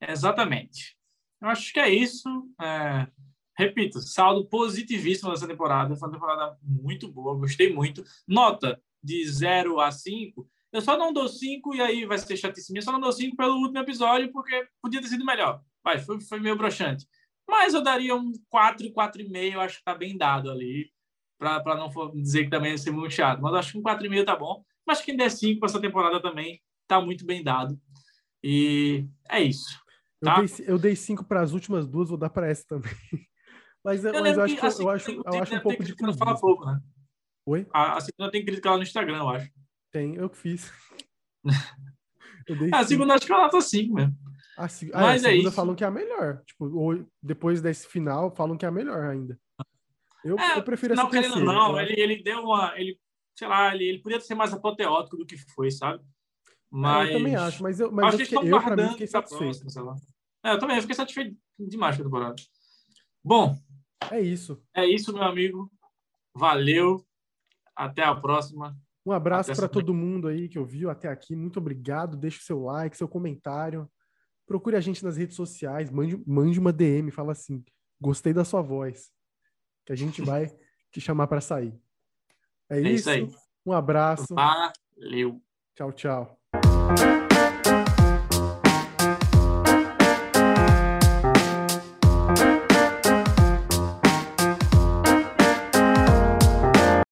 Exatamente. 0.00 0.96
Eu 1.40 1.48
acho 1.48 1.72
que 1.72 1.80
é 1.80 1.88
isso. 1.88 2.28
É 2.60 3.06
repito, 3.56 4.00
saldo 4.02 4.46
positivíssimo 4.46 5.30
dessa 5.30 5.48
temporada. 5.48 5.96
Foi 5.96 6.08
uma 6.08 6.14
temporada 6.14 6.58
muito 6.62 7.10
boa, 7.10 7.38
gostei 7.38 7.72
muito. 7.72 8.04
Nota 8.28 8.80
de 9.02 9.26
0 9.26 9.80
a 9.80 9.90
5. 9.90 10.48
Eu 10.72 10.82
só 10.82 10.98
não 10.98 11.12
dou 11.12 11.28
5 11.28 11.74
e 11.74 11.80
aí 11.80 12.04
vai 12.04 12.18
ser 12.18 12.36
chatice 12.36 12.74
Eu 12.74 12.82
só 12.82 12.92
não 12.92 13.00
dou 13.00 13.12
5 13.12 13.36
pelo 13.36 13.54
último 13.56 13.78
episódio 13.78 14.30
porque 14.30 14.68
podia 14.82 15.00
ter 15.00 15.08
sido 15.08 15.24
melhor. 15.24 15.62
Vai, 15.82 15.98
foi, 15.98 16.20
foi 16.20 16.38
meio 16.38 16.56
broxante. 16.56 17.06
Mas 17.48 17.72
eu 17.72 17.82
daria 17.82 18.14
um 18.14 18.32
4, 18.50 18.92
4,5. 18.92 19.58
Acho 19.58 19.78
que 19.78 19.84
tá 19.84 19.94
bem 19.94 20.16
dado 20.16 20.50
ali. 20.50 20.90
Para 21.38 21.76
não 21.76 21.90
dizer 22.14 22.44
que 22.44 22.50
também 22.50 22.72
ia 22.72 22.78
ser 22.78 22.90
muito 22.90 23.12
chato. 23.12 23.40
Mas 23.40 23.54
acho 23.54 23.72
que 23.72 23.78
um 23.78 23.82
4,5 23.82 24.24
tá 24.24 24.36
bom. 24.36 24.64
Mas 24.86 25.00
quem 25.00 25.16
der 25.16 25.30
5 25.30 25.60
para 25.60 25.68
essa 25.68 25.80
temporada 25.80 26.20
também 26.20 26.60
tá 26.86 27.00
muito 27.00 27.26
bem 27.26 27.42
dado. 27.42 27.78
E 28.42 29.06
é 29.28 29.40
isso. 29.40 29.78
Tá? 30.22 30.42
Eu 30.66 30.78
dei 30.78 30.96
5 30.96 31.24
para 31.24 31.42
as 31.42 31.52
últimas 31.52 31.86
duas, 31.86 32.08
vou 32.08 32.18
dar 32.18 32.30
para 32.30 32.48
essa 32.48 32.64
também. 32.66 32.92
Mas 33.84 34.04
eu, 34.04 34.12
mas 34.20 34.36
eu 34.36 34.42
acho 34.42 34.56
que, 34.56 34.82
eu 34.82 34.90
acho, 34.90 35.10
eu 35.12 35.42
acho 35.42 35.54
um 35.54 35.60
pouco 35.60 35.84
de 35.84 35.94
não 36.00 36.12
fala 36.12 36.36
pouco, 36.36 36.66
né? 36.66 36.80
Oi? 37.46 37.68
A, 37.72 37.96
a 37.96 38.00
segunda 38.00 38.32
tem 38.32 38.44
crítica 38.44 38.72
lá 38.72 38.78
no 38.78 38.82
Instagram, 38.82 39.18
eu 39.18 39.28
acho. 39.28 39.48
Tem, 39.92 40.16
eu 40.16 40.28
que 40.28 40.36
fiz. 40.36 40.72
eu 42.48 42.58
dei 42.58 42.70
a 42.74 42.82
segunda 42.82 43.14
acho 43.14 43.24
que 43.24 43.32
ela 43.32 43.44
nota 43.44 43.60
5 43.60 43.94
mesmo. 43.94 44.16
A, 44.58 44.64
ah, 44.64 45.00
mas 45.02 45.24
a 45.24 45.28
é 45.28 45.30
segunda 45.30 45.50
é 45.50 45.52
falam 45.52 45.76
que 45.76 45.84
é 45.84 45.86
a 45.86 45.90
melhor. 45.92 46.42
Tipo, 46.44 47.06
depois 47.22 47.60
desse 47.60 47.86
final, 47.86 48.34
falam 48.34 48.56
que 48.56 48.64
é 48.64 48.68
a 48.68 48.72
melhor 48.72 49.04
ainda. 49.04 49.38
Eu, 50.26 50.38
é, 50.38 50.58
eu 50.58 50.62
prefiro 50.62 50.94
não, 50.94 51.08
querendo 51.08 51.44
não, 51.44 51.80
ele, 51.80 52.00
ele 52.00 52.22
deu 52.22 52.40
uma. 52.42 52.78
Ele, 52.78 52.98
sei 53.34 53.46
lá, 53.48 53.74
ele, 53.74 53.84
ele 53.84 53.98
podia 54.00 54.20
ser 54.20 54.34
mais 54.34 54.52
apoteótico 54.52 55.16
do 55.16 55.26
que 55.26 55.36
foi, 55.36 55.70
sabe? 55.70 56.02
Mas. 56.70 57.08
É, 57.08 57.12
eu 57.12 57.18
também 57.18 57.36
acho, 57.36 57.62
mas 57.62 57.80
eu, 57.80 57.92
mas 57.92 58.06
acho 58.06 58.22
eu, 58.22 58.26
fiquei, 58.26 58.52
eu, 58.52 58.62
pra 58.62 58.76
mim, 58.76 58.88
fiquei 58.90 59.06
satisfeito. 59.06 59.60
Próxima, 59.60 59.96
é, 60.44 60.52
eu 60.52 60.58
também, 60.58 60.76
eu 60.76 60.82
fiquei 60.82 60.96
satisfeito 60.96 61.36
demais 61.58 61.96
com 61.96 62.02
a 62.02 62.04
temporada. 62.04 62.34
Bom, 63.24 63.56
é 64.10 64.20
isso. 64.20 64.62
É 64.74 64.84
isso, 64.86 65.12
meu 65.12 65.22
amigo. 65.22 65.70
Valeu. 66.34 67.04
Até 67.74 68.02
a 68.02 68.14
próxima. 68.14 68.76
Um 69.04 69.12
abraço 69.12 69.54
para 69.54 69.68
todo 69.68 69.94
mundo 69.94 70.28
aí 70.28 70.48
que 70.48 70.58
ouviu 70.58 70.90
até 70.90 71.08
aqui. 71.08 71.36
Muito 71.36 71.58
obrigado. 71.58 72.16
Deixe 72.16 72.40
seu 72.40 72.62
like, 72.62 72.96
seu 72.96 73.08
comentário. 73.08 73.88
Procure 74.46 74.76
a 74.76 74.80
gente 74.80 75.04
nas 75.04 75.16
redes 75.16 75.36
sociais. 75.36 75.90
Mande, 75.90 76.20
mande 76.26 76.58
uma 76.58 76.72
DM. 76.72 77.10
Fala 77.10 77.32
assim: 77.32 77.64
gostei 78.00 78.32
da 78.32 78.44
sua 78.44 78.62
voz. 78.62 79.10
Que 79.86 79.92
a 79.92 79.96
gente 79.96 80.20
vai 80.20 80.52
te 80.90 81.00
chamar 81.00 81.28
para 81.28 81.40
sair. 81.40 81.72
É, 82.68 82.78
é 82.78 82.80
isso. 82.80 83.08
isso 83.10 83.46
um 83.66 83.72
abraço. 83.72 84.34
Valeu. 84.34 85.42
Tchau, 85.74 85.92
tchau. 85.92 86.38